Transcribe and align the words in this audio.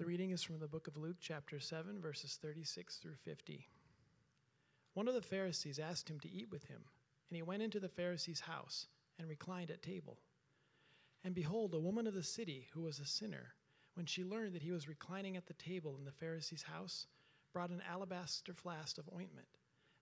The 0.00 0.06
reading 0.06 0.30
is 0.30 0.42
from 0.42 0.58
the 0.58 0.66
book 0.66 0.86
of 0.86 0.96
Luke, 0.96 1.18
chapter 1.20 1.60
7, 1.60 2.00
verses 2.00 2.38
36 2.40 2.96
through 2.96 3.16
50. 3.16 3.68
One 4.94 5.06
of 5.08 5.12
the 5.12 5.20
Pharisees 5.20 5.78
asked 5.78 6.08
him 6.08 6.18
to 6.20 6.32
eat 6.32 6.50
with 6.50 6.64
him, 6.64 6.80
and 7.28 7.36
he 7.36 7.42
went 7.42 7.62
into 7.62 7.78
the 7.80 7.90
Pharisee's 7.90 8.40
house 8.40 8.86
and 9.18 9.28
reclined 9.28 9.70
at 9.70 9.82
table. 9.82 10.16
And 11.22 11.34
behold, 11.34 11.74
a 11.74 11.78
woman 11.78 12.06
of 12.06 12.14
the 12.14 12.22
city, 12.22 12.68
who 12.72 12.80
was 12.80 12.98
a 12.98 13.04
sinner, 13.04 13.52
when 13.92 14.06
she 14.06 14.24
learned 14.24 14.54
that 14.54 14.62
he 14.62 14.72
was 14.72 14.88
reclining 14.88 15.36
at 15.36 15.46
the 15.46 15.52
table 15.52 15.94
in 15.98 16.06
the 16.06 16.12
Pharisee's 16.12 16.62
house, 16.62 17.06
brought 17.52 17.68
an 17.68 17.82
alabaster 17.86 18.54
flask 18.54 18.96
of 18.96 19.10
ointment, 19.14 19.48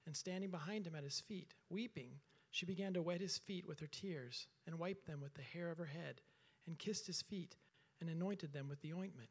and 0.06 0.16
standing 0.16 0.50
behind 0.50 0.86
him 0.86 0.94
at 0.94 1.02
his 1.02 1.18
feet, 1.18 1.54
weeping, 1.70 2.20
she 2.52 2.66
began 2.66 2.94
to 2.94 3.02
wet 3.02 3.20
his 3.20 3.36
feet 3.36 3.66
with 3.66 3.80
her 3.80 3.88
tears, 3.88 4.46
and 4.64 4.78
wiped 4.78 5.08
them 5.08 5.20
with 5.20 5.34
the 5.34 5.42
hair 5.42 5.72
of 5.72 5.78
her 5.78 5.86
head, 5.86 6.20
and 6.68 6.78
kissed 6.78 7.08
his 7.08 7.20
feet, 7.20 7.56
and 8.00 8.08
anointed 8.08 8.52
them 8.52 8.68
with 8.68 8.80
the 8.80 8.92
ointment. 8.92 9.30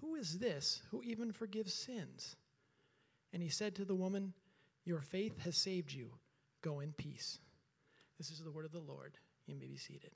who 0.00 0.14
is 0.14 0.38
this 0.38 0.82
who 0.90 1.02
even 1.02 1.32
forgives 1.32 1.72
sins? 1.72 2.36
And 3.32 3.42
he 3.42 3.48
said 3.48 3.74
to 3.76 3.84
the 3.84 3.94
woman, 3.94 4.32
Your 4.84 5.00
faith 5.00 5.38
has 5.40 5.56
saved 5.56 5.92
you. 5.92 6.10
Go 6.62 6.80
in 6.80 6.92
peace. 6.92 7.38
This 8.18 8.30
is 8.30 8.40
the 8.40 8.50
word 8.50 8.64
of 8.64 8.72
the 8.72 8.80
Lord. 8.80 9.16
You 9.46 9.56
may 9.56 9.66
be 9.66 9.76
seated. 9.76 10.10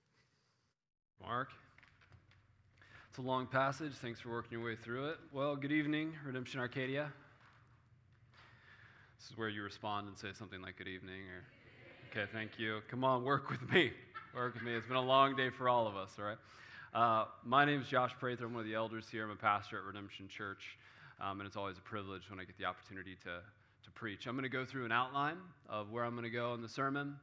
Mark. 1.20 1.50
It's 3.08 3.18
a 3.18 3.22
long 3.22 3.46
passage. 3.46 3.92
Thanks 3.94 4.20
for 4.20 4.30
working 4.30 4.58
your 4.58 4.64
way 4.66 4.74
through 4.74 5.10
it. 5.10 5.18
Well, 5.32 5.54
good 5.54 5.70
evening, 5.70 6.12
Redemption 6.26 6.58
Arcadia. 6.60 7.12
This 9.18 9.30
is 9.30 9.38
where 9.38 9.48
you 9.48 9.62
respond 9.62 10.08
and 10.08 10.18
say 10.18 10.28
something 10.36 10.60
like 10.60 10.76
good 10.76 10.88
evening 10.88 11.20
or 11.22 11.44
okay, 12.10 12.30
thank 12.32 12.58
you. 12.58 12.80
Come 12.90 13.04
on, 13.04 13.24
work 13.24 13.50
with 13.50 13.70
me. 13.70 13.92
Work 14.34 14.54
with 14.54 14.64
me. 14.64 14.74
It's 14.74 14.86
been 14.86 14.96
a 14.96 15.00
long 15.00 15.36
day 15.36 15.48
for 15.48 15.68
all 15.68 15.86
of 15.86 15.96
us, 15.96 16.10
all 16.18 16.24
right? 16.24 16.36
Uh, 16.94 17.24
my 17.44 17.64
name 17.64 17.80
is 17.80 17.88
Josh 17.88 18.12
Prather. 18.20 18.44
I'm 18.44 18.52
one 18.54 18.60
of 18.60 18.68
the 18.68 18.76
elders 18.76 19.06
here. 19.10 19.24
I'm 19.24 19.30
a 19.32 19.34
pastor 19.34 19.78
at 19.78 19.82
Redemption 19.82 20.28
Church, 20.28 20.78
um, 21.20 21.40
and 21.40 21.46
it's 21.48 21.56
always 21.56 21.76
a 21.76 21.80
privilege 21.80 22.30
when 22.30 22.38
I 22.38 22.44
get 22.44 22.56
the 22.56 22.66
opportunity 22.66 23.16
to, 23.24 23.40
to 23.84 23.90
preach. 23.96 24.28
I'm 24.28 24.36
going 24.36 24.44
to 24.44 24.48
go 24.48 24.64
through 24.64 24.84
an 24.84 24.92
outline 24.92 25.38
of 25.68 25.90
where 25.90 26.04
I'm 26.04 26.12
going 26.12 26.22
to 26.22 26.30
go 26.30 26.54
in 26.54 26.62
the 26.62 26.68
sermon, 26.68 27.16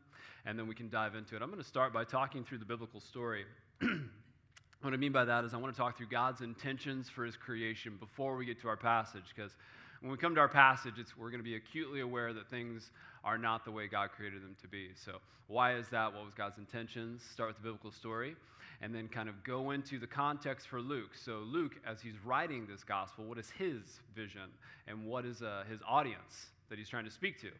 and 0.46 0.60
then 0.60 0.68
we 0.68 0.76
can 0.76 0.90
dive 0.90 1.16
into 1.16 1.38
it. 1.38 1.42
I'm 1.42 1.50
going 1.50 1.62
to 1.62 1.68
start 1.68 1.94
by 1.94 2.04
talking 2.04 2.44
through 2.44 2.58
the 2.58 2.66
biblical 2.66 3.00
story. 3.00 3.46
what 4.82 4.94
I 4.94 4.98
mean 4.98 5.14
by 5.14 5.24
that 5.24 5.46
is 5.46 5.54
I 5.54 5.58
want 5.58 5.74
to 5.74 5.80
talk 5.80 5.96
through 5.96 6.08
God's 6.08 6.42
intentions 6.42 7.08
for 7.08 7.24
his 7.24 7.38
creation 7.38 7.96
before 7.98 8.36
we 8.36 8.46
get 8.46 8.60
to 8.64 8.68
our 8.68 8.76
passage, 8.76 9.24
because 9.34 9.56
when 10.02 10.12
we 10.12 10.18
come 10.18 10.36
to 10.36 10.42
our 10.42 10.50
passage, 10.50 10.96
we're 11.18 11.30
going 11.30 11.40
to 11.40 11.50
be 11.50 11.56
acutely 11.56 12.02
aware 12.02 12.34
that 12.34 12.50
things 12.50 12.92
are 13.24 13.38
not 13.38 13.64
the 13.64 13.72
way 13.72 13.88
God 13.88 14.10
created 14.18 14.44
them 14.44 14.58
to 14.64 14.68
be. 14.68 14.90
So, 14.96 15.20
why 15.48 15.76
is 15.76 15.88
that? 15.90 16.14
What 16.14 16.26
was 16.26 16.34
God's 16.34 16.58
intentions? 16.58 17.24
Start 17.24 17.52
with 17.52 17.58
the 17.58 17.64
biblical 17.64 17.92
story 17.92 18.36
and 18.82 18.94
then 18.94 19.08
kind 19.08 19.30
of 19.30 19.44
go 19.44 19.72
into 19.72 20.00
the 20.00 20.08
context 20.08 20.68
for 20.68 20.82
Luke. 20.82 21.12
So, 21.14 21.44
Luke, 21.46 21.74
as 21.86 22.02
he's 22.02 22.16
writing 22.26 22.66
this 22.66 22.84
gospel, 22.84 23.26
what 23.26 23.38
is 23.38 23.50
his 23.52 23.82
vision 24.16 24.50
and 24.88 25.06
what 25.06 25.26
is 25.26 25.42
uh, 25.42 25.64
his 25.70 25.80
audience 25.88 26.48
that 26.70 26.80
he's 26.80 26.90
trying 26.90 27.06
to 27.06 27.12
speak 27.12 27.40
to? 27.42 27.52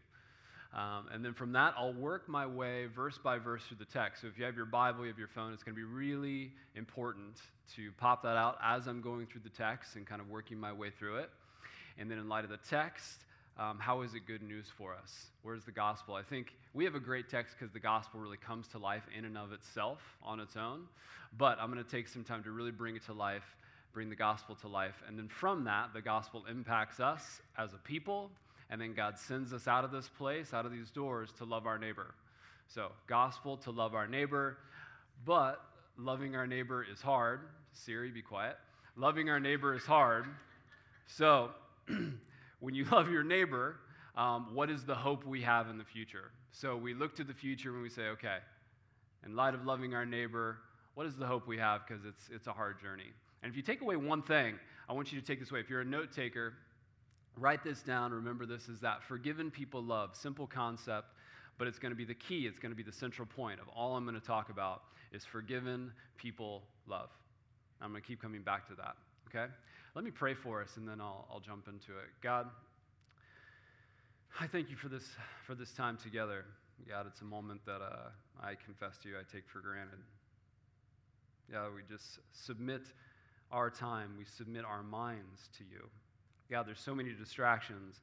Um, 0.74 1.08
and 1.12 1.24
then 1.24 1.34
from 1.34 1.52
that, 1.52 1.74
I'll 1.78 1.94
work 1.94 2.30
my 2.30 2.46
way 2.46 2.86
verse 2.86 3.18
by 3.18 3.38
verse 3.38 3.62
through 3.68 3.78
the 3.78 3.86
text. 3.86 4.22
So 4.22 4.28
if 4.28 4.38
you 4.38 4.46
have 4.46 4.56
your 4.56 4.66
Bible, 4.66 5.02
you 5.02 5.10
have 5.10 5.20
your 5.20 5.28
phone, 5.28 5.54
it's 5.54 5.64
going 5.64 5.76
to 5.76 5.80
be 5.80 5.84
really 5.84 6.52
important 6.76 7.42
to 7.76 7.92
pop 7.98 8.24
that 8.24 8.38
out 8.38 8.58
as 8.64 8.88
I'm 8.88 9.02
going 9.02 9.28
through 9.28 9.42
the 9.44 9.50
text 9.50 9.96
and 9.96 10.08
kind 10.08 10.22
of 10.22 10.30
working 10.30 10.58
my 10.58 10.72
way 10.72 10.90
through 10.90 11.18
it. 11.18 11.30
And 12.00 12.10
then, 12.10 12.18
in 12.18 12.30
light 12.30 12.46
of 12.46 12.50
the 12.50 12.60
text, 12.70 13.26
um, 13.60 13.80
how 13.80 14.02
is 14.02 14.14
it 14.14 14.26
good 14.26 14.42
news 14.42 14.68
for 14.78 14.96
us? 14.96 15.28
Where's 15.44 15.64
the 15.64 15.72
gospel? 15.72 16.16
I 16.16 16.24
think 16.24 16.54
we 16.74 16.86
have 16.86 16.96
a 16.96 17.00
great 17.00 17.30
text 17.30 17.56
because 17.58 17.72
the 17.74 17.80
gospel 17.80 18.20
really 18.20 18.38
comes 18.38 18.68
to 18.70 18.78
life 18.78 19.04
in 19.18 19.26
and 19.26 19.38
of 19.38 19.52
itself 19.52 20.00
on 20.24 20.40
its 20.40 20.56
own. 20.56 20.84
But 21.38 21.60
I'm 21.60 21.72
going 21.72 21.84
to 21.84 21.90
take 21.90 22.08
some 22.08 22.24
time 22.24 22.44
to 22.44 22.52
really 22.52 22.72
bring 22.72 22.96
it 22.96 23.06
to 23.06 23.14
life, 23.14 23.44
bring 23.94 24.10
the 24.10 24.16
gospel 24.16 24.56
to 24.56 24.68
life. 24.68 25.02
And 25.08 25.18
then 25.18 25.28
from 25.28 25.66
that, 25.66 25.94
the 25.94 26.02
gospel 26.02 26.44
impacts 26.50 27.00
us 27.00 27.42
as 27.58 27.74
a 27.74 27.78
people. 27.78 28.32
And 28.70 28.80
then 28.80 28.94
God 28.94 29.20
sends 29.20 29.54
us 29.54 29.68
out 29.68 29.84
of 29.84 29.92
this 29.92 30.08
place, 30.08 30.54
out 30.54 30.66
of 30.66 30.72
these 30.72 30.90
doors, 30.90 31.30
to 31.38 31.46
love 31.46 31.68
our 31.68 31.78
neighbor. 31.78 32.16
So, 32.68 32.92
gospel 33.08 33.58
to 33.58 33.72
love 33.72 33.96
our 33.96 34.08
neighbor. 34.08 34.58
But 35.26 35.62
loving 35.98 36.36
our 36.36 36.48
neighbor 36.48 36.86
is 36.90 37.02
hard. 37.02 37.42
Siri, 37.74 38.12
be 38.12 38.22
quiet. 38.22 38.58
Loving 38.96 39.30
our 39.30 39.40
neighbor 39.40 39.76
is 39.76 39.84
hard. 39.84 40.26
So, 41.08 41.52
when 42.62 42.74
you 42.74 42.86
love 42.92 43.12
your 43.12 43.24
neighbor, 43.24 43.76
um, 44.16 44.56
what 44.56 44.70
is 44.70 44.86
the 44.86 44.96
hope 44.96 45.26
we 45.26 45.42
have 45.42 45.70
in 45.70 45.78
the 45.78 45.84
future? 45.84 46.32
So 46.52 46.78
we 46.78 46.94
look 46.94 47.16
to 47.18 47.26
the 47.26 47.34
future 47.34 47.74
when 47.74 47.82
we 47.82 47.90
say, 47.90 48.04
okay, 48.04 48.38
in 49.26 49.36
light 49.36 49.54
of 49.54 49.66
loving 49.66 49.94
our 49.94 50.06
neighbor, 50.06 50.58
what 50.96 51.06
is 51.06 51.16
the 51.16 51.26
hope 51.26 51.48
we 51.48 51.58
have? 51.58 51.82
Because 51.86 52.06
it's, 52.06 52.30
it's 52.34 52.48
a 52.48 52.54
hard 52.54 52.80
journey. 52.80 53.12
And 53.44 53.50
if 53.50 53.58
you 53.58 53.64
take 53.64 53.82
away 53.82 53.96
one 53.96 54.22
thing, 54.22 54.56
I 54.90 54.94
want 54.94 55.12
you 55.12 55.20
to 55.20 55.26
take 55.26 55.40
this 55.40 55.52
away. 55.52 55.60
If 55.60 55.70
you're 55.70 55.82
a 55.82 55.86
note 55.86 56.12
taker, 56.12 56.54
write 57.38 57.64
this 57.64 57.82
down. 57.82 58.12
Remember 58.12 58.46
this 58.46 58.68
is 58.68 58.80
that 58.82 59.04
forgiven 59.04 59.50
people 59.50 59.82
love. 59.82 60.16
Simple 60.16 60.48
concept, 60.48 61.08
but 61.58 61.68
it's 61.68 61.80
going 61.80 61.92
to 61.92 61.96
be 61.96 62.06
the 62.06 62.14
key. 62.14 62.46
It's 62.46 62.60
going 62.60 62.72
to 62.72 62.76
be 62.76 62.84
the 62.84 62.92
central 62.92 63.26
point 63.26 63.60
of 63.60 63.68
all 63.70 63.96
I'm 63.96 64.06
going 64.06 64.20
to 64.20 64.26
talk 64.26 64.50
about 64.50 64.84
is 65.12 65.24
forgiven 65.24 65.92
people 66.18 66.64
love. 66.88 67.10
I'm 67.82 67.92
going 67.92 68.02
to 68.02 68.08
keep 68.08 68.22
coming 68.22 68.42
back 68.42 68.68
to 68.68 68.76
that, 68.76 68.96
okay? 69.30 69.52
Let 69.94 70.06
me 70.06 70.12
pray 70.12 70.34
for 70.34 70.62
us 70.62 70.78
and 70.78 70.88
then 70.88 71.02
I'll, 71.02 71.28
I'll 71.30 71.42
jump 71.42 71.68
into 71.68 71.92
it. 71.92 72.08
God, 72.22 72.48
I 74.40 74.48
thank 74.48 74.70
you 74.70 74.78
for 74.78 74.88
this, 74.88 75.04
for 75.46 75.54
this 75.54 75.74
time 75.74 75.98
together. 76.02 76.46
God, 76.88 77.08
it's 77.08 77.22
a 77.22 77.26
moment 77.26 77.60
that 77.66 77.82
uh, 77.82 78.10
I 78.42 78.56
confess 78.64 78.98
to 79.04 79.10
you 79.10 79.16
I 79.16 79.24
take 79.32 79.50
for 79.50 79.60
granted. 79.60 80.00
Yeah, 81.52 81.68
we 81.76 81.82
just 81.90 82.20
submit 82.32 82.84
our 83.52 83.70
time, 83.70 84.12
we 84.18 84.24
submit 84.24 84.64
our 84.64 84.82
minds 84.82 85.50
to 85.58 85.66
you. 85.66 85.90
God, 86.50 86.66
there's 86.66 86.80
so 86.80 86.96
many 86.96 87.12
distractions, 87.12 88.00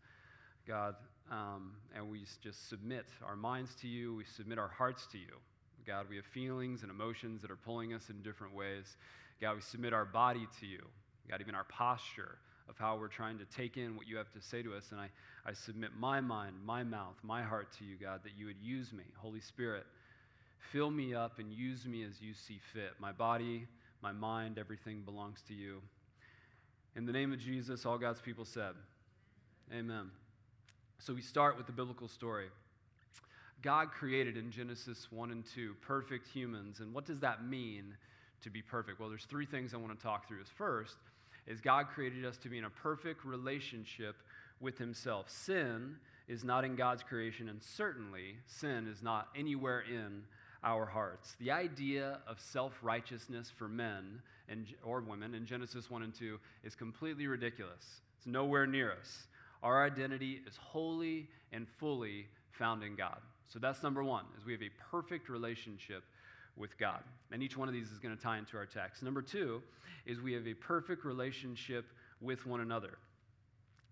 God, 0.66 0.94
um, 1.30 1.72
and 1.96 2.10
we 2.10 2.24
just 2.42 2.68
submit 2.68 3.06
our 3.26 3.36
minds 3.36 3.74
to 3.80 3.88
you, 3.88 4.14
we 4.14 4.24
submit 4.24 4.58
our 4.58 4.68
hearts 4.68 5.06
to 5.12 5.18
you. 5.18 5.40
God, 5.86 6.06
we 6.10 6.16
have 6.16 6.26
feelings 6.26 6.82
and 6.82 6.90
emotions 6.90 7.40
that 7.40 7.50
are 7.50 7.56
pulling 7.56 7.94
us 7.94 8.10
in 8.10 8.20
different 8.20 8.54
ways. 8.54 8.98
God, 9.40 9.56
we 9.56 9.62
submit 9.62 9.94
our 9.94 10.04
body 10.04 10.46
to 10.60 10.66
you. 10.66 10.84
God, 11.28 11.40
even 11.40 11.54
our 11.54 11.64
posture 11.64 12.38
of 12.68 12.76
how 12.76 12.96
we're 12.96 13.08
trying 13.08 13.38
to 13.38 13.44
take 13.46 13.76
in 13.76 13.96
what 13.96 14.06
you 14.06 14.16
have 14.16 14.30
to 14.32 14.40
say 14.40 14.62
to 14.62 14.74
us. 14.74 14.88
And 14.92 15.00
I, 15.00 15.08
I 15.46 15.52
submit 15.52 15.90
my 15.98 16.20
mind, 16.20 16.54
my 16.64 16.84
mouth, 16.84 17.16
my 17.22 17.42
heart 17.42 17.68
to 17.78 17.84
you, 17.84 17.96
God, 18.00 18.20
that 18.24 18.32
you 18.36 18.46
would 18.46 18.60
use 18.62 18.92
me. 18.92 19.04
Holy 19.16 19.40
Spirit, 19.40 19.84
fill 20.70 20.90
me 20.90 21.14
up 21.14 21.38
and 21.38 21.52
use 21.52 21.86
me 21.86 22.04
as 22.04 22.20
you 22.20 22.34
see 22.34 22.60
fit. 22.72 22.92
My 22.98 23.12
body, 23.12 23.66
my 24.02 24.12
mind, 24.12 24.58
everything 24.58 25.02
belongs 25.02 25.42
to 25.48 25.54
you. 25.54 25.80
In 26.96 27.06
the 27.06 27.12
name 27.12 27.32
of 27.32 27.38
Jesus, 27.38 27.86
all 27.86 27.98
God's 27.98 28.20
people 28.20 28.44
said, 28.44 28.72
Amen. 29.72 30.10
So 30.98 31.12
we 31.12 31.22
start 31.22 31.56
with 31.56 31.66
the 31.66 31.72
biblical 31.72 32.08
story. 32.08 32.46
God 33.62 33.90
created 33.90 34.36
in 34.36 34.50
Genesis 34.50 35.08
1 35.10 35.30
and 35.30 35.44
2 35.54 35.74
perfect 35.80 36.26
humans. 36.26 36.80
And 36.80 36.94
what 36.94 37.04
does 37.04 37.20
that 37.20 37.44
mean 37.44 37.94
to 38.42 38.50
be 38.50 38.62
perfect? 38.62 39.00
Well, 39.00 39.08
there's 39.08 39.24
three 39.24 39.46
things 39.46 39.74
I 39.74 39.76
want 39.78 39.96
to 39.96 40.02
talk 40.02 40.26
through. 40.28 40.44
First 40.56 40.96
is 41.48 41.60
God 41.60 41.88
created 41.88 42.24
us 42.24 42.36
to 42.38 42.48
be 42.48 42.58
in 42.58 42.64
a 42.64 42.70
perfect 42.70 43.24
relationship 43.24 44.16
with 44.60 44.78
himself. 44.78 45.28
Sin 45.30 45.96
is 46.28 46.44
not 46.44 46.64
in 46.64 46.76
God's 46.76 47.02
creation 47.02 47.48
and 47.48 47.62
certainly 47.62 48.36
sin 48.46 48.86
is 48.86 49.02
not 49.02 49.28
anywhere 49.34 49.80
in 49.80 50.22
our 50.62 50.84
hearts. 50.84 51.36
The 51.40 51.50
idea 51.50 52.18
of 52.26 52.38
self-righteousness 52.40 53.50
for 53.56 53.68
men 53.68 54.20
and 54.48 54.66
or 54.84 55.00
women 55.00 55.34
in 55.34 55.46
Genesis 55.46 55.90
1 55.90 56.02
and 56.02 56.14
2 56.14 56.38
is 56.64 56.74
completely 56.74 57.26
ridiculous. 57.26 58.00
It's 58.18 58.26
nowhere 58.26 58.66
near 58.66 58.92
us. 58.92 59.26
Our 59.62 59.84
identity 59.84 60.42
is 60.46 60.56
wholly 60.56 61.28
and 61.52 61.66
fully 61.78 62.26
found 62.50 62.82
in 62.82 62.94
God. 62.94 63.18
So 63.48 63.58
that's 63.58 63.82
number 63.82 64.04
one, 64.04 64.24
is 64.36 64.44
we 64.44 64.52
have 64.52 64.62
a 64.62 64.70
perfect 64.90 65.28
relationship 65.28 66.04
with 66.58 66.76
God. 66.78 67.00
And 67.30 67.42
each 67.42 67.56
one 67.56 67.68
of 67.68 67.74
these 67.74 67.90
is 67.90 67.98
going 67.98 68.16
to 68.16 68.22
tie 68.22 68.38
into 68.38 68.56
our 68.56 68.66
text. 68.66 69.02
Number 69.02 69.22
two 69.22 69.62
is 70.06 70.20
we 70.20 70.32
have 70.32 70.46
a 70.46 70.54
perfect 70.54 71.04
relationship 71.04 71.86
with 72.20 72.46
one 72.46 72.60
another. 72.60 72.98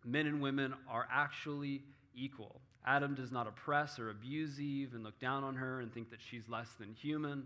Men 0.04 0.26
and 0.26 0.40
women 0.40 0.74
are 0.88 1.06
actually 1.10 1.82
equal. 2.14 2.60
Adam 2.86 3.14
does 3.14 3.32
not 3.32 3.46
oppress 3.46 3.98
or 3.98 4.10
abuse 4.10 4.60
Eve 4.60 4.94
and 4.94 5.02
look 5.02 5.18
down 5.18 5.42
on 5.42 5.54
her 5.56 5.80
and 5.80 5.92
think 5.92 6.10
that 6.10 6.20
she's 6.20 6.48
less 6.48 6.68
than 6.78 6.92
human. 6.92 7.44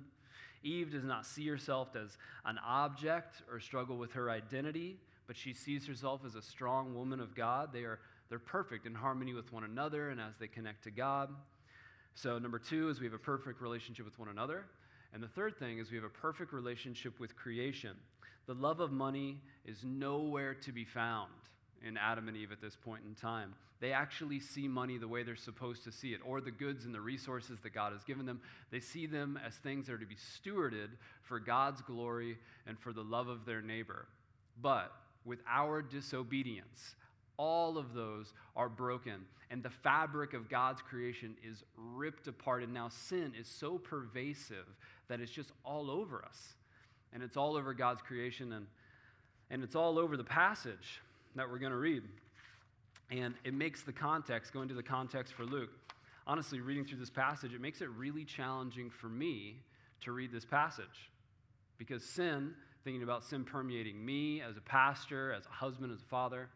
Eve 0.62 0.93
does 0.93 1.05
not 1.05 1.25
see 1.25 1.46
herself 1.49 1.96
as 1.96 2.19
an 2.44 2.58
object 2.66 3.43
or 3.50 3.58
struggle 3.61 3.96
with 3.96 4.12
her 4.12 4.31
identity, 4.31 4.99
but 5.26 5.37
she 5.37 5.55
sees 5.55 5.87
herself 5.87 6.20
as 6.26 6.34
a 6.34 6.43
strong 6.43 6.94
woman 6.94 7.19
of 7.19 7.34
God. 7.34 7.73
They 7.73 7.84
are 7.84 7.99
they're 8.31 8.38
perfect 8.38 8.87
in 8.87 8.94
harmony 8.94 9.34
with 9.34 9.52
one 9.52 9.64
another 9.64 10.11
and 10.11 10.20
as 10.20 10.34
they 10.38 10.46
connect 10.46 10.84
to 10.84 10.90
God. 10.90 11.31
So, 12.14 12.38
number 12.38 12.58
two 12.58 12.88
is 12.88 13.00
we 13.00 13.06
have 13.06 13.14
a 13.14 13.19
perfect 13.19 13.61
relationship 13.61 14.05
with 14.05 14.19
one 14.19 14.28
another. 14.28 14.64
And 15.12 15.23
the 15.23 15.29
third 15.29 15.57
thing 15.59 15.79
is 15.79 15.91
we 15.91 15.97
have 15.97 16.05
a 16.05 16.09
perfect 16.09 16.53
relationship 16.53 17.19
with 17.19 17.37
creation. 17.37 17.97
The 18.47 18.55
love 18.55 18.81
of 18.81 18.93
money 18.93 19.39
is 19.65 19.85
nowhere 19.85 20.55
to 20.55 20.73
be 20.73 20.85
found 20.85 21.31
in 21.87 21.97
Adam 21.97 22.29
and 22.29 22.37
Eve 22.37 22.53
at 22.53 22.61
this 22.61 22.77
point 22.77 23.03
in 23.07 23.15
time. 23.15 23.55
They 23.81 23.93
actually 23.93 24.41
see 24.41 24.69
money 24.69 24.99
the 24.99 25.09
way 25.09 25.23
they're 25.23 25.37
supposed 25.37 25.85
to 25.85 25.93
see 25.93 26.12
it, 26.12 26.21
or 26.25 26.41
the 26.41 26.51
goods 26.51 26.85
and 26.85 26.95
the 26.95 27.01
resources 27.01 27.59
that 27.62 27.73
God 27.73 27.93
has 27.93 28.05
given 28.05 28.27
them. 28.27 28.41
They 28.71 28.81
see 28.81 29.07
them 29.07 29.41
as 29.45 29.55
things 29.55 29.87
that 29.87 29.95
are 29.95 29.99
to 29.99 30.07
be 30.07 30.17
stewarded 30.17 30.91
for 31.23 31.41
God's 31.41 31.81
glory 31.81 32.37
and 32.67 32.79
for 32.79 32.93
the 32.93 33.03
love 33.03 33.29
of 33.29 33.47
their 33.47 33.62
neighbor. 33.62 34.07
But 34.61 34.93
with 35.25 35.39
our 35.49 35.81
disobedience, 35.81 36.95
all 37.40 37.78
of 37.78 37.94
those 37.94 38.34
are 38.54 38.69
broken. 38.69 39.25
And 39.50 39.62
the 39.62 39.70
fabric 39.70 40.34
of 40.34 40.50
God's 40.50 40.82
creation 40.82 41.34
is 41.42 41.64
ripped 41.75 42.28
apart. 42.28 42.62
And 42.62 42.75
now 42.75 42.90
sin 42.90 43.32
is 43.38 43.48
so 43.48 43.78
pervasive 43.78 44.66
that 45.08 45.20
it's 45.20 45.32
just 45.32 45.50
all 45.64 45.90
over 45.90 46.22
us. 46.22 46.54
And 47.14 47.22
it's 47.22 47.38
all 47.38 47.56
over 47.56 47.72
God's 47.72 48.02
creation. 48.02 48.52
And, 48.52 48.66
and 49.48 49.64
it's 49.64 49.75
all 49.75 49.98
over 49.98 50.19
the 50.19 50.25
passage 50.25 51.00
that 51.34 51.50
we're 51.50 51.58
going 51.58 51.72
to 51.72 51.78
read. 51.78 52.02
And 53.10 53.34
it 53.42 53.54
makes 53.54 53.82
the 53.82 53.92
context, 53.92 54.52
going 54.52 54.69
to 54.69 54.75
the 54.75 54.82
context 54.82 55.32
for 55.32 55.46
Luke, 55.46 55.70
honestly, 56.26 56.60
reading 56.60 56.84
through 56.84 56.98
this 56.98 57.10
passage, 57.10 57.54
it 57.54 57.60
makes 57.60 57.81
it 57.81 57.88
really 57.88 58.25
challenging 58.25 58.90
for 58.90 59.08
me 59.08 59.56
to 60.02 60.12
read 60.12 60.31
this 60.31 60.44
passage. 60.44 61.10
Because 61.78 62.04
sin, 62.04 62.52
thinking 62.84 63.02
about 63.02 63.25
sin 63.25 63.44
permeating 63.44 64.04
me 64.04 64.42
as 64.42 64.58
a 64.58 64.60
pastor, 64.60 65.32
as 65.32 65.46
a 65.46 65.50
husband, 65.50 65.90
as 65.90 66.02
a 66.02 66.04
father, 66.04 66.50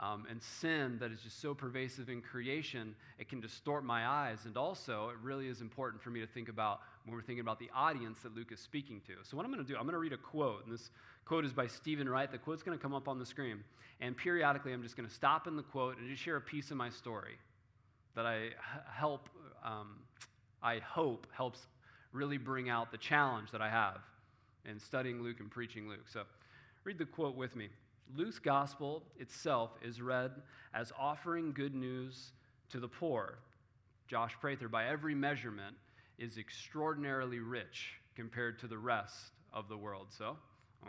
um, 0.00 0.26
and 0.30 0.42
sin 0.42 0.96
that 0.98 1.12
is 1.12 1.20
just 1.20 1.42
so 1.42 1.52
pervasive 1.52 2.08
in 2.08 2.22
creation, 2.22 2.94
it 3.18 3.28
can 3.28 3.40
distort 3.40 3.84
my 3.84 4.06
eyes. 4.06 4.38
And 4.46 4.56
also, 4.56 5.10
it 5.10 5.16
really 5.22 5.46
is 5.46 5.60
important 5.60 6.02
for 6.02 6.08
me 6.08 6.20
to 6.20 6.26
think 6.26 6.48
about 6.48 6.80
when 7.04 7.14
we're 7.14 7.22
thinking 7.22 7.42
about 7.42 7.58
the 7.58 7.70
audience 7.74 8.20
that 8.22 8.34
Luke 8.34 8.50
is 8.50 8.60
speaking 8.60 9.02
to. 9.06 9.12
So, 9.22 9.36
what 9.36 9.44
I'm 9.44 9.52
going 9.52 9.64
to 9.64 9.70
do, 9.70 9.76
I'm 9.76 9.82
going 9.82 9.92
to 9.92 9.98
read 9.98 10.14
a 10.14 10.16
quote. 10.16 10.64
And 10.64 10.72
this 10.72 10.90
quote 11.26 11.44
is 11.44 11.52
by 11.52 11.66
Stephen 11.66 12.08
Wright. 12.08 12.32
The 12.32 12.38
quote's 12.38 12.62
going 12.62 12.76
to 12.76 12.82
come 12.82 12.94
up 12.94 13.08
on 13.08 13.18
the 13.18 13.26
screen. 13.26 13.62
And 14.00 14.16
periodically, 14.16 14.72
I'm 14.72 14.82
just 14.82 14.96
going 14.96 15.08
to 15.08 15.14
stop 15.14 15.46
in 15.46 15.56
the 15.56 15.62
quote 15.62 15.98
and 15.98 16.08
just 16.08 16.22
share 16.22 16.36
a 16.36 16.40
piece 16.40 16.70
of 16.70 16.78
my 16.78 16.88
story 16.88 17.36
that 18.16 18.24
I 18.24 18.50
help, 18.90 19.28
um, 19.62 19.96
I 20.62 20.78
hope 20.78 21.26
helps 21.32 21.60
really 22.12 22.38
bring 22.38 22.70
out 22.70 22.90
the 22.90 22.98
challenge 22.98 23.50
that 23.50 23.60
I 23.60 23.68
have 23.68 23.98
in 24.64 24.80
studying 24.80 25.22
Luke 25.22 25.40
and 25.40 25.50
preaching 25.50 25.90
Luke. 25.90 26.08
So, 26.10 26.22
read 26.84 26.96
the 26.96 27.04
quote 27.04 27.36
with 27.36 27.54
me. 27.54 27.68
Luke's 28.16 28.38
gospel 28.38 29.04
itself 29.18 29.70
is 29.82 30.00
read 30.00 30.32
as 30.74 30.92
offering 30.98 31.52
good 31.52 31.74
news 31.74 32.32
to 32.70 32.80
the 32.80 32.88
poor. 32.88 33.38
Josh 34.08 34.36
Prather, 34.40 34.68
by 34.68 34.86
every 34.86 35.14
measurement, 35.14 35.76
is 36.18 36.36
extraordinarily 36.36 37.38
rich 37.38 37.94
compared 38.16 38.58
to 38.60 38.66
the 38.66 38.78
rest 38.78 39.32
of 39.52 39.68
the 39.68 39.76
world. 39.76 40.08
So, 40.10 40.36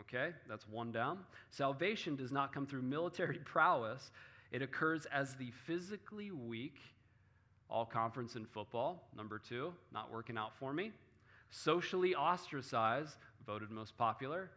okay, 0.00 0.30
that's 0.48 0.68
one 0.68 0.92
down. 0.92 1.20
Salvation 1.50 2.16
does 2.16 2.32
not 2.32 2.52
come 2.52 2.66
through 2.66 2.82
military 2.82 3.38
prowess, 3.44 4.10
it 4.50 4.60
occurs 4.60 5.06
as 5.06 5.34
the 5.34 5.50
physically 5.66 6.30
weak, 6.30 6.76
all 7.70 7.86
conference 7.86 8.36
in 8.36 8.44
football, 8.44 9.08
number 9.16 9.38
two, 9.38 9.72
not 9.92 10.12
working 10.12 10.36
out 10.36 10.54
for 10.58 10.74
me. 10.74 10.92
Socially 11.50 12.14
ostracized, 12.14 13.16
voted 13.46 13.70
most 13.70 13.96
popular 13.96 14.50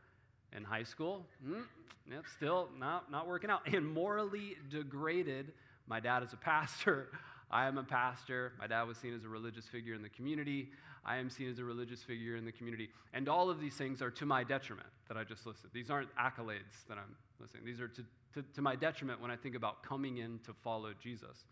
in 0.56 0.63
high 0.63 0.84
school, 0.84 1.25
mm, 1.46 1.63
Yep, 2.10 2.24
still 2.36 2.69
not, 2.80 3.12
not 3.12 3.28
working 3.28 3.50
out. 3.50 3.62
And 3.74 3.88
morally 3.88 4.57
degraded. 4.69 5.52
My 5.88 6.00
dad 6.00 6.24
is 6.24 6.34
a 6.34 6.38
pastor. 6.38 7.07
I 7.52 7.68
am 7.68 7.78
a 7.78 7.84
pastor. 7.84 8.54
My 8.60 8.68
dad 8.68 8.84
was 8.84 8.98
seen 8.98 9.13
as 9.13 9.24
a 9.24 9.28
religious 9.28 9.66
figure 9.66 9.96
in 9.96 10.02
the 10.02 10.10
community. 10.10 10.69
I 11.06 11.18
am 11.18 11.30
seen 11.30 11.50
as 11.50 11.60
a 11.60 11.63
religious 11.63 12.02
figure 12.02 12.36
in 12.36 12.46
the 12.46 12.52
community. 12.52 12.90
And 13.13 13.30
all 13.30 13.50
of 13.50 13.60
these 13.60 13.75
things 13.75 14.02
are 14.02 14.12
to 14.12 14.25
my 14.25 14.44
detriment 14.44 14.88
that 15.07 15.18
I 15.18 15.24
just 15.24 15.46
listed. 15.46 15.69
These 15.74 15.90
aren't 15.90 16.10
accolades 16.16 16.86
that 16.90 16.98
I'm 16.98 17.16
listing. 17.40 17.62
These 17.63 17.80
are 17.80 17.88
to, 17.88 18.04
to, 18.34 18.44
to 18.56 18.62
my 18.62 18.75
detriment 18.75 19.22
when 19.22 19.30
I 19.30 19.36
think 19.36 19.56
about 19.56 19.84
coming 19.84 20.18
in 20.18 20.40
to 20.46 20.54
follow 20.63 20.92
Jesus. 21.01 21.46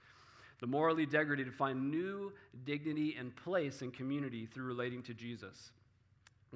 The 0.59 0.67
morally 0.67 1.05
degraded 1.05 1.53
find 1.53 1.91
new 1.91 2.31
dignity 2.65 3.15
and 3.17 3.35
place 3.35 3.81
in 3.81 3.91
community 3.91 4.47
through 4.47 4.65
relating 4.65 5.03
to 5.03 5.13
Jesus. 5.13 5.71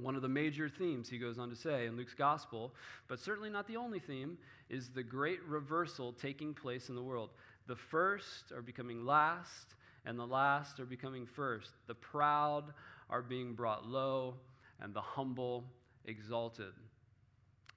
One 0.01 0.15
of 0.15 0.21
the 0.21 0.29
major 0.29 0.69
themes, 0.69 1.09
he 1.09 1.17
goes 1.17 1.39
on 1.39 1.49
to 1.49 1.55
say 1.55 1.87
in 1.87 1.97
Luke's 1.97 2.13
gospel, 2.13 2.73
but 3.07 3.19
certainly 3.19 3.49
not 3.49 3.67
the 3.67 3.77
only 3.77 3.99
theme, 3.99 4.37
is 4.69 4.89
the 4.89 5.01
great 5.01 5.43
reversal 5.47 6.13
taking 6.13 6.53
place 6.53 6.89
in 6.89 6.95
the 6.95 7.01
world. 7.01 7.31
The 7.65 7.75
first 7.75 8.51
are 8.51 8.61
becoming 8.61 9.05
last, 9.05 9.73
and 10.05 10.19
the 10.19 10.27
last 10.27 10.79
are 10.79 10.85
becoming 10.85 11.25
first. 11.25 11.71
The 11.87 11.95
proud 11.95 12.65
are 13.09 13.23
being 13.23 13.53
brought 13.53 13.87
low, 13.87 14.35
and 14.79 14.93
the 14.93 15.01
humble 15.01 15.65
exalted. 16.05 16.73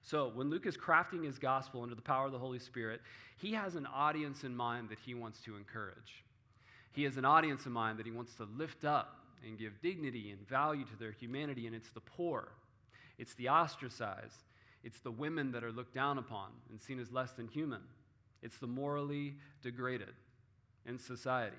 So, 0.03 0.31
when 0.33 0.49
Luke 0.49 0.65
is 0.65 0.77
crafting 0.77 1.25
his 1.25 1.39
gospel 1.39 1.81
under 1.81 1.95
the 1.95 2.01
power 2.01 2.27
of 2.27 2.31
the 2.31 2.39
Holy 2.39 2.59
Spirit, 2.59 3.01
he 3.37 3.53
has 3.53 3.75
an 3.75 3.87
audience 3.87 4.43
in 4.43 4.55
mind 4.55 4.89
that 4.89 4.99
he 4.99 5.13
wants 5.13 5.41
to 5.41 5.55
encourage. 5.55 6.23
He 6.91 7.03
has 7.03 7.17
an 7.17 7.25
audience 7.25 7.65
in 7.65 7.71
mind 7.71 7.97
that 7.99 8.05
he 8.05 8.11
wants 8.11 8.35
to 8.35 8.43
lift 8.43 8.85
up 8.85 9.20
and 9.45 9.57
give 9.57 9.81
dignity 9.81 10.31
and 10.31 10.47
value 10.47 10.85
to 10.85 10.95
their 10.97 11.11
humanity, 11.11 11.67
and 11.67 11.75
it's 11.75 11.89
the 11.91 12.01
poor, 12.01 12.49
it's 13.17 13.33
the 13.35 13.49
ostracized, 13.49 14.43
it's 14.83 14.99
the 14.99 15.11
women 15.11 15.51
that 15.51 15.63
are 15.63 15.71
looked 15.71 15.93
down 15.93 16.17
upon 16.17 16.49
and 16.69 16.81
seen 16.81 16.99
as 16.99 17.11
less 17.11 17.31
than 17.31 17.47
human, 17.47 17.81
it's 18.41 18.57
the 18.57 18.67
morally 18.67 19.35
degraded 19.61 20.13
in 20.85 20.97
society. 20.97 21.57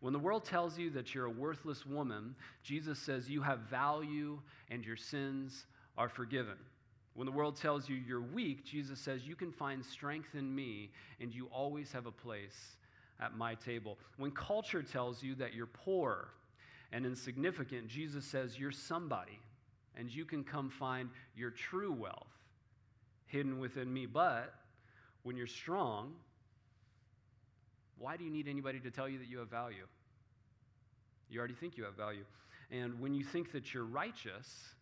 When 0.00 0.12
the 0.12 0.18
world 0.18 0.44
tells 0.44 0.78
you 0.78 0.90
that 0.90 1.14
you're 1.14 1.26
a 1.26 1.30
worthless 1.30 1.84
woman, 1.84 2.36
Jesus 2.62 2.98
says 2.98 3.28
you 3.28 3.42
have 3.42 3.60
value 3.60 4.38
and 4.70 4.84
your 4.84 4.96
sins 4.96 5.66
are 5.96 6.08
forgiven. 6.08 6.56
When 7.14 7.26
the 7.26 7.32
world 7.32 7.56
tells 7.56 7.88
you 7.88 7.96
you're 7.96 8.20
weak, 8.20 8.64
Jesus 8.64 9.00
says 9.00 9.26
you 9.26 9.34
can 9.34 9.50
find 9.50 9.84
strength 9.84 10.36
in 10.36 10.54
me 10.54 10.92
and 11.20 11.34
you 11.34 11.48
always 11.52 11.90
have 11.90 12.06
a 12.06 12.12
place 12.12 12.76
at 13.18 13.36
my 13.36 13.56
table. 13.56 13.98
When 14.18 14.30
culture 14.30 14.84
tells 14.84 15.20
you 15.20 15.34
that 15.36 15.52
you're 15.52 15.66
poor 15.66 16.28
and 16.92 17.04
insignificant, 17.04 17.88
Jesus 17.88 18.24
says, 18.24 18.58
You're 18.58 18.72
somebody, 18.72 19.38
and 19.96 20.10
you 20.10 20.24
can 20.24 20.44
come 20.44 20.70
find 20.70 21.10
your 21.36 21.50
true 21.50 21.92
wealth 21.92 22.26
hidden 23.26 23.58
within 23.58 23.92
me. 23.92 24.06
But 24.06 24.54
when 25.22 25.36
you're 25.36 25.46
strong, 25.46 26.14
why 27.98 28.16
do 28.16 28.24
you 28.24 28.30
need 28.30 28.48
anybody 28.48 28.80
to 28.80 28.90
tell 28.90 29.08
you 29.08 29.18
that 29.18 29.28
you 29.28 29.38
have 29.38 29.48
value? 29.48 29.86
You 31.28 31.38
already 31.38 31.54
think 31.54 31.76
you 31.76 31.84
have 31.84 31.94
value. 31.94 32.24
And 32.70 33.00
when 33.00 33.14
you 33.14 33.24
think 33.24 33.52
that 33.52 33.72
you're 33.72 33.84
righteous, 33.84 34.74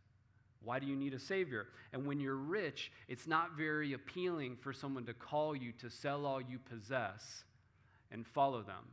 why 0.62 0.78
do 0.78 0.86
you 0.86 0.96
need 0.96 1.14
a 1.14 1.18
Savior? 1.18 1.68
And 1.92 2.06
when 2.06 2.20
you're 2.20 2.36
rich, 2.36 2.92
it's 3.08 3.26
not 3.26 3.56
very 3.56 3.92
appealing 3.92 4.56
for 4.56 4.72
someone 4.72 5.04
to 5.06 5.14
call 5.14 5.56
you 5.56 5.72
to 5.80 5.90
sell 5.90 6.26
all 6.26 6.40
you 6.40 6.58
possess 6.58 7.44
and 8.10 8.26
follow 8.26 8.62
them. 8.62 8.84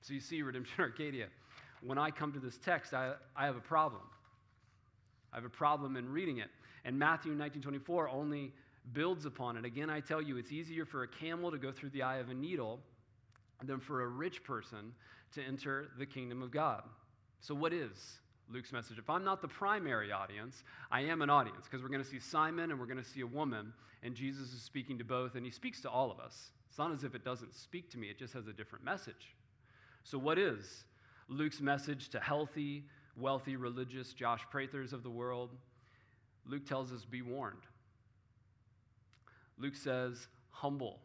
So 0.00 0.14
you 0.14 0.20
see, 0.20 0.42
Redemption 0.42 0.76
Arcadia, 0.78 1.26
when 1.82 1.98
I 1.98 2.10
come 2.10 2.32
to 2.32 2.40
this 2.40 2.58
text, 2.58 2.94
I, 2.94 3.14
I 3.36 3.46
have 3.46 3.56
a 3.56 3.60
problem. 3.60 4.02
I 5.32 5.36
have 5.36 5.44
a 5.44 5.50
problem 5.50 5.96
in 5.96 6.08
reading 6.08 6.38
it. 6.38 6.50
And 6.84 6.98
Matthew 6.98 7.34
19:24 7.34 8.12
only 8.12 8.52
builds 8.92 9.26
upon 9.26 9.56
it. 9.56 9.64
Again, 9.64 9.90
I 9.90 10.00
tell 10.00 10.20
you, 10.20 10.36
it's 10.36 10.52
easier 10.52 10.84
for 10.84 11.02
a 11.02 11.08
camel 11.08 11.50
to 11.50 11.58
go 11.58 11.70
through 11.70 11.90
the 11.90 12.02
eye 12.02 12.16
of 12.16 12.30
a 12.30 12.34
needle 12.34 12.80
than 13.62 13.78
for 13.78 14.02
a 14.02 14.08
rich 14.08 14.42
person 14.42 14.92
to 15.34 15.42
enter 15.42 15.90
the 15.98 16.06
kingdom 16.06 16.42
of 16.42 16.50
God. 16.50 16.82
So, 17.40 17.54
what 17.54 17.72
is 17.72 18.20
Luke's 18.50 18.72
message? 18.72 18.98
If 18.98 19.08
I'm 19.08 19.24
not 19.24 19.42
the 19.42 19.48
primary 19.48 20.12
audience, 20.12 20.64
I 20.90 21.02
am 21.02 21.22
an 21.22 21.30
audience 21.30 21.66
because 21.66 21.82
we're 21.82 21.90
going 21.90 22.02
to 22.02 22.08
see 22.08 22.18
Simon 22.18 22.70
and 22.70 22.80
we're 22.80 22.86
going 22.86 22.98
to 22.98 23.04
see 23.04 23.20
a 23.20 23.26
woman, 23.26 23.72
and 24.02 24.14
Jesus 24.14 24.52
is 24.52 24.62
speaking 24.62 24.98
to 24.98 25.04
both, 25.04 25.34
and 25.34 25.44
he 25.44 25.52
speaks 25.52 25.80
to 25.82 25.90
all 25.90 26.10
of 26.10 26.18
us. 26.18 26.50
It's 26.68 26.78
not 26.78 26.92
as 26.92 27.04
if 27.04 27.14
it 27.14 27.24
doesn't 27.24 27.54
speak 27.54 27.90
to 27.90 27.98
me, 27.98 28.08
it 28.08 28.18
just 28.18 28.34
has 28.34 28.46
a 28.46 28.52
different 28.52 28.84
message. 28.84 29.34
So, 30.04 30.18
what 30.18 30.38
is 30.38 30.84
Luke's 31.30 31.60
message 31.60 32.08
to 32.08 32.18
healthy, 32.18 32.84
wealthy, 33.16 33.54
religious 33.54 34.12
Josh 34.12 34.40
Prathers 34.52 34.92
of 34.92 35.04
the 35.04 35.10
world? 35.10 35.50
Luke 36.44 36.66
tells 36.66 36.92
us 36.92 37.04
be 37.04 37.22
warned. 37.22 37.62
Luke 39.56 39.76
says, 39.76 40.26
humble 40.50 40.98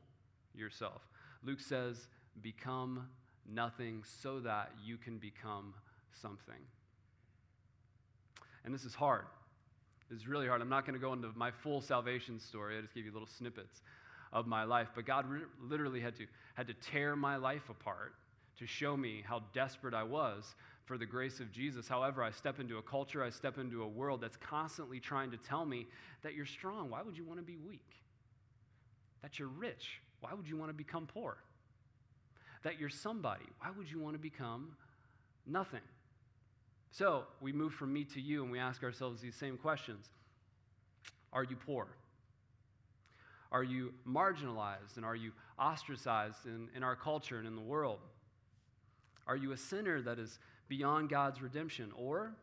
yourself. 0.55 1.03
Luke 1.43 1.59
says, 1.59 2.07
become 2.41 3.07
nothing 3.47 4.03
so 4.21 4.39
that 4.39 4.71
you 4.83 4.97
can 4.97 5.19
become 5.19 5.75
something. 6.21 6.55
And 8.63 8.73
this 8.73 8.83
is 8.83 8.95
hard. 8.95 9.25
This 10.09 10.21
is 10.21 10.27
really 10.27 10.47
hard. 10.47 10.59
I'm 10.59 10.69
not 10.69 10.87
going 10.87 10.99
to 10.99 11.05
go 11.05 11.13
into 11.13 11.29
my 11.35 11.51
full 11.51 11.81
salvation 11.81 12.39
story. 12.39 12.79
I 12.79 12.81
just 12.81 12.95
gave 12.95 13.05
you 13.05 13.11
little 13.11 13.27
snippets 13.27 13.83
of 14.33 14.47
my 14.47 14.63
life. 14.63 14.87
But 14.95 15.05
God 15.05 15.29
re- 15.29 15.41
literally 15.61 15.99
had 15.99 16.15
to, 16.15 16.25
had 16.55 16.65
to 16.67 16.73
tear 16.73 17.15
my 17.15 17.35
life 17.35 17.69
apart 17.69 18.15
to 18.59 18.65
show 18.65 18.95
me 18.95 19.23
how 19.25 19.43
desperate 19.53 19.93
I 19.93 20.03
was 20.03 20.55
for 20.85 20.97
the 20.97 21.05
grace 21.05 21.39
of 21.39 21.51
Jesus. 21.51 21.87
However, 21.87 22.23
I 22.23 22.31
step 22.31 22.59
into 22.59 22.77
a 22.77 22.81
culture, 22.81 23.23
I 23.23 23.29
step 23.29 23.57
into 23.57 23.83
a 23.83 23.87
world 23.87 24.21
that's 24.21 24.37
constantly 24.37 24.99
trying 24.99 25.31
to 25.31 25.37
tell 25.37 25.65
me 25.65 25.87
that 26.23 26.35
you're 26.35 26.45
strong. 26.45 26.89
Why 26.89 27.01
would 27.01 27.17
you 27.17 27.25
want 27.25 27.39
to 27.39 27.45
be 27.45 27.57
weak? 27.57 27.89
That 29.21 29.39
you're 29.39 29.47
rich. 29.47 30.01
Why 30.21 30.33
would 30.33 30.47
you 30.47 30.57
want 30.57 30.69
to 30.69 30.73
become 30.75 31.07
poor? 31.07 31.37
That 32.63 32.79
you're 32.79 32.89
somebody. 32.89 33.45
Why 33.59 33.69
would 33.75 33.91
you 33.91 33.99
want 33.99 34.15
to 34.15 34.19
become 34.19 34.75
nothing? 35.45 35.81
So 36.91 37.23
we 37.41 37.51
move 37.51 37.73
from 37.73 37.91
me 37.91 38.05
to 38.05 38.21
you 38.21 38.43
and 38.43 38.51
we 38.51 38.59
ask 38.59 38.83
ourselves 38.83 39.21
these 39.21 39.35
same 39.35 39.57
questions 39.57 40.05
Are 41.33 41.43
you 41.43 41.55
poor? 41.55 41.87
Are 43.51 43.63
you 43.63 43.93
marginalized 44.07 44.97
and 44.97 45.05
are 45.05 45.15
you 45.15 45.31
ostracized 45.59 46.45
in, 46.45 46.67
in 46.75 46.83
our 46.83 46.95
culture 46.95 47.37
and 47.37 47.47
in 47.47 47.55
the 47.55 47.61
world? 47.61 47.99
Are 49.27 49.35
you 49.35 49.51
a 49.51 49.57
sinner 49.57 50.01
that 50.01 50.19
is 50.19 50.39
beyond 50.67 51.09
God's 51.09 51.41
redemption? 51.41 51.91
Or 51.95 52.33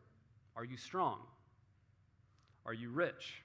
are 0.55 0.65
you 0.65 0.77
strong? 0.77 1.19
Are 2.65 2.73
you 2.73 2.89
rich? 2.89 3.41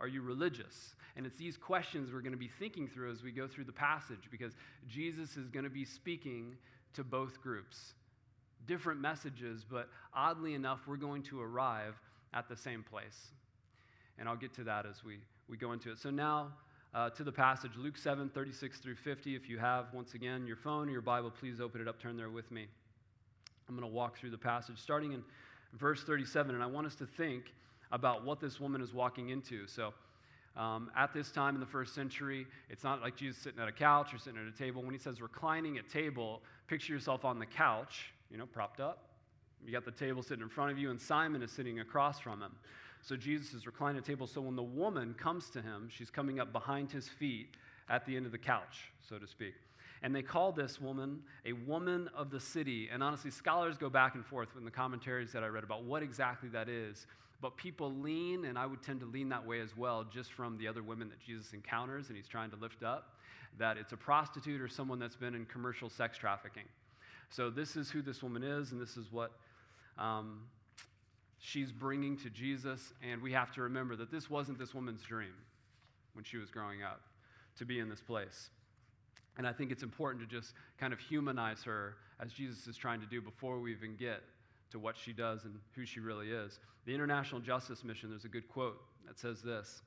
Are 0.00 0.08
you 0.08 0.22
religious? 0.22 0.94
And 1.16 1.26
it's 1.26 1.36
these 1.36 1.56
questions 1.56 2.12
we're 2.12 2.20
going 2.20 2.32
to 2.32 2.38
be 2.38 2.50
thinking 2.58 2.86
through 2.86 3.10
as 3.10 3.22
we 3.22 3.32
go 3.32 3.48
through 3.48 3.64
the 3.64 3.72
passage 3.72 4.28
because 4.30 4.52
Jesus 4.86 5.36
is 5.36 5.48
going 5.48 5.64
to 5.64 5.70
be 5.70 5.84
speaking 5.84 6.56
to 6.94 7.02
both 7.02 7.40
groups. 7.42 7.94
Different 8.66 9.00
messages, 9.00 9.64
but 9.68 9.88
oddly 10.14 10.54
enough, 10.54 10.80
we're 10.86 10.96
going 10.96 11.22
to 11.24 11.40
arrive 11.40 12.00
at 12.34 12.48
the 12.48 12.56
same 12.56 12.82
place. 12.82 13.32
And 14.18 14.28
I'll 14.28 14.36
get 14.36 14.54
to 14.54 14.64
that 14.64 14.86
as 14.86 15.02
we, 15.04 15.18
we 15.48 15.56
go 15.56 15.72
into 15.72 15.90
it. 15.90 15.98
So 15.98 16.10
now, 16.10 16.52
uh, 16.94 17.10
to 17.10 17.24
the 17.24 17.32
passage, 17.32 17.72
Luke 17.76 17.98
7, 17.98 18.30
36 18.30 18.78
through 18.78 18.96
50. 18.96 19.36
If 19.36 19.48
you 19.48 19.58
have, 19.58 19.86
once 19.92 20.14
again, 20.14 20.46
your 20.46 20.56
phone 20.56 20.88
or 20.88 20.92
your 20.92 21.00
Bible, 21.00 21.30
please 21.30 21.60
open 21.60 21.80
it 21.80 21.88
up, 21.88 22.00
turn 22.00 22.16
there 22.16 22.30
with 22.30 22.50
me. 22.50 22.66
I'm 23.68 23.76
going 23.76 23.88
to 23.88 23.94
walk 23.94 24.16
through 24.16 24.30
the 24.30 24.38
passage 24.38 24.78
starting 24.78 25.12
in 25.12 25.22
verse 25.74 26.02
37, 26.02 26.54
and 26.54 26.64
I 26.64 26.66
want 26.66 26.86
us 26.86 26.94
to 26.96 27.06
think 27.06 27.52
about 27.92 28.24
what 28.24 28.40
this 28.40 28.58
woman 28.58 28.80
is 28.80 28.94
walking 28.94 29.28
into. 29.28 29.66
So, 29.66 29.92
um, 30.56 30.90
at 30.96 31.12
this 31.12 31.30
time 31.30 31.54
in 31.54 31.60
the 31.60 31.66
first 31.66 31.94
century, 31.94 32.46
it's 32.68 32.82
not 32.82 33.00
like 33.00 33.16
Jesus 33.16 33.40
sitting 33.40 33.60
at 33.60 33.68
a 33.68 33.72
couch 33.72 34.12
or 34.12 34.18
sitting 34.18 34.40
at 34.40 34.52
a 34.52 34.56
table. 34.56 34.82
When 34.82 34.92
he 34.92 34.98
says 34.98 35.20
reclining 35.20 35.78
at 35.78 35.88
table, 35.88 36.42
picture 36.66 36.92
yourself 36.92 37.24
on 37.24 37.38
the 37.38 37.46
couch, 37.46 38.12
you 38.30 38.38
know, 38.38 38.46
propped 38.46 38.80
up. 38.80 39.04
You 39.64 39.72
got 39.72 39.84
the 39.84 39.92
table 39.92 40.22
sitting 40.22 40.42
in 40.42 40.48
front 40.48 40.72
of 40.72 40.78
you, 40.78 40.90
and 40.90 41.00
Simon 41.00 41.42
is 41.42 41.52
sitting 41.52 41.80
across 41.80 42.18
from 42.18 42.42
him. 42.42 42.52
So 43.02 43.16
Jesus 43.16 43.54
is 43.54 43.66
reclining 43.66 43.98
at 43.98 44.04
table. 44.04 44.26
So 44.26 44.40
when 44.40 44.56
the 44.56 44.62
woman 44.62 45.14
comes 45.14 45.50
to 45.50 45.62
him, 45.62 45.88
she's 45.90 46.10
coming 46.10 46.40
up 46.40 46.52
behind 46.52 46.90
his 46.90 47.08
feet 47.08 47.48
at 47.88 48.04
the 48.06 48.16
end 48.16 48.26
of 48.26 48.32
the 48.32 48.38
couch, 48.38 48.90
so 49.08 49.18
to 49.18 49.26
speak. 49.26 49.54
And 50.02 50.14
they 50.14 50.22
call 50.22 50.52
this 50.52 50.80
woman 50.80 51.22
a 51.44 51.52
woman 51.52 52.08
of 52.14 52.30
the 52.30 52.40
city. 52.40 52.88
And 52.92 53.02
honestly, 53.02 53.30
scholars 53.30 53.76
go 53.76 53.90
back 53.90 54.14
and 54.14 54.24
forth 54.24 54.50
in 54.56 54.64
the 54.64 54.70
commentaries 54.70 55.32
that 55.32 55.42
I 55.42 55.48
read 55.48 55.64
about 55.64 55.84
what 55.84 56.02
exactly 56.02 56.48
that 56.50 56.68
is. 56.68 57.06
But 57.40 57.56
people 57.56 57.92
lean, 57.92 58.44
and 58.44 58.58
I 58.58 58.66
would 58.66 58.82
tend 58.82 59.00
to 59.00 59.06
lean 59.06 59.28
that 59.28 59.46
way 59.46 59.60
as 59.60 59.76
well, 59.76 60.04
just 60.04 60.32
from 60.32 60.58
the 60.58 60.66
other 60.66 60.82
women 60.82 61.08
that 61.08 61.20
Jesus 61.20 61.52
encounters 61.52 62.08
and 62.08 62.16
he's 62.16 62.26
trying 62.26 62.50
to 62.50 62.56
lift 62.56 62.82
up, 62.82 63.16
that 63.58 63.76
it's 63.76 63.92
a 63.92 63.96
prostitute 63.96 64.60
or 64.60 64.68
someone 64.68 64.98
that's 64.98 65.16
been 65.16 65.34
in 65.34 65.46
commercial 65.46 65.88
sex 65.88 66.18
trafficking. 66.18 66.64
So 67.30 67.50
this 67.50 67.76
is 67.76 67.90
who 67.90 68.02
this 68.02 68.22
woman 68.22 68.42
is, 68.42 68.72
and 68.72 68.80
this 68.80 68.96
is 68.96 69.12
what 69.12 69.32
um, 69.98 70.40
she's 71.38 71.72
bringing 71.72 72.16
to 72.18 72.30
Jesus. 72.30 72.92
And 73.08 73.22
we 73.22 73.32
have 73.32 73.52
to 73.52 73.62
remember 73.62 73.96
that 73.96 74.10
this 74.10 74.28
wasn't 74.28 74.58
this 74.58 74.74
woman's 74.74 75.02
dream 75.02 75.34
when 76.14 76.24
she 76.24 76.36
was 76.36 76.50
growing 76.50 76.82
up 76.82 77.00
to 77.58 77.64
be 77.64 77.78
in 77.78 77.88
this 77.88 78.00
place. 78.00 78.50
And 79.36 79.46
I 79.46 79.52
think 79.52 79.70
it's 79.70 79.82
important 79.82 80.28
to 80.28 80.36
just 80.36 80.52
kind 80.78 80.92
of 80.92 80.98
humanize 80.98 81.62
her 81.62 81.96
as 82.20 82.32
Jesus 82.32 82.66
is 82.66 82.76
trying 82.76 83.00
to 83.00 83.06
do 83.06 83.20
before 83.20 83.60
we 83.60 83.72
even 83.72 83.94
get 83.96 84.22
to 84.70 84.78
what 84.78 84.96
she 84.96 85.12
does 85.12 85.44
and 85.44 85.54
who 85.74 85.84
she 85.84 86.00
really 86.00 86.30
is. 86.30 86.58
The 86.86 86.94
International 86.94 87.40
Justice 87.40 87.84
Mission, 87.84 88.10
there's 88.10 88.24
a 88.24 88.28
good 88.28 88.48
quote 88.48 88.80
that 89.06 89.18
says 89.18 89.40
this 89.40 89.82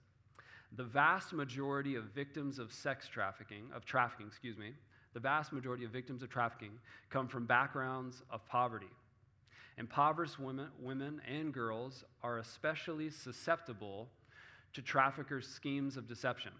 The 0.77 0.83
vast 0.83 1.33
majority 1.33 1.95
of 1.95 2.05
victims 2.05 2.59
of 2.59 2.71
sex 2.71 3.07
trafficking, 3.07 3.63
of 3.75 3.85
trafficking, 3.85 4.27
excuse 4.27 4.57
me, 4.57 4.71
the 5.13 5.19
vast 5.19 5.51
majority 5.51 5.83
of 5.83 5.91
victims 5.91 6.23
of 6.23 6.29
trafficking 6.29 6.71
come 7.09 7.27
from 7.27 7.45
backgrounds 7.45 8.23
of 8.29 8.45
poverty. 8.47 8.89
Impoverished 9.77 10.39
women, 10.39 10.67
women 10.79 11.21
and 11.27 11.53
girls 11.53 12.03
are 12.23 12.37
especially 12.39 13.09
susceptible 13.09 14.09
to 14.73 14.81
traffickers' 14.81 15.47
schemes 15.47 15.97
of 15.97 16.07
deception. 16.07 16.51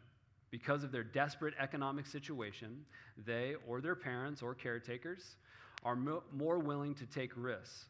Because 0.50 0.84
of 0.84 0.92
their 0.92 1.04
desperate 1.04 1.54
economic 1.60 2.06
situation, 2.06 2.86
they 3.26 3.56
or 3.68 3.80
their 3.80 3.96
parents 3.96 4.42
or 4.42 4.54
caretakers 4.54 5.36
are 5.84 5.96
mo- 5.96 6.24
more 6.34 6.60
willing 6.60 6.94
to 6.96 7.06
take 7.06 7.32
risks. 7.36 7.86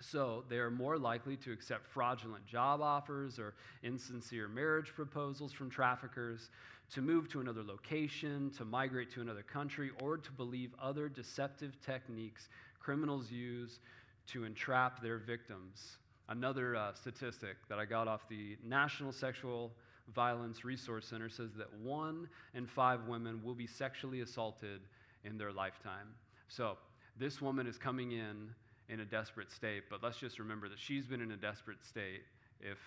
So 0.00 0.44
they 0.48 0.58
are 0.58 0.70
more 0.70 0.96
likely 0.96 1.36
to 1.38 1.52
accept 1.52 1.86
fraudulent 1.86 2.46
job 2.46 2.80
offers 2.80 3.38
or 3.38 3.54
insincere 3.82 4.48
marriage 4.48 4.92
proposals 4.94 5.52
from 5.52 5.70
traffickers, 5.70 6.50
to 6.90 7.02
move 7.02 7.28
to 7.28 7.40
another 7.40 7.62
location, 7.62 8.50
to 8.56 8.64
migrate 8.64 9.10
to 9.12 9.20
another 9.20 9.42
country, 9.42 9.90
or 10.02 10.16
to 10.16 10.32
believe 10.32 10.72
other 10.80 11.08
deceptive 11.08 11.76
techniques 11.84 12.48
criminals 12.80 13.30
use 13.30 13.80
to 14.28 14.44
entrap 14.44 15.02
their 15.02 15.18
victims. 15.18 15.98
Another 16.28 16.76
uh, 16.76 16.92
statistic 16.92 17.56
that 17.68 17.78
I 17.78 17.84
got 17.84 18.06
off 18.06 18.28
the 18.28 18.56
National 18.62 19.12
Sexual 19.12 19.72
Violence 20.14 20.64
Resource 20.64 21.06
Center 21.06 21.28
says 21.28 21.50
that 21.56 21.72
one 21.80 22.28
in 22.54 22.66
five 22.66 23.06
women 23.06 23.42
will 23.42 23.54
be 23.54 23.66
sexually 23.66 24.20
assaulted 24.20 24.80
in 25.24 25.38
their 25.38 25.52
lifetime. 25.52 26.08
So, 26.48 26.76
this 27.18 27.42
woman 27.42 27.66
is 27.66 27.76
coming 27.76 28.12
in 28.12 28.54
in 28.88 29.00
a 29.00 29.04
desperate 29.04 29.50
state, 29.50 29.84
but 29.90 30.02
let's 30.02 30.18
just 30.18 30.38
remember 30.38 30.68
that 30.68 30.78
she's 30.78 31.06
been 31.06 31.20
in 31.20 31.32
a 31.32 31.36
desperate 31.36 31.84
state, 31.84 32.22
if 32.60 32.78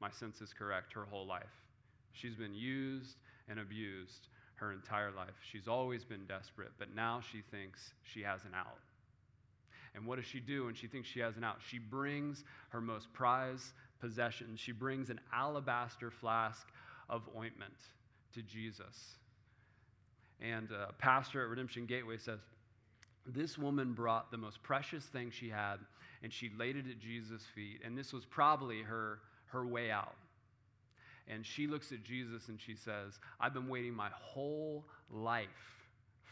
my 0.00 0.10
sense 0.10 0.40
is 0.40 0.52
correct, 0.52 0.92
her 0.92 1.04
whole 1.10 1.26
life. 1.26 1.64
She's 2.12 2.34
been 2.34 2.54
used 2.54 3.16
and 3.48 3.58
abused 3.58 4.28
her 4.56 4.72
entire 4.72 5.10
life. 5.10 5.34
She's 5.50 5.68
always 5.68 6.04
been 6.04 6.26
desperate, 6.26 6.72
but 6.78 6.94
now 6.94 7.20
she 7.20 7.42
thinks 7.50 7.92
she 8.02 8.22
has 8.22 8.44
an 8.44 8.52
out. 8.54 8.78
And 9.98 10.06
what 10.06 10.16
does 10.16 10.26
she 10.26 10.38
do 10.38 10.66
when 10.66 10.74
she 10.74 10.86
thinks 10.86 11.08
she 11.08 11.18
has 11.18 11.36
an 11.36 11.42
out? 11.42 11.56
She 11.68 11.80
brings 11.80 12.44
her 12.68 12.80
most 12.80 13.12
prized 13.12 13.72
possession. 14.00 14.54
She 14.54 14.70
brings 14.70 15.10
an 15.10 15.18
alabaster 15.34 16.12
flask 16.12 16.68
of 17.08 17.22
ointment 17.36 17.74
to 18.34 18.42
Jesus. 18.42 19.16
And 20.40 20.70
a 20.70 20.92
pastor 20.92 21.42
at 21.42 21.48
Redemption 21.48 21.84
Gateway 21.86 22.16
says, 22.16 22.38
This 23.26 23.58
woman 23.58 23.92
brought 23.92 24.30
the 24.30 24.36
most 24.38 24.62
precious 24.62 25.04
thing 25.04 25.32
she 25.32 25.48
had 25.48 25.78
and 26.22 26.32
she 26.32 26.52
laid 26.56 26.76
it 26.76 26.84
at 26.88 27.00
Jesus' 27.00 27.42
feet. 27.52 27.80
And 27.84 27.98
this 27.98 28.12
was 28.12 28.24
probably 28.24 28.82
her, 28.82 29.18
her 29.46 29.66
way 29.66 29.90
out. 29.90 30.14
And 31.26 31.44
she 31.44 31.66
looks 31.66 31.90
at 31.90 32.04
Jesus 32.04 32.46
and 32.48 32.60
she 32.60 32.76
says, 32.76 33.18
I've 33.40 33.52
been 33.52 33.68
waiting 33.68 33.94
my 33.94 34.10
whole 34.12 34.84
life 35.10 35.48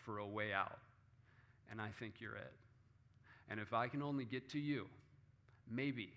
for 0.05 0.19
a 0.19 0.27
way 0.27 0.53
out. 0.53 0.79
And 1.69 1.81
I 1.81 1.89
think 1.99 2.15
you're 2.21 2.37
it. 2.37 2.53
And 3.51 3.61
if 3.61 3.73
I 3.73 3.89
can 3.89 4.03
only 4.03 4.25
get 4.25 4.49
to 4.51 4.59
you, 4.59 4.87
maybe, 5.71 6.11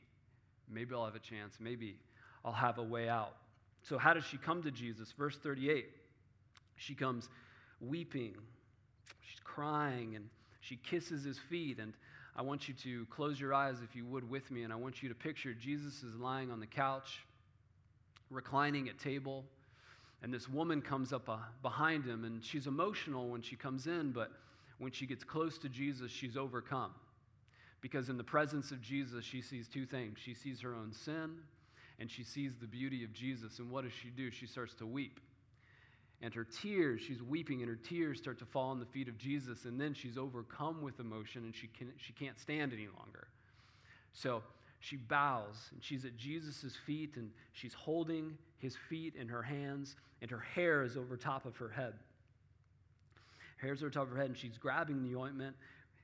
maybe 0.70 0.96
I'll 0.96 1.06
have 1.06 1.16
a 1.16 1.20
chance. 1.20 1.56
Maybe 1.60 1.96
I'll 2.44 2.52
have 2.52 2.78
a 2.78 2.84
way 2.84 3.10
out. 3.10 3.36
So, 3.82 3.98
how 3.98 4.14
does 4.14 4.26
she 4.26 4.38
come 4.38 4.64
to 4.64 4.72
Jesus? 4.72 5.12
Verse 5.18 5.38
38 5.38 5.88
she 6.80 6.96
comes 6.96 7.28
weeping, 7.82 8.34
she's 9.22 9.40
crying, 9.44 10.16
and 10.16 10.30
she 10.62 10.78
kisses 10.78 11.24
his 11.24 11.38
feet. 11.38 11.78
And 11.80 11.94
I 12.36 12.42
want 12.42 12.68
you 12.70 12.74
to 12.76 13.06
close 13.08 13.40
your 13.40 13.54
eyes, 13.54 13.76
if 13.84 13.96
you 13.96 14.06
would, 14.06 14.30
with 14.30 14.50
me, 14.50 14.64
and 14.64 14.72
I 14.72 14.78
want 14.78 15.04
you 15.04 15.10
to 15.10 15.16
picture 15.16 15.54
Jesus 15.54 16.04
is 16.04 16.16
lying 16.16 16.52
on 16.52 16.60
the 16.62 16.66
couch, 16.66 17.20
reclining 18.32 18.88
at 18.88 18.98
table. 18.98 19.44
And 20.22 20.34
this 20.34 20.50
woman 20.50 20.82
comes 20.82 21.14
up 21.14 21.30
uh, 21.30 21.38
behind 21.62 22.06
him, 22.06 22.24
and 22.26 22.44
she's 22.44 22.68
emotional 22.68 23.30
when 23.30 23.42
she 23.42 23.56
comes 23.56 23.88
in, 23.88 24.12
but 24.12 24.32
when 24.78 24.92
she 24.92 25.06
gets 25.06 25.24
close 25.24 25.58
to 25.60 25.70
Jesus, 25.70 26.12
she's 26.12 26.38
overcome. 26.38 26.92
Because 27.82 28.10
in 28.10 28.18
the 28.18 28.24
presence 28.24 28.72
of 28.72 28.82
Jesus, 28.82 29.24
she 29.24 29.42
sees 29.42 29.68
two 29.68 29.86
things 29.86 30.18
she 30.20 30.34
sees 30.34 30.62
her 30.62 30.76
own 30.76 30.92
sin, 30.92 31.32
and 32.00 32.10
she 32.10 32.24
sees 32.24 32.54
the 32.60 32.68
beauty 32.68 33.04
of 33.04 33.14
Jesus. 33.14 33.60
And 33.60 33.70
what 33.72 33.84
does 33.84 33.94
she 33.94 34.10
do? 34.10 34.32
She 34.32 34.48
starts 34.48 34.74
to 34.76 34.86
weep. 34.86 35.20
And 36.22 36.34
her 36.34 36.44
tears, 36.44 37.02
she's 37.02 37.24
weeping, 37.24 37.62
and 37.62 37.70
her 37.70 37.78
tears 37.78 38.18
start 38.18 38.40
to 38.40 38.46
fall 38.46 38.72
on 38.72 38.80
the 38.80 38.86
feet 38.86 39.08
of 39.08 39.18
Jesus. 39.18 39.64
And 39.64 39.80
then 39.80 39.94
she's 39.94 40.18
overcome 40.18 40.82
with 40.82 41.00
emotion, 41.00 41.44
and 41.46 41.56
she, 41.56 41.68
can, 41.68 41.92
she 41.98 42.12
can't 42.14 42.38
stand 42.38 42.74
any 42.74 42.88
longer. 42.88 43.28
So 44.12 44.44
she 44.82 44.98
bows, 44.98 45.70
and 45.72 45.82
she's 45.82 46.04
at 46.04 46.18
Jesus' 46.18 46.76
feet, 46.86 47.16
and 47.16 47.30
she's 47.54 47.74
holding 47.74 48.38
his 48.58 48.76
feet 48.90 49.16
in 49.16 49.30
her 49.30 49.42
hands, 49.42 49.96
and 50.22 50.30
her 50.30 50.40
hair 50.40 50.84
is 50.84 50.98
over 50.98 51.16
top 51.16 51.46
of 51.46 51.56
her 51.58 51.70
head. 51.70 51.94
Hair's 53.62 53.82
over 53.82 53.90
top 53.90 54.04
of 54.04 54.12
her 54.12 54.18
head, 54.18 54.28
and 54.28 54.38
she's 54.38 54.58
grabbing 54.58 55.04
the 55.04 55.18
ointment, 55.18 55.56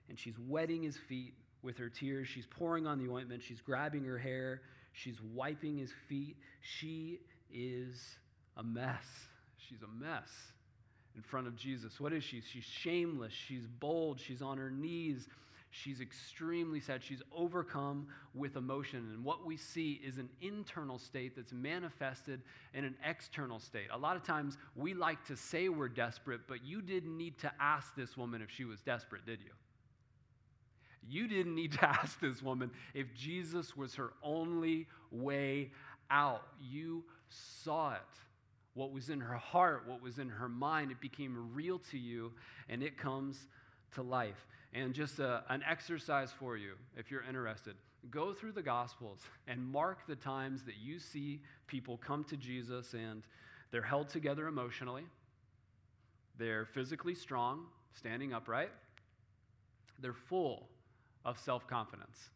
and 0.10 0.18
she's 0.18 0.36
wetting 0.48 0.84
his 0.84 0.98
feet 0.98 1.34
with 1.66 1.78
her 1.78 1.90
tears. 1.90 2.28
She's 2.28 2.46
pouring 2.46 2.88
on 2.88 3.04
the 3.04 3.12
ointment. 3.12 3.44
She's 3.44 3.60
grabbing 3.60 4.06
her 4.06 4.18
hair. 4.18 4.62
She's 4.94 5.20
wiping 5.34 5.78
his 5.78 5.92
feet. 6.08 6.38
She 6.62 7.20
is 7.54 8.18
a 8.56 8.64
mess. 8.64 9.06
She's 9.58 9.82
a 9.82 10.04
mess 10.04 10.30
in 11.16 11.22
front 11.22 11.48
of 11.48 11.56
Jesus. 11.56 12.00
What 12.00 12.14
is 12.14 12.24
she? 12.24 12.42
She's 12.42 12.64
shameless. 12.64 13.34
She's 13.34 13.68
bold. 13.68 14.20
She's 14.20 14.42
on 14.42 14.58
her 14.58 14.70
knees. 14.70 15.28
She's 15.72 16.00
extremely 16.00 16.80
sad. 16.80 17.04
She's 17.04 17.22
overcome 17.36 18.08
with 18.34 18.56
emotion. 18.56 19.10
And 19.14 19.26
what 19.26 19.46
we 19.46 19.58
see 19.58 20.00
is 20.06 20.18
an 20.18 20.30
internal 20.42 20.98
state 20.98 21.36
that's 21.36 21.52
manifested 21.52 22.42
in 22.74 22.86
an 22.86 22.96
external 23.06 23.60
state. 23.60 23.88
A 23.92 23.98
lot 23.98 24.16
of 24.16 24.24
times 24.24 24.58
we 24.76 24.94
like 24.94 25.26
to 25.26 25.36
say 25.36 25.68
we're 25.68 25.90
desperate, 25.90 26.42
but 26.48 26.64
you 26.64 26.82
didn't 26.82 27.18
need 27.18 27.38
to 27.40 27.52
ask 27.60 27.94
this 27.96 28.16
woman 28.16 28.42
if 28.42 28.50
she 28.50 28.64
was 28.64 28.80
desperate, 28.82 29.26
did 29.26 29.42
you? 29.42 29.52
You 31.08 31.28
didn't 31.28 31.56
need 31.56 31.74
to 31.74 31.86
ask 31.90 32.20
this 32.20 32.42
woman 32.42 32.72
if 32.94 33.14
Jesus 33.14 33.76
was 33.76 33.96
her 33.96 34.14
only 34.24 34.88
way 35.12 35.72
out. 36.10 36.44
You 36.62 37.04
saw 37.30 37.94
it. 37.94 38.00
What 38.74 38.92
was 38.92 39.10
in 39.10 39.22
her 39.22 39.38
heart, 39.38 39.84
what 39.88 40.02
was 40.02 40.20
in 40.20 40.28
her 40.28 40.50
mind, 40.50 40.92
it 40.92 41.00
became 41.00 41.54
real 41.54 41.80
to 41.92 41.98
you, 41.98 42.34
and 42.68 42.84
it 42.84 42.98
comes 42.98 43.48
to 43.94 44.02
life. 44.02 44.48
And 44.74 44.94
just 44.94 45.20
a, 45.20 45.44
an 45.48 45.64
exercise 45.68 46.32
for 46.38 46.58
you, 46.58 46.74
if 46.98 47.10
you're 47.10 47.24
interested, 47.24 47.76
go 48.12 48.34
through 48.34 48.52
the 48.52 48.62
Gospels 48.62 49.22
and 49.48 49.66
mark 49.66 50.06
the 50.08 50.16
times 50.18 50.64
that 50.64 50.76
you 50.84 51.00
see 51.00 51.40
people 51.68 51.98
come 51.98 52.26
to 52.26 52.36
Jesus 52.36 52.94
and 52.94 53.24
they're 53.72 53.82
held 53.82 54.10
together 54.10 54.48
emotionally, 54.48 55.04
they're 56.38 56.66
physically 56.66 57.16
strong, 57.16 57.68
standing 57.94 58.34
upright, 58.34 58.72
they're 60.00 60.14
full 60.14 60.68
of 61.26 61.40
self 61.40 61.68
confidence 61.68 62.30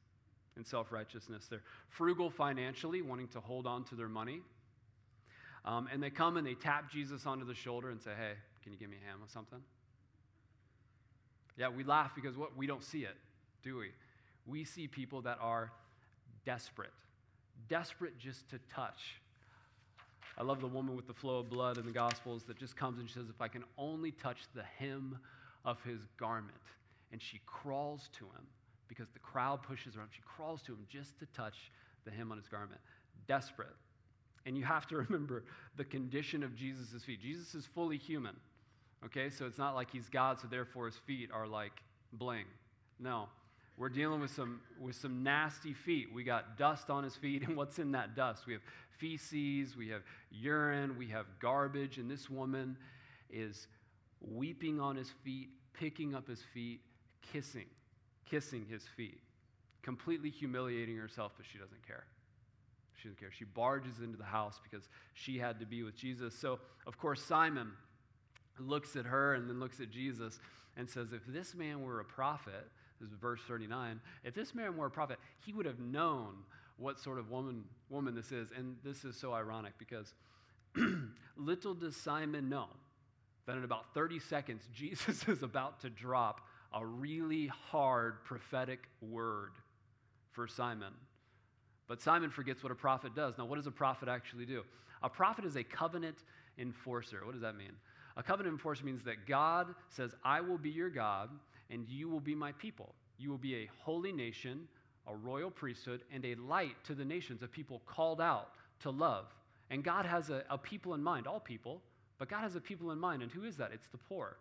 and 0.56 0.66
self 0.66 0.92
righteousness. 0.92 1.48
They're 1.50 1.64
frugal 1.90 2.30
financially, 2.30 3.02
wanting 3.02 3.28
to 3.30 3.40
hold 3.40 3.68
on 3.68 3.84
to 3.86 3.96
their 3.96 4.10
money. 4.10 4.42
Um, 5.66 5.88
and 5.92 6.02
they 6.02 6.10
come 6.10 6.38
and 6.38 6.46
they 6.46 6.56
tap 6.56 6.92
Jesus 6.92 7.26
onto 7.26 7.46
the 7.46 7.54
shoulder 7.54 7.90
and 7.90 8.02
say, 8.02 8.12
Hey, 8.18 8.34
can 8.64 8.74
you 8.74 8.80
give 8.80 8.90
me 8.90 8.98
a 9.02 9.08
hand 9.08 9.22
with 9.22 9.32
something? 9.32 9.60
Yeah, 11.58 11.70
we 11.70 11.84
laugh 11.84 12.12
because 12.16 12.38
what 12.38 12.56
we 12.58 12.68
don't 12.68 12.84
see 12.84 13.04
it, 13.04 13.16
do 13.64 13.78
we? 13.78 13.92
We 14.48 14.64
see 14.64 14.88
people 14.88 15.22
that 15.22 15.38
are 15.42 15.72
desperate, 16.46 16.94
desperate 17.68 18.18
just 18.18 18.50
to 18.50 18.60
touch. 18.74 19.16
I 20.38 20.44
love 20.44 20.62
the 20.62 20.68
woman 20.68 20.96
with 20.96 21.06
the 21.06 21.14
flow 21.14 21.40
of 21.40 21.50
blood 21.50 21.78
in 21.78 21.86
the 21.86 21.92
Gospels 21.92 22.44
that 22.44 22.58
just 22.58 22.78
comes 22.78 22.98
and 22.98 23.10
she 23.10 23.16
says, 23.16 23.30
If 23.30 23.42
I 23.42 23.50
can 23.50 23.66
only 23.78 24.12
touch 24.12 24.40
the 24.56 24.64
hem 24.64 25.20
of 25.66 25.82
his 25.84 26.00
garment. 26.18 26.56
And 27.12 27.22
she 27.22 27.42
crawls 27.46 28.10
to 28.20 28.26
him 28.26 28.46
because 28.90 29.08
the 29.14 29.20
crowd 29.20 29.62
pushes 29.62 29.96
her 29.96 30.02
up. 30.02 30.10
She 30.12 30.22
crawls 30.26 30.62
to 30.64 30.74
him 30.74 30.86
just 30.90 31.18
to 31.20 31.26
touch 31.28 31.72
the 32.04 32.12
hem 32.12 32.32
on 32.32 32.38
his 32.38 32.48
garment. 32.48 32.82
Desperate. 33.28 33.76
And 34.46 34.58
you 34.58 34.66
have 34.66 34.88
to 34.88 34.98
remember 35.10 35.46
the 35.78 35.86
condition 35.86 36.44
of 36.44 36.56
Jesus' 36.56 37.04
feet. 37.06 37.22
Jesus 37.22 37.56
is 37.56 37.66
fully 37.66 37.98
human. 37.98 38.36
Okay, 39.06 39.30
so 39.30 39.46
it's 39.46 39.58
not 39.58 39.76
like 39.76 39.92
he's 39.92 40.10
God, 40.10 40.40
so 40.42 40.48
therefore 40.48 40.88
his 40.88 40.98
feet 40.98 41.30
are 41.32 41.48
like 41.48 41.72
bling. 42.12 42.46
No. 43.00 43.30
We're 43.78 43.88
dealing 43.88 44.20
with 44.20 44.32
some 44.32 44.60
with 44.78 44.98
some 44.98 45.24
nasty 45.24 45.74
feet. 45.74 46.14
We 46.14 46.26
got 46.26 46.58
dust 46.58 46.90
on 46.90 47.06
his 47.06 47.16
feet, 47.16 47.44
and 47.48 47.56
what's 47.56 47.80
in 47.80 47.94
that 47.94 48.14
dust? 48.14 48.46
We 48.46 48.54
have 48.54 48.62
feces, 48.98 49.78
we 49.78 49.88
have 49.90 50.02
urine, 50.32 50.98
we 50.98 51.08
have 51.08 51.26
garbage, 51.40 51.98
and 51.98 52.12
this 52.12 52.30
woman 52.30 52.76
is 53.30 53.68
weeping 54.20 54.82
on 54.82 54.98
his 54.98 55.10
feet, 55.24 55.48
picking 55.72 56.14
up 56.14 56.28
his 56.28 56.42
feet, 56.54 56.82
kissing 57.32 57.68
kissing 58.30 58.66
his 58.70 58.84
feet, 58.96 59.20
completely 59.82 60.30
humiliating 60.30 60.98
herself, 60.98 61.34
but 61.38 61.46
she 61.52 61.58
doesn't 61.58 61.86
care. 61.86 62.04
She 62.96 63.08
doesn't 63.08 63.20
care. 63.20 63.32
She 63.32 63.46
barges 63.46 64.00
into 64.04 64.18
the 64.18 64.26
house 64.26 64.60
because 64.62 64.90
she 65.14 65.38
had 65.38 65.60
to 65.60 65.66
be 65.66 65.84
with 65.84 65.96
Jesus. 65.96 66.36
So, 66.36 66.60
of 66.86 66.98
course, 66.98 67.22
Simon 67.22 67.72
looks 68.60 68.96
at 68.96 69.06
her 69.06 69.36
and 69.36 69.50
then 69.50 69.60
looks 69.60 69.80
at 69.80 69.90
Jesus 69.90 70.40
and 70.76 70.90
says, 70.90 71.14
If 71.14 71.26
this 71.28 71.56
man 71.56 71.82
were 71.82 72.00
a 72.00 72.06
prophet, 72.06 72.68
this 73.00 73.10
is 73.10 73.16
verse 73.16 73.40
39, 73.48 74.02
if 74.24 74.34
this 74.34 74.54
man 74.54 74.76
were 74.76 74.88
a 74.88 74.92
prophet, 74.92 75.18
he 75.46 75.54
would 75.54 75.66
have 75.66 75.80
known 75.80 76.34
what 76.78 77.00
sort 77.00 77.20
of 77.20 77.30
woman, 77.30 77.64
woman 77.90 78.16
this 78.16 78.32
is. 78.32 78.50
And 78.56 78.76
this 78.84 79.06
is 79.06 79.16
so 79.16 79.34
ironic 79.34 79.74
because 79.78 80.14
little 81.38 81.74
does 81.74 81.96
Simon 81.96 82.50
know 82.50 82.68
that 83.46 83.58
in 83.58 83.64
about 83.64 83.94
30 83.94 84.20
seconds, 84.20 84.64
Jesus 84.74 85.28
is 85.28 85.44
about 85.44 85.82
to 85.82 85.90
drop 85.90 86.42
a 86.74 86.86
really 86.86 87.48
hard 87.48 88.24
prophetic 88.26 88.88
word 89.02 89.52
for 90.32 90.48
Simon. 90.48 90.94
But 91.88 92.02
Simon 92.02 92.30
forgets 92.30 92.62
what 92.62 92.72
a 92.72 92.76
prophet 92.76 93.16
does. 93.16 93.38
Now, 93.38 93.46
what 93.46 93.56
does 93.56 93.68
a 93.68 93.72
prophet 93.72 94.08
actually 94.08 94.46
do? 94.46 94.64
A 95.02 95.10
prophet 95.10 95.46
is 95.46 95.56
a 95.56 95.64
covenant 95.64 96.18
enforcer. 96.58 97.22
What 97.26 97.32
does 97.32 97.42
that 97.42 97.56
mean? 97.56 97.72
A 98.18 98.24
covenant 98.24 98.54
enforcer 98.54 98.86
means 98.86 99.04
that 99.04 99.26
God 99.28 99.68
says, 99.90 100.14
I 100.24 100.42
will 100.42 100.58
be 100.58 100.70
your 100.70 100.90
God, 100.90 101.30
and 101.70 101.88
you 101.88 102.10
will 102.10 102.20
be 102.20 102.36
my 102.36 102.52
people. 102.54 102.94
You 103.18 103.30
will 103.30 103.38
be 103.38 103.56
a 103.56 103.70
holy 103.80 104.12
nation, 104.12 104.68
a 105.08 105.16
royal 105.16 105.50
priesthood, 105.50 106.02
and 106.14 106.24
a 106.26 106.36
light 106.36 106.76
to 106.86 106.94
the 106.94 107.06
nations, 107.06 107.42
a 107.42 107.48
people 107.48 107.82
called 107.86 108.22
out 108.22 108.50
to 108.82 108.92
love. 108.92 109.26
And 109.72 109.84
God 109.84 110.06
has 110.06 110.30
a, 110.30 110.44
a 110.50 110.58
people 110.58 110.94
in 110.94 111.02
mind, 111.02 111.28
all 111.28 111.40
people, 111.40 111.82
but 112.18 112.30
God 112.30 112.42
has 112.42 112.56
a 112.56 112.62
people 112.62 112.92
in 112.92 113.00
mind. 113.00 113.24
And 113.24 113.32
who 113.32 113.44
is 113.44 113.58
that? 113.58 113.72
It's 113.74 113.88
the 113.88 113.98
poor, 113.98 114.38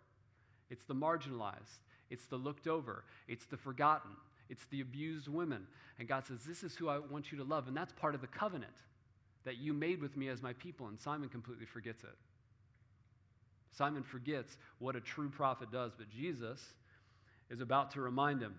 it's 0.71 0.85
the 0.85 0.95
marginalized, 0.95 1.81
it's 2.11 2.27
the 2.27 2.37
looked 2.37 2.66
over, 2.66 3.05
it's 3.27 3.47
the 3.47 3.57
forgotten, 3.57 4.12
it's 4.49 4.64
the 4.71 4.81
abused 4.81 5.29
women. 5.29 5.66
And 5.99 6.09
God 6.09 6.27
says, 6.27 6.40
This 6.47 6.62
is 6.62 6.77
who 6.77 6.88
I 6.88 6.99
want 6.99 7.33
you 7.33 7.38
to 7.38 7.44
love. 7.44 7.68
And 7.68 7.77
that's 7.77 7.92
part 7.92 8.14
of 8.14 8.21
the 8.21 8.27
covenant 8.27 8.73
that 9.44 9.59
you 9.59 9.73
made 9.73 10.01
with 10.01 10.16
me 10.16 10.29
as 10.29 10.42
my 10.42 10.53
people. 10.55 10.88
And 10.88 10.99
Simon 10.99 11.29
completely 11.29 11.66
forgets 11.66 12.05
it. 12.05 12.16
Simon 13.71 14.03
forgets 14.03 14.57
what 14.79 14.97
a 14.97 15.01
true 15.01 15.29
prophet 15.29 15.71
does, 15.71 15.92
but 15.97 16.09
Jesus 16.11 16.61
is 17.51 17.61
about 17.61 17.92
to 17.92 18.01
remind 18.01 18.40
him. 18.40 18.55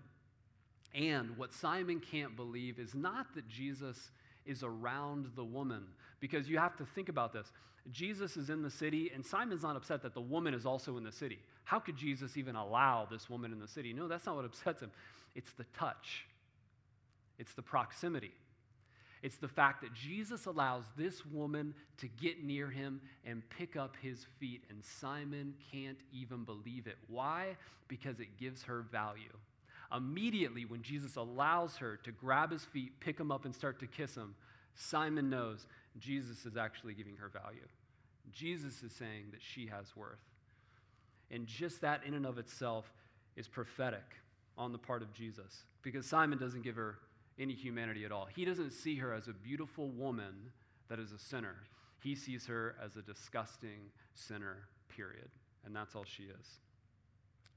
And 0.94 1.36
what 1.36 1.52
Simon 1.52 2.00
can't 2.00 2.34
believe 2.36 2.78
is 2.78 2.94
not 2.94 3.34
that 3.34 3.48
Jesus 3.48 4.10
is 4.50 4.62
around 4.62 5.30
the 5.36 5.44
woman, 5.44 5.84
because 6.18 6.48
you 6.48 6.58
have 6.58 6.76
to 6.76 6.84
think 6.84 7.08
about 7.08 7.32
this. 7.32 7.52
Jesus 7.90 8.36
is 8.36 8.50
in 8.50 8.62
the 8.62 8.70
city, 8.70 9.10
and 9.14 9.24
Simon's 9.24 9.62
not 9.62 9.76
upset 9.76 10.02
that 10.02 10.12
the 10.12 10.20
woman 10.20 10.52
is 10.52 10.66
also 10.66 10.96
in 10.96 11.04
the 11.04 11.12
city. 11.12 11.38
How 11.64 11.78
could 11.78 11.96
Jesus 11.96 12.36
even 12.36 12.56
allow 12.56 13.06
this 13.10 13.30
woman 13.30 13.52
in 13.52 13.58
the 13.58 13.68
city? 13.68 13.92
No, 13.92 14.08
that's 14.08 14.26
not 14.26 14.36
what 14.36 14.44
upsets 14.44 14.82
him. 14.82 14.90
It's 15.34 15.52
the 15.52 15.64
touch, 15.78 16.26
it's 17.38 17.54
the 17.54 17.62
proximity. 17.62 18.32
It's 19.22 19.36
the 19.36 19.48
fact 19.48 19.82
that 19.82 19.92
Jesus 19.92 20.46
allows 20.46 20.84
this 20.96 21.26
woman 21.26 21.74
to 21.98 22.08
get 22.08 22.42
near 22.42 22.70
him 22.70 23.02
and 23.26 23.42
pick 23.50 23.76
up 23.76 23.94
his 24.00 24.26
feet, 24.38 24.64
and 24.70 24.82
Simon 24.82 25.54
can't 25.70 25.98
even 26.10 26.44
believe 26.44 26.86
it. 26.86 26.96
Why? 27.06 27.56
Because 27.86 28.18
it 28.18 28.38
gives 28.38 28.62
her 28.62 28.80
value. 28.90 29.36
Immediately, 29.94 30.64
when 30.64 30.82
Jesus 30.82 31.16
allows 31.16 31.76
her 31.76 31.98
to 32.04 32.12
grab 32.12 32.52
his 32.52 32.64
feet, 32.64 33.00
pick 33.00 33.18
him 33.18 33.32
up, 33.32 33.44
and 33.44 33.54
start 33.54 33.80
to 33.80 33.86
kiss 33.86 34.14
him, 34.14 34.34
Simon 34.74 35.28
knows 35.28 35.66
Jesus 35.98 36.46
is 36.46 36.56
actually 36.56 36.94
giving 36.94 37.16
her 37.16 37.28
value. 37.28 37.66
Jesus 38.32 38.82
is 38.82 38.92
saying 38.92 39.26
that 39.32 39.42
she 39.42 39.66
has 39.66 39.96
worth. 39.96 40.20
And 41.30 41.46
just 41.46 41.80
that, 41.80 42.02
in 42.04 42.14
and 42.14 42.26
of 42.26 42.38
itself, 42.38 42.92
is 43.36 43.48
prophetic 43.48 44.16
on 44.56 44.72
the 44.72 44.78
part 44.78 45.02
of 45.02 45.12
Jesus 45.12 45.64
because 45.82 46.06
Simon 46.06 46.38
doesn't 46.38 46.62
give 46.62 46.76
her 46.76 46.98
any 47.38 47.54
humanity 47.54 48.04
at 48.04 48.12
all. 48.12 48.28
He 48.34 48.44
doesn't 48.44 48.72
see 48.72 48.96
her 48.96 49.14
as 49.14 49.28
a 49.28 49.32
beautiful 49.32 49.88
woman 49.88 50.34
that 50.88 50.98
is 50.98 51.12
a 51.12 51.18
sinner, 51.18 51.56
he 52.00 52.14
sees 52.14 52.46
her 52.46 52.74
as 52.84 52.96
a 52.96 53.02
disgusting 53.02 53.90
sinner, 54.14 54.56
period. 54.88 55.28
And 55.64 55.76
that's 55.76 55.94
all 55.94 56.04
she 56.04 56.24
is. 56.24 56.58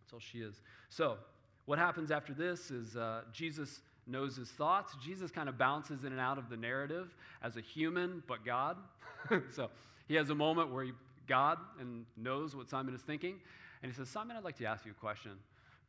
That's 0.01 0.13
all 0.13 0.19
she 0.19 0.39
is. 0.39 0.61
So, 0.89 1.17
what 1.65 1.79
happens 1.79 2.11
after 2.11 2.33
this 2.33 2.71
is 2.71 2.95
uh, 2.95 3.21
Jesus 3.31 3.81
knows 4.05 4.35
his 4.35 4.49
thoughts. 4.49 4.95
Jesus 5.03 5.31
kind 5.31 5.47
of 5.47 5.57
bounces 5.57 6.03
in 6.03 6.11
and 6.11 6.19
out 6.19 6.37
of 6.37 6.49
the 6.49 6.57
narrative 6.57 7.15
as 7.41 7.55
a 7.55 7.61
human, 7.61 8.21
but 8.27 8.45
God. 8.45 8.77
so 9.55 9.69
he 10.07 10.15
has 10.15 10.29
a 10.29 10.35
moment 10.35 10.71
where 10.71 10.83
he 10.83 10.91
God 11.27 11.57
and 11.79 12.05
knows 12.17 12.55
what 12.55 12.69
Simon 12.69 12.93
is 12.93 13.01
thinking. 13.01 13.35
And 13.81 13.91
he 13.91 13.95
says, 13.95 14.09
Simon, 14.09 14.35
I'd 14.37 14.43
like 14.43 14.57
to 14.57 14.65
ask 14.65 14.85
you 14.85 14.91
a 14.91 14.95
question, 14.95 15.31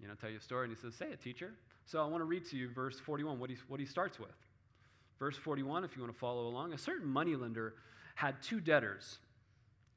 you 0.01 0.09
know, 0.09 0.15
tell 0.15 0.31
you 0.31 0.39
a 0.39 0.41
story. 0.41 0.69
And 0.69 0.77
he 0.77 0.81
says, 0.81 0.95
Say 0.95 1.07
it, 1.07 1.21
teacher. 1.21 1.53
So 1.87 2.01
I 2.03 2.07
want 2.07 2.21
to 2.21 2.25
read 2.25 2.45
to 2.47 2.57
you 2.57 2.71
verse 2.71 2.99
41, 3.01 3.39
what 3.39 3.51
he, 3.51 3.57
what 3.69 3.81
he 3.81 3.87
starts 3.87 4.19
with. 4.19 4.31
Verse 5.19 5.37
41, 5.37 5.85
if 5.85 5.97
you 5.97 6.03
want 6.03 6.13
to 6.13 6.19
follow 6.19 6.47
along, 6.49 6.73
a 6.73 6.79
certain 6.79 7.09
moneylender 7.09 7.75
had 8.15 8.41
two 8.43 8.61
debtors. 8.61 9.19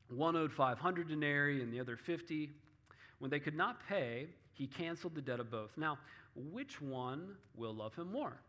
One 0.09 0.35
owed 0.35 0.51
500 0.51 1.07
denarii 1.07 1.61
and 1.61 1.73
the 1.73 1.79
other 1.79 1.97
50. 1.97 2.51
When 3.19 3.31
they 3.31 3.39
could 3.39 3.55
not 3.55 3.87
pay, 3.87 4.27
he 4.57 4.65
canceled 4.65 5.13
the 5.13 5.21
debt 5.21 5.39
of 5.39 5.51
both. 5.51 5.71
Now, 5.77 5.99
which 6.35 6.81
one 6.81 7.35
will 7.55 7.73
love 7.73 7.95
him 7.95 8.11
more? 8.11 8.39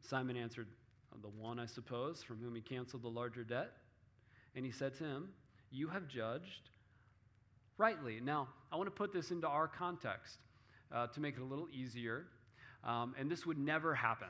Simon 0.00 0.36
answered, 0.36 0.66
The 1.20 1.28
one, 1.28 1.58
I 1.58 1.66
suppose, 1.66 2.22
from 2.22 2.38
whom 2.38 2.54
he 2.54 2.62
canceled 2.62 3.02
the 3.02 3.08
larger 3.08 3.44
debt. 3.44 3.72
And 4.56 4.64
he 4.64 4.72
said 4.72 4.94
to 4.98 5.04
him, 5.04 5.28
You 5.70 5.88
have 5.88 6.08
judged 6.08 6.70
rightly. 7.76 8.20
Now, 8.20 8.48
I 8.70 8.76
want 8.76 8.86
to 8.86 8.92
put 8.92 9.12
this 9.12 9.30
into 9.30 9.46
our 9.46 9.68
context 9.68 10.38
uh, 10.90 11.06
to 11.08 11.20
make 11.20 11.36
it 11.36 11.42
a 11.42 11.44
little 11.44 11.68
easier. 11.72 12.26
Um, 12.84 13.14
and 13.18 13.30
this 13.30 13.46
would 13.46 13.58
never 13.58 13.94
happen 13.94 14.28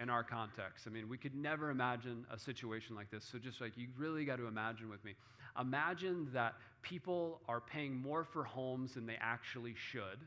in 0.00 0.08
our 0.08 0.24
context. 0.24 0.86
I 0.86 0.90
mean, 0.90 1.08
we 1.08 1.18
could 1.18 1.34
never 1.34 1.70
imagine 1.70 2.24
a 2.32 2.38
situation 2.38 2.96
like 2.96 3.10
this. 3.10 3.28
So, 3.30 3.38
just 3.38 3.60
like 3.60 3.76
you 3.76 3.88
really 3.98 4.24
got 4.24 4.36
to 4.36 4.46
imagine 4.46 4.88
with 4.88 5.04
me. 5.04 5.14
Imagine 5.60 6.28
that 6.32 6.54
people 6.80 7.42
are 7.46 7.60
paying 7.60 7.94
more 7.94 8.24
for 8.24 8.42
homes 8.42 8.94
than 8.94 9.06
they 9.06 9.18
actually 9.20 9.74
should. 9.76 10.18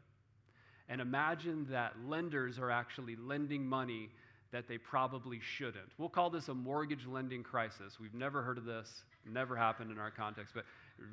And 0.89 1.02
imagine 1.02 1.67
that 1.71 1.93
lenders 2.08 2.60
are 2.60 2.69
actually 2.71 3.15
lending 3.15 3.65
money 3.65 4.10
that 4.52 4.67
they 4.67 4.78
probably 4.78 5.39
shouldn't. 5.41 5.89
We'll 5.98 6.10
call 6.10 6.30
this 6.30 6.48
a 6.48 6.54
mortgage 6.54 7.06
lending 7.08 7.43
crisis. 7.43 8.00
We've 8.00 8.13
never 8.13 8.41
heard 8.41 8.58
of 8.58 8.65
this, 8.65 9.04
never 9.30 9.56
happened 9.56 9.91
in 9.91 10.00
our 10.00 10.12
context, 10.12 10.54
but 10.54 10.63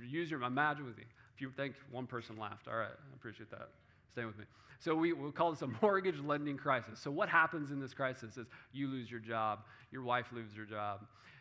use 0.07 0.31
your 0.31 0.43
imagine 0.43 0.85
with 0.85 0.97
me. 0.97 1.05
If 1.35 1.41
you 1.41 1.51
think 1.57 1.75
one 1.91 2.07
person 2.07 2.37
laughed, 2.39 2.69
all 2.69 2.77
right, 2.77 2.87
I 2.87 3.15
appreciate 3.17 3.51
that. 3.51 3.71
Stay 4.13 4.25
with 4.25 4.39
me. 4.39 4.45
So 4.79 4.95
we, 4.95 5.13
we'll 5.13 5.33
call 5.33 5.51
this 5.51 5.63
a 5.63 5.69
mortgage 5.83 6.21
lending 6.21 6.57
crisis. 6.57 7.01
So 7.01 7.11
what 7.11 7.29
happens 7.29 7.71
in 7.71 7.81
this 7.81 7.95
crisis 7.95 8.37
is 8.37 8.47
you 8.73 8.89
lose 8.89 9.11
your 9.11 9.21
job, 9.21 9.61
your 9.91 10.03
wife 10.03 10.27
loses 10.33 10.55
her 10.57 10.65
job, 10.65 11.01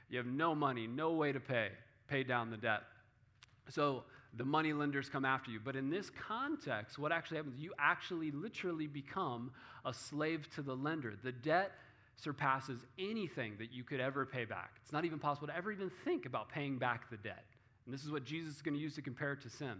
you 0.09 0.17
have 0.17 0.27
no 0.27 0.55
money, 0.55 0.87
no 0.87 1.11
way 1.11 1.31
to 1.31 1.39
pay, 1.39 1.69
pay 2.07 2.23
down 2.23 2.49
the 2.49 2.57
debt. 2.57 2.83
So 3.69 4.03
the 4.33 4.45
money 4.45 4.71
lenders 4.73 5.09
come 5.09 5.25
after 5.25 5.51
you. 5.51 5.59
But 5.63 5.75
in 5.75 5.89
this 5.89 6.09
context, 6.09 6.97
what 6.97 7.11
actually 7.11 7.37
happens, 7.37 7.59
you 7.59 7.73
actually 7.77 8.31
literally 8.31 8.87
become 8.87 9.51
a 9.85 9.93
slave 9.93 10.47
to 10.55 10.61
the 10.61 10.75
lender. 10.75 11.13
The 11.21 11.33
debt 11.33 11.71
surpasses 12.15 12.79
anything 12.97 13.55
that 13.59 13.73
you 13.73 13.83
could 13.83 13.99
ever 13.99 14.25
pay 14.25 14.45
back. 14.45 14.71
It's 14.83 14.93
not 14.93 15.05
even 15.05 15.19
possible 15.19 15.47
to 15.47 15.55
ever 15.55 15.71
even 15.71 15.91
think 16.05 16.25
about 16.25 16.49
paying 16.49 16.77
back 16.77 17.09
the 17.09 17.17
debt. 17.17 17.43
And 17.85 17.93
this 17.93 18.03
is 18.03 18.11
what 18.11 18.23
Jesus 18.23 18.55
is 18.55 18.61
going 18.61 18.75
to 18.75 18.79
use 18.79 18.95
to 18.95 19.01
compare 19.01 19.33
it 19.33 19.41
to 19.41 19.49
sin. 19.49 19.73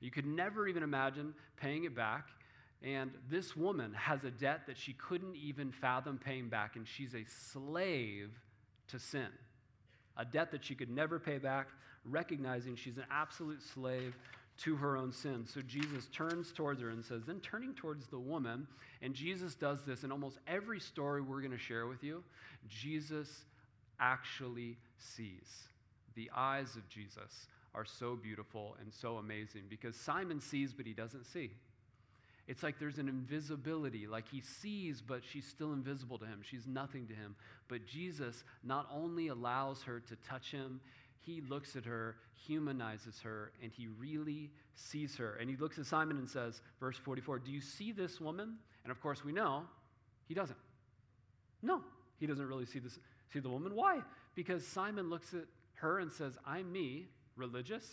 You 0.00 0.10
could 0.10 0.26
never 0.26 0.66
even 0.68 0.82
imagine 0.82 1.34
paying 1.56 1.84
it 1.84 1.94
back. 1.94 2.28
And 2.82 3.10
this 3.30 3.56
woman 3.56 3.94
has 3.94 4.24
a 4.24 4.30
debt 4.30 4.62
that 4.66 4.76
she 4.76 4.92
couldn't 4.92 5.36
even 5.36 5.72
fathom 5.72 6.18
paying 6.22 6.48
back, 6.48 6.76
and 6.76 6.86
she's 6.86 7.14
a 7.14 7.24
slave 7.24 8.30
to 8.88 8.98
sin. 8.98 9.28
A 10.16 10.24
debt 10.24 10.52
that 10.52 10.64
she 10.64 10.74
could 10.74 10.90
never 10.90 11.18
pay 11.18 11.38
back, 11.38 11.68
recognizing 12.08 12.76
she's 12.76 12.96
an 12.96 13.06
absolute 13.10 13.62
slave 13.62 14.16
to 14.56 14.76
her 14.76 14.96
own 14.96 15.12
sin. 15.12 15.44
So 15.46 15.60
Jesus 15.62 16.06
turns 16.12 16.52
towards 16.52 16.80
her 16.80 16.90
and 16.90 17.04
says, 17.04 17.22
then 17.26 17.40
turning 17.40 17.74
towards 17.74 18.06
the 18.06 18.18
woman, 18.18 18.66
and 19.02 19.14
Jesus 19.14 19.54
does 19.54 19.82
this 19.82 20.04
in 20.04 20.12
almost 20.12 20.38
every 20.46 20.80
story 20.80 21.22
we're 21.22 21.40
going 21.40 21.50
to 21.50 21.58
share 21.58 21.86
with 21.86 22.04
you, 22.04 22.22
Jesus 22.68 23.28
actually 23.98 24.76
sees. 24.98 25.68
The 26.14 26.30
eyes 26.36 26.76
of 26.76 26.88
Jesus 26.88 27.48
are 27.74 27.84
so 27.84 28.14
beautiful 28.14 28.76
and 28.80 28.92
so 28.92 29.16
amazing 29.16 29.62
because 29.68 29.96
Simon 29.96 30.40
sees, 30.40 30.72
but 30.72 30.86
he 30.86 30.92
doesn't 30.92 31.26
see. 31.26 31.50
It's 32.46 32.62
like 32.62 32.78
there's 32.78 32.98
an 32.98 33.08
invisibility, 33.08 34.06
like 34.06 34.28
he 34.30 34.42
sees, 34.42 35.00
but 35.00 35.22
she's 35.24 35.46
still 35.46 35.72
invisible 35.72 36.18
to 36.18 36.26
him. 36.26 36.42
She's 36.48 36.66
nothing 36.66 37.06
to 37.06 37.14
him. 37.14 37.34
But 37.68 37.86
Jesus 37.86 38.44
not 38.62 38.86
only 38.92 39.28
allows 39.28 39.82
her 39.84 40.00
to 40.00 40.16
touch 40.28 40.50
him, 40.50 40.80
he 41.24 41.40
looks 41.48 41.76
at 41.76 41.84
her, 41.84 42.16
humanizes 42.46 43.20
her, 43.20 43.52
and 43.62 43.72
he 43.72 43.86
really 43.86 44.50
sees 44.74 45.16
her. 45.16 45.36
And 45.40 45.48
he 45.48 45.56
looks 45.56 45.78
at 45.78 45.86
Simon 45.86 46.18
and 46.18 46.28
says, 46.28 46.60
verse 46.80 46.96
44, 46.96 47.38
Do 47.38 47.50
you 47.50 47.60
see 47.60 47.92
this 47.92 48.20
woman? 48.20 48.56
And 48.82 48.90
of 48.90 49.00
course, 49.00 49.24
we 49.24 49.32
know 49.32 49.62
he 50.28 50.34
doesn't. 50.34 50.58
No, 51.62 51.80
he 52.18 52.26
doesn't 52.26 52.46
really 52.46 52.66
see, 52.66 52.78
this, 52.78 52.98
see 53.32 53.40
the 53.40 53.48
woman. 53.48 53.74
Why? 53.74 54.00
Because 54.34 54.66
Simon 54.66 55.08
looks 55.08 55.32
at 55.32 55.44
her 55.74 55.98
and 55.98 56.12
says, 56.12 56.36
I'm 56.46 56.70
me, 56.70 57.06
religious, 57.36 57.88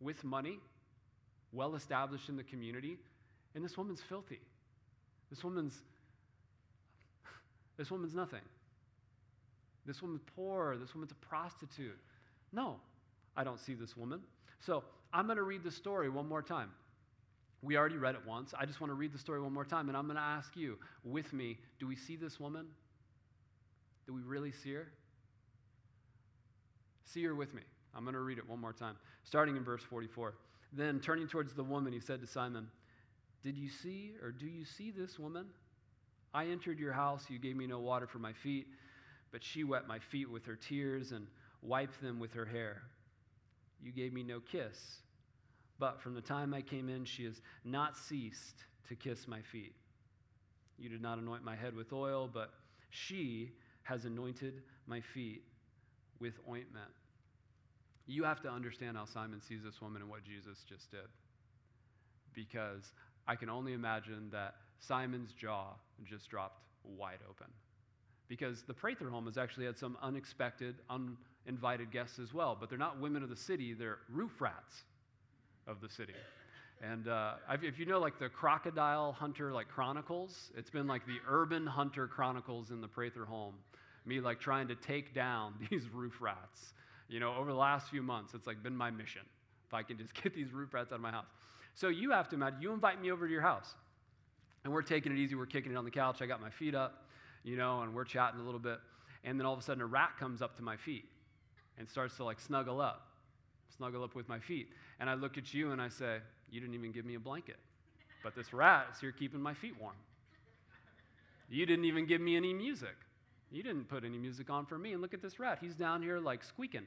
with 0.00 0.22
money, 0.24 0.58
well 1.52 1.74
established 1.74 2.28
in 2.28 2.36
the 2.36 2.44
community, 2.44 2.98
and 3.54 3.64
this 3.64 3.76
woman's 3.76 4.00
filthy. 4.00 4.40
This 5.30 5.42
woman's 5.42 5.74
this 7.76 7.90
woman's 7.90 8.14
nothing. 8.14 8.42
This 9.86 10.02
woman's 10.02 10.22
poor. 10.34 10.76
This 10.76 10.94
woman's 10.94 11.12
a 11.12 11.26
prostitute. 11.26 11.98
No, 12.52 12.76
I 13.36 13.44
don't 13.44 13.60
see 13.60 13.74
this 13.74 13.96
woman. 13.96 14.20
So 14.60 14.82
I'm 15.12 15.26
going 15.26 15.36
to 15.36 15.44
read 15.44 15.62
the 15.62 15.70
story 15.70 16.08
one 16.08 16.28
more 16.28 16.42
time. 16.42 16.70
We 17.62 17.76
already 17.76 17.96
read 17.96 18.14
it 18.14 18.20
once. 18.26 18.52
I 18.58 18.66
just 18.66 18.80
want 18.80 18.90
to 18.90 18.94
read 18.94 19.12
the 19.12 19.18
story 19.18 19.40
one 19.40 19.52
more 19.52 19.64
time, 19.64 19.88
and 19.88 19.96
I'm 19.96 20.04
going 20.04 20.16
to 20.16 20.22
ask 20.22 20.56
you 20.56 20.78
with 21.04 21.32
me 21.32 21.58
do 21.78 21.86
we 21.86 21.96
see 21.96 22.16
this 22.16 22.38
woman? 22.38 22.66
Do 24.06 24.14
we 24.14 24.20
really 24.22 24.52
see 24.52 24.72
her? 24.74 24.88
See 27.04 27.24
her 27.24 27.34
with 27.34 27.54
me. 27.54 27.62
I'm 27.94 28.04
going 28.04 28.14
to 28.14 28.20
read 28.20 28.38
it 28.38 28.48
one 28.48 28.60
more 28.60 28.72
time, 28.72 28.96
starting 29.24 29.56
in 29.56 29.64
verse 29.64 29.82
44. 29.82 30.34
Then, 30.72 31.00
turning 31.00 31.26
towards 31.26 31.54
the 31.54 31.64
woman, 31.64 31.92
he 31.92 32.00
said 32.00 32.20
to 32.20 32.26
Simon, 32.26 32.68
Did 33.42 33.56
you 33.56 33.68
see 33.68 34.12
or 34.22 34.30
do 34.30 34.46
you 34.46 34.64
see 34.64 34.90
this 34.90 35.18
woman? 35.18 35.46
I 36.34 36.46
entered 36.46 36.78
your 36.78 36.92
house, 36.92 37.24
you 37.30 37.38
gave 37.38 37.56
me 37.56 37.66
no 37.66 37.78
water 37.78 38.06
for 38.06 38.18
my 38.18 38.32
feet 38.32 38.66
but 39.32 39.42
she 39.42 39.64
wet 39.64 39.86
my 39.86 39.98
feet 39.98 40.30
with 40.30 40.44
her 40.46 40.56
tears 40.56 41.12
and 41.12 41.26
wiped 41.62 42.00
them 42.00 42.18
with 42.18 42.32
her 42.34 42.44
hair. 42.44 42.82
You 43.82 43.92
gave 43.92 44.12
me 44.12 44.22
no 44.22 44.40
kiss, 44.40 45.02
but 45.78 46.00
from 46.00 46.14
the 46.14 46.20
time 46.20 46.54
I 46.54 46.62
came 46.62 46.88
in, 46.88 47.04
she 47.04 47.24
has 47.24 47.40
not 47.64 47.96
ceased 47.96 48.64
to 48.88 48.94
kiss 48.94 49.28
my 49.28 49.42
feet. 49.42 49.74
You 50.78 50.88
did 50.88 51.02
not 51.02 51.18
anoint 51.18 51.44
my 51.44 51.56
head 51.56 51.74
with 51.74 51.92
oil, 51.92 52.30
but 52.32 52.50
she 52.90 53.52
has 53.82 54.04
anointed 54.04 54.62
my 54.86 55.00
feet 55.00 55.42
with 56.20 56.34
ointment. 56.48 56.90
You 58.06 58.24
have 58.24 58.40
to 58.42 58.48
understand 58.48 58.96
how 58.96 59.04
Simon 59.04 59.40
sees 59.40 59.62
this 59.64 59.80
woman 59.80 60.02
and 60.02 60.10
what 60.10 60.24
Jesus 60.24 60.64
just 60.68 60.90
did. 60.90 61.08
Because 62.32 62.92
I 63.26 63.34
can 63.34 63.50
only 63.50 63.72
imagine 63.72 64.28
that 64.30 64.54
Simon's 64.78 65.32
jaw 65.32 65.74
just 66.04 66.28
dropped 66.30 66.60
wide 66.84 67.18
open 67.28 67.48
because 68.28 68.62
the 68.62 68.74
Prather 68.74 69.08
home 69.08 69.26
has 69.26 69.38
actually 69.38 69.66
had 69.66 69.78
some 69.78 69.96
unexpected, 70.02 70.76
uninvited 70.90 71.90
guests 71.90 72.18
as 72.18 72.34
well. 72.34 72.56
But 72.58 72.68
they're 72.68 72.78
not 72.78 73.00
women 73.00 73.22
of 73.22 73.28
the 73.28 73.36
city, 73.36 73.74
they're 73.74 73.98
roof 74.10 74.40
rats 74.40 74.82
of 75.66 75.80
the 75.80 75.88
city. 75.88 76.14
And 76.82 77.08
uh, 77.08 77.34
if 77.62 77.78
you 77.78 77.86
know, 77.86 77.98
like 77.98 78.18
the 78.18 78.28
Crocodile 78.28 79.12
Hunter, 79.12 79.52
like 79.52 79.68
Chronicles, 79.68 80.50
it's 80.56 80.70
been 80.70 80.86
like 80.86 81.06
the 81.06 81.18
Urban 81.26 81.66
Hunter 81.66 82.06
Chronicles 82.06 82.70
in 82.70 82.80
the 82.80 82.88
Prather 82.88 83.24
home. 83.24 83.54
Me, 84.04 84.20
like 84.20 84.38
trying 84.38 84.68
to 84.68 84.74
take 84.74 85.14
down 85.14 85.54
these 85.70 85.88
roof 85.92 86.20
rats. 86.20 86.74
You 87.08 87.20
know, 87.20 87.34
over 87.34 87.50
the 87.50 87.58
last 87.58 87.88
few 87.88 88.02
months, 88.02 88.34
it's 88.34 88.46
like 88.46 88.62
been 88.62 88.76
my 88.76 88.90
mission. 88.90 89.22
If 89.66 89.74
I 89.74 89.82
can 89.82 89.96
just 89.96 90.12
get 90.22 90.34
these 90.34 90.52
roof 90.52 90.74
rats 90.74 90.92
out 90.92 90.96
of 90.96 91.00
my 91.00 91.10
house. 91.10 91.26
So 91.74 91.88
you 91.88 92.10
have 92.12 92.28
to 92.30 92.36
imagine, 92.36 92.60
you 92.62 92.72
invite 92.72 93.00
me 93.00 93.10
over 93.10 93.26
to 93.26 93.32
your 93.32 93.42
house, 93.42 93.74
and 94.64 94.72
we're 94.72 94.82
taking 94.82 95.12
it 95.12 95.18
easy. 95.18 95.34
We're 95.34 95.46
kicking 95.46 95.72
it 95.72 95.76
on 95.76 95.84
the 95.84 95.90
couch. 95.90 96.22
I 96.22 96.26
got 96.26 96.40
my 96.40 96.50
feet 96.50 96.74
up 96.74 97.05
you 97.46 97.56
know, 97.56 97.80
and 97.82 97.94
we're 97.94 98.04
chatting 98.04 98.40
a 98.40 98.42
little 98.42 98.60
bit. 98.60 98.80
And 99.24 99.38
then 99.38 99.46
all 99.46 99.54
of 99.54 99.60
a 99.60 99.62
sudden, 99.62 99.80
a 99.80 99.86
rat 99.86 100.10
comes 100.18 100.42
up 100.42 100.56
to 100.56 100.62
my 100.62 100.76
feet 100.76 101.04
and 101.78 101.88
starts 101.88 102.16
to 102.16 102.24
like 102.24 102.40
snuggle 102.40 102.80
up, 102.80 103.06
snuggle 103.74 104.02
up 104.02 104.14
with 104.14 104.28
my 104.28 104.40
feet. 104.40 104.68
And 104.98 105.08
I 105.08 105.14
look 105.14 105.38
at 105.38 105.54
you 105.54 105.70
and 105.70 105.80
I 105.80 105.88
say, 105.88 106.18
You 106.50 106.60
didn't 106.60 106.74
even 106.74 106.92
give 106.92 107.06
me 107.06 107.14
a 107.14 107.20
blanket. 107.20 107.56
But 108.22 108.34
this 108.34 108.52
rat 108.52 108.88
is 108.92 109.00
here 109.00 109.12
keeping 109.12 109.40
my 109.40 109.54
feet 109.54 109.74
warm. 109.80 109.94
You 111.48 111.64
didn't 111.64 111.84
even 111.84 112.06
give 112.06 112.20
me 112.20 112.36
any 112.36 112.52
music. 112.52 112.96
You 113.52 113.62
didn't 113.62 113.88
put 113.88 114.04
any 114.04 114.18
music 114.18 114.50
on 114.50 114.66
for 114.66 114.76
me. 114.76 114.92
And 114.92 115.00
look 115.00 115.14
at 115.14 115.22
this 115.22 115.38
rat. 115.38 115.58
He's 115.60 115.76
down 115.76 116.02
here 116.02 116.18
like 116.18 116.42
squeaking, 116.42 116.86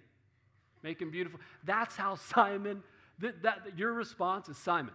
making 0.84 1.12
beautiful. 1.12 1.40
That's 1.64 1.96
how 1.96 2.16
Simon, 2.16 2.84
that, 3.20 3.42
that, 3.44 3.78
your 3.78 3.94
response 3.94 4.50
is 4.50 4.58
Simon. 4.58 4.94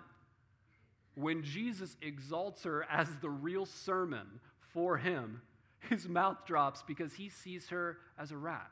When 1.14 1.42
Jesus 1.42 1.96
exalts 2.03 2.64
her 2.64 2.85
as 2.90 3.09
the 3.22 3.31
real 3.31 3.64
sermon 3.64 4.27
for 4.74 4.98
him, 4.98 5.40
his 5.88 6.09
mouth 6.09 6.47
drops 6.47 6.83
because 6.83 7.12
he 7.12 7.29
sees 7.29 7.68
her 7.68 7.99
as 8.18 8.31
a 8.31 8.37
rat. 8.37 8.70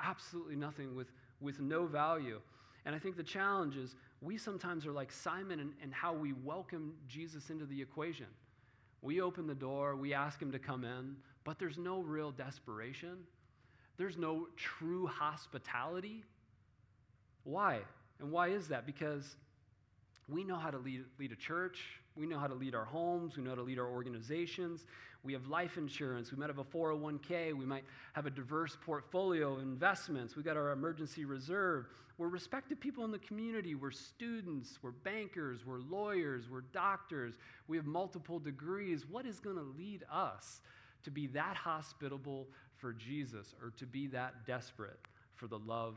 Absolutely 0.00 0.56
nothing 0.56 0.94
with, 0.94 1.08
with 1.40 1.60
no 1.60 1.86
value. 1.86 2.40
And 2.84 2.94
I 2.94 2.98
think 2.98 3.16
the 3.16 3.22
challenge 3.22 3.76
is 3.76 3.94
we 4.20 4.38
sometimes 4.38 4.86
are 4.86 4.92
like 4.92 5.12
Simon 5.12 5.72
and, 5.82 5.92
how 5.92 6.12
we 6.12 6.32
welcome 6.32 6.94
Jesus 7.08 7.50
into 7.50 7.64
the 7.64 7.80
equation. 7.80 8.26
We 9.02 9.20
open 9.20 9.46
the 9.46 9.54
door, 9.54 9.96
we 9.96 10.14
ask 10.14 10.40
him 10.40 10.52
to 10.52 10.58
come 10.58 10.84
in, 10.84 11.16
but 11.44 11.58
there's 11.58 11.78
no 11.78 12.00
real 12.00 12.30
desperation. 12.30 13.18
There's 13.96 14.16
no 14.16 14.48
true 14.56 15.06
hospitality. 15.06 16.24
Why? 17.44 17.80
And 18.20 18.30
why 18.30 18.48
is 18.48 18.68
that? 18.68 18.86
Because 18.86 19.36
we 20.32 20.44
know 20.44 20.56
how 20.56 20.70
to 20.70 20.78
lead, 20.78 21.04
lead 21.18 21.32
a 21.32 21.36
church, 21.36 21.78
we 22.16 22.26
know 22.26 22.38
how 22.38 22.46
to 22.46 22.54
lead 22.54 22.74
our 22.74 22.84
homes, 22.84 23.36
we 23.36 23.42
know 23.42 23.50
how 23.50 23.56
to 23.56 23.62
lead 23.62 23.78
our 23.78 23.88
organizations. 23.88 24.84
We 25.24 25.32
have 25.34 25.46
life 25.46 25.76
insurance, 25.76 26.32
we 26.32 26.38
might 26.38 26.48
have 26.48 26.58
a 26.58 26.64
401k, 26.64 27.52
we 27.56 27.64
might 27.64 27.84
have 28.14 28.26
a 28.26 28.30
diverse 28.30 28.76
portfolio 28.84 29.52
of 29.52 29.62
investments, 29.62 30.34
We've 30.34 30.44
got 30.44 30.56
our 30.56 30.70
emergency 30.70 31.24
reserve. 31.24 31.86
We're 32.18 32.28
respected 32.28 32.80
people 32.80 33.04
in 33.04 33.10
the 33.10 33.18
community. 33.18 33.74
We're 33.74 33.90
students, 33.90 34.78
we're 34.82 34.90
bankers, 34.90 35.64
we're 35.66 35.78
lawyers, 35.78 36.48
we're 36.50 36.60
doctors, 36.72 37.34
we 37.68 37.76
have 37.76 37.86
multiple 37.86 38.38
degrees. 38.38 39.06
What 39.08 39.26
is 39.26 39.40
going 39.40 39.56
to 39.56 39.62
lead 39.62 40.04
us 40.12 40.60
to 41.04 41.10
be 41.10 41.26
that 41.28 41.56
hospitable 41.56 42.48
for 42.76 42.92
Jesus 42.92 43.54
or 43.62 43.70
to 43.78 43.86
be 43.86 44.08
that 44.08 44.46
desperate 44.46 45.00
for 45.34 45.46
the 45.46 45.58
love 45.58 45.96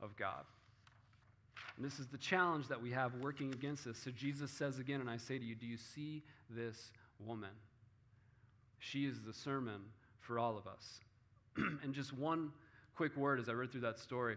of 0.00 0.16
God? 0.16 0.44
And 1.76 1.84
this 1.84 1.98
is 1.98 2.06
the 2.06 2.18
challenge 2.18 2.68
that 2.68 2.80
we 2.80 2.90
have 2.90 3.14
working 3.16 3.52
against 3.52 3.84
this. 3.84 3.98
So 3.98 4.10
Jesus 4.10 4.50
says 4.50 4.78
again, 4.78 5.00
and 5.00 5.08
I 5.08 5.16
say 5.16 5.38
to 5.38 5.44
you, 5.44 5.54
do 5.54 5.66
you 5.66 5.76
see 5.76 6.22
this 6.50 6.90
woman? 7.24 7.50
She 8.78 9.06
is 9.06 9.20
the 9.22 9.32
sermon 9.32 9.80
for 10.20 10.38
all 10.38 10.56
of 10.56 10.66
us. 10.66 11.00
and 11.82 11.94
just 11.94 12.12
one 12.16 12.52
quick 12.94 13.16
word 13.16 13.40
as 13.40 13.48
I 13.48 13.52
read 13.52 13.72
through 13.72 13.82
that 13.82 13.98
story 13.98 14.36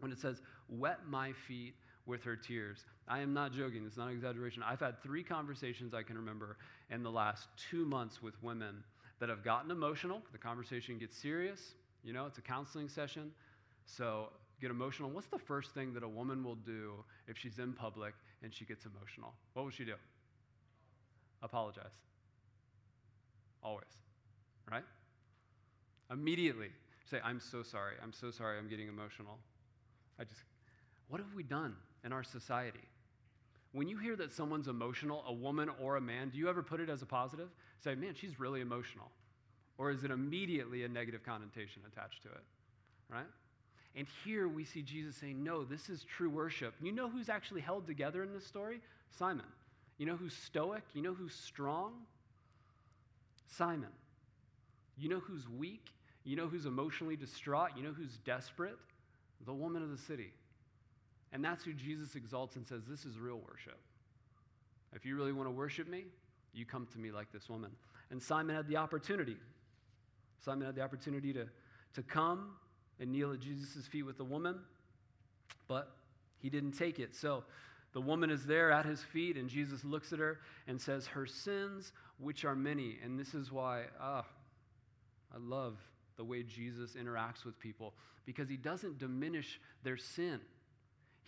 when 0.00 0.12
it 0.12 0.18
says, 0.18 0.40
wet 0.68 1.00
my 1.08 1.32
feet 1.46 1.74
with 2.06 2.24
her 2.24 2.36
tears. 2.36 2.84
I 3.06 3.20
am 3.20 3.34
not 3.34 3.52
joking, 3.52 3.84
it's 3.86 3.96
not 3.96 4.08
an 4.08 4.14
exaggeration. 4.14 4.62
I've 4.62 4.80
had 4.80 5.02
three 5.02 5.22
conversations 5.22 5.94
I 5.94 6.02
can 6.02 6.16
remember 6.16 6.56
in 6.90 7.02
the 7.02 7.10
last 7.10 7.48
two 7.70 7.84
months 7.84 8.22
with 8.22 8.34
women 8.42 8.82
that 9.20 9.28
have 9.28 9.44
gotten 9.44 9.70
emotional. 9.70 10.22
The 10.32 10.38
conversation 10.38 10.98
gets 10.98 11.16
serious. 11.16 11.74
You 12.04 12.12
know, 12.12 12.26
it's 12.26 12.38
a 12.38 12.42
counseling 12.42 12.88
session. 12.88 13.32
So 13.86 14.30
get 14.60 14.70
emotional. 14.70 15.10
What's 15.10 15.28
the 15.28 15.38
first 15.38 15.72
thing 15.72 15.94
that 15.94 16.02
a 16.02 16.08
woman 16.08 16.44
will 16.44 16.56
do 16.56 17.04
if 17.26 17.38
she's 17.38 17.58
in 17.58 17.72
public 17.72 18.14
and 18.42 18.52
she 18.52 18.64
gets 18.64 18.84
emotional? 18.86 19.32
What 19.54 19.64
will 19.64 19.70
she 19.70 19.84
do? 19.84 19.94
Apologize. 21.42 21.92
Always. 23.62 23.86
Right? 24.70 24.84
Immediately 26.10 26.70
say, 27.10 27.18
I'm 27.24 27.40
so 27.40 27.62
sorry. 27.62 27.94
I'm 28.02 28.12
so 28.12 28.30
sorry. 28.30 28.58
I'm 28.58 28.68
getting 28.68 28.88
emotional. 28.88 29.38
I 30.18 30.24
just, 30.24 30.40
what 31.08 31.20
have 31.20 31.32
we 31.34 31.42
done 31.42 31.74
in 32.04 32.12
our 32.12 32.22
society? 32.22 32.86
When 33.72 33.88
you 33.88 33.98
hear 33.98 34.16
that 34.16 34.32
someone's 34.32 34.68
emotional, 34.68 35.24
a 35.26 35.32
woman 35.32 35.70
or 35.80 35.96
a 35.96 36.00
man, 36.00 36.30
do 36.30 36.38
you 36.38 36.48
ever 36.48 36.62
put 36.62 36.80
it 36.80 36.88
as 36.88 37.02
a 37.02 37.06
positive? 37.06 37.48
Say, 37.82 37.94
man, 37.94 38.14
she's 38.14 38.40
really 38.40 38.60
emotional. 38.60 39.10
Or 39.76 39.90
is 39.90 40.04
it 40.04 40.10
immediately 40.10 40.84
a 40.84 40.88
negative 40.88 41.22
connotation 41.22 41.82
attached 41.86 42.22
to 42.22 42.28
it? 42.28 42.42
Right? 43.10 43.26
And 43.96 44.06
here 44.24 44.48
we 44.48 44.64
see 44.64 44.82
Jesus 44.82 45.16
saying, 45.16 45.42
no, 45.42 45.64
this 45.64 45.88
is 45.88 46.04
true 46.04 46.30
worship. 46.30 46.74
You 46.80 46.92
know 46.92 47.08
who's 47.08 47.28
actually 47.28 47.62
held 47.62 47.86
together 47.86 48.22
in 48.22 48.32
this 48.32 48.46
story? 48.46 48.80
Simon. 49.10 49.46
You 49.96 50.06
know 50.06 50.16
who's 50.16 50.34
stoic? 50.34 50.84
You 50.94 51.02
know 51.02 51.14
who's 51.14 51.34
strong? 51.34 51.92
Simon. 53.48 53.88
You 54.96 55.08
know 55.08 55.20
who's 55.20 55.48
weak? 55.48 55.86
You 56.24 56.36
know 56.36 56.46
who's 56.46 56.66
emotionally 56.66 57.16
distraught? 57.16 57.70
You 57.76 57.82
know 57.82 57.92
who's 57.92 58.18
desperate? 58.24 58.78
the 59.46 59.54
woman 59.54 59.82
of 59.82 59.90
the 59.90 59.98
city. 59.98 60.32
And 61.32 61.44
that's 61.44 61.64
who 61.64 61.72
Jesus 61.72 62.14
exalts 62.14 62.56
and 62.56 62.66
says, 62.66 62.82
This 62.88 63.04
is 63.04 63.18
real 63.18 63.40
worship. 63.48 63.78
If 64.94 65.04
you 65.04 65.16
really 65.16 65.32
want 65.32 65.46
to 65.46 65.52
worship 65.52 65.88
me, 65.88 66.04
you 66.54 66.64
come 66.64 66.86
to 66.92 66.98
me 66.98 67.10
like 67.10 67.30
this 67.32 67.48
woman. 67.48 67.70
And 68.10 68.22
Simon 68.22 68.56
had 68.56 68.66
the 68.68 68.76
opportunity. 68.76 69.36
Simon 70.42 70.66
had 70.66 70.74
the 70.74 70.82
opportunity 70.82 71.32
to, 71.34 71.46
to 71.94 72.02
come 72.02 72.52
and 73.00 73.12
kneel 73.12 73.32
at 73.32 73.40
Jesus' 73.40 73.86
feet 73.86 74.02
with 74.02 74.18
the 74.18 74.24
woman, 74.24 74.56
but 75.66 75.90
he 76.40 76.50
didn't 76.50 76.72
take 76.72 76.98
it. 76.98 77.14
So 77.14 77.44
the 77.92 78.00
woman 78.00 78.30
is 78.30 78.44
there 78.44 78.70
at 78.70 78.84
his 78.84 79.02
feet, 79.02 79.36
and 79.36 79.48
Jesus 79.48 79.84
looks 79.84 80.12
at 80.12 80.18
her 80.18 80.40
and 80.66 80.80
says, 80.80 81.06
Her 81.06 81.26
sins, 81.26 81.92
which 82.18 82.44
are 82.44 82.54
many. 82.54 82.98
And 83.02 83.18
this 83.18 83.34
is 83.34 83.50
why, 83.50 83.84
ah, 84.00 84.24
I 85.34 85.38
love 85.38 85.76
the 86.16 86.24
way 86.24 86.42
Jesus 86.42 86.94
interacts 86.94 87.44
with 87.44 87.58
people 87.58 87.94
because 88.26 88.48
he 88.48 88.56
doesn't 88.56 88.98
diminish 88.98 89.60
their 89.84 89.96
sin. 89.96 90.40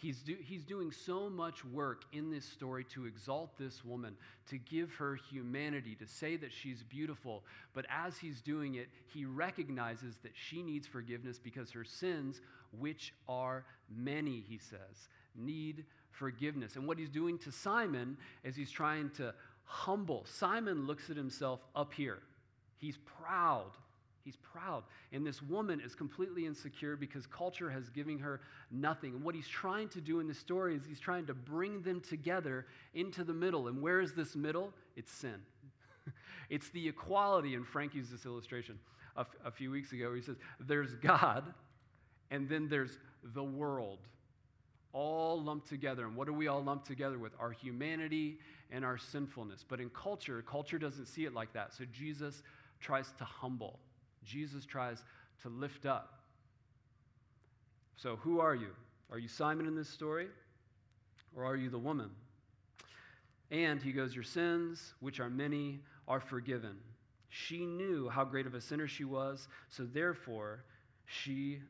He's, 0.01 0.23
do, 0.23 0.35
he's 0.41 0.65
doing 0.65 0.93
so 0.93 1.29
much 1.29 1.63
work 1.63 2.05
in 2.13 2.31
this 2.31 2.47
story 2.47 2.85
to 2.95 3.05
exalt 3.05 3.59
this 3.59 3.85
woman, 3.85 4.17
to 4.49 4.57
give 4.57 4.95
her 4.95 5.17
humanity, 5.31 5.95
to 5.97 6.07
say 6.07 6.37
that 6.37 6.53
she's 6.53 6.83
beautiful. 6.83 7.45
But 7.75 7.85
as 7.91 8.17
he's 8.17 8.41
doing 8.41 8.77
it, 8.77 8.89
he 9.13 9.27
recognizes 9.27 10.17
that 10.23 10.33
she 10.35 10.63
needs 10.63 10.87
forgiveness 10.87 11.39
because 11.39 11.71
her 11.73 11.85
sins, 11.85 12.41
which 12.79 13.13
are 13.29 13.67
many, 13.95 14.43
he 14.49 14.57
says, 14.57 15.09
need 15.37 15.85
forgiveness. 16.11 16.77
And 16.77 16.87
what 16.87 16.99
he's 16.99 17.11
doing 17.11 17.37
to 17.41 17.53
Simon 17.53 18.17
is 18.43 18.57
he's 18.57 18.71
trying 18.71 19.11
to 19.19 19.35
humble. 19.65 20.25
Simon 20.27 20.87
looks 20.87 21.11
at 21.11 21.17
himself 21.17 21.61
up 21.77 21.93
here. 21.93 22.21
He's 22.79 22.97
proud 22.97 23.73
He's 24.31 24.37
proud. 24.37 24.85
And 25.13 25.27
this 25.27 25.43
woman 25.43 25.81
is 25.81 25.97
completely 25.97 26.47
insecure 26.47 26.95
because 26.95 27.27
culture 27.27 27.69
has 27.69 27.89
given 27.89 28.17
her 28.21 28.41
nothing. 28.71 29.15
And 29.15 29.25
what 29.25 29.35
he's 29.35 29.49
trying 29.49 29.89
to 29.89 30.01
do 30.01 30.21
in 30.21 30.29
this 30.29 30.39
story 30.39 30.77
is 30.77 30.83
he's 30.87 31.01
trying 31.01 31.27
to 31.27 31.35
bring 31.35 31.83
them 31.83 32.01
together 32.01 32.67
into 32.95 33.25
the 33.25 33.33
middle. 33.33 33.67
And 33.67 33.83
where 33.83 34.01
is 34.01 34.13
this 34.13 34.37
middle? 34.37 34.73
It's 34.95 35.11
sin. 35.11 35.35
it's 36.49 36.69
the 36.69 36.87
equality. 36.89 37.57
And 37.57 37.67
Frank 37.67 37.93
used 37.93 38.15
this 38.15 38.25
illustration 38.25 38.79
a, 39.17 39.23
f- 39.23 39.35
a 39.47 39.51
few 39.51 39.73
weeks 39.73 39.91
ago. 39.91 40.15
He 40.15 40.23
says, 40.23 40.37
There's 40.61 40.95
God, 40.95 41.53
and 42.31 42.49
then 42.49 42.69
there's 42.69 42.97
the 43.35 43.43
world, 43.43 43.99
all 44.93 45.43
lumped 45.43 45.69
together. 45.69 46.07
And 46.07 46.15
what 46.15 46.29
do 46.29 46.33
we 46.33 46.47
all 46.47 46.63
lump 46.63 46.85
together 46.85 47.19
with? 47.19 47.33
Our 47.41 47.51
humanity 47.51 48.39
and 48.71 48.85
our 48.85 48.97
sinfulness. 48.97 49.65
But 49.69 49.81
in 49.81 49.91
culture, 49.91 50.41
culture 50.49 50.79
doesn't 50.79 51.07
see 51.07 51.25
it 51.25 51.35
like 51.35 51.53
that. 51.55 51.75
So 51.75 51.83
Jesus 51.93 52.45
tries 52.79 53.11
to 53.19 53.25
humble 53.25 53.81
Jesus 54.25 54.65
tries 54.65 55.03
to 55.43 55.49
lift 55.49 55.87
up. 55.87 56.21
So, 57.97 58.17
who 58.17 58.41
are 58.41 58.55
you? 58.55 58.71
Are 59.11 59.19
you 59.19 59.29
Simon 59.29 59.67
in 59.67 59.75
this 59.75 59.89
story? 59.89 60.29
Or 61.37 61.45
are 61.45 61.57
you 61.57 61.71
the 61.71 61.79
woman? 61.79 62.11
And 63.51 63.83
he 63.83 63.93
goes, 63.93 64.15
Your 64.15 64.25
sins, 64.25 64.95
which 65.01 65.21
are 65.21 65.31
many, 65.31 65.81
are 66.09 66.21
forgiven. 66.21 66.77
She 67.29 67.65
knew 67.65 68.09
how 68.09 68.25
great 68.25 68.47
of 68.47 68.55
a 68.55 68.61
sinner 68.61 68.89
she 68.89 69.05
was, 69.05 69.49
so 69.69 69.85
therefore 69.85 70.65
she, 71.07 71.61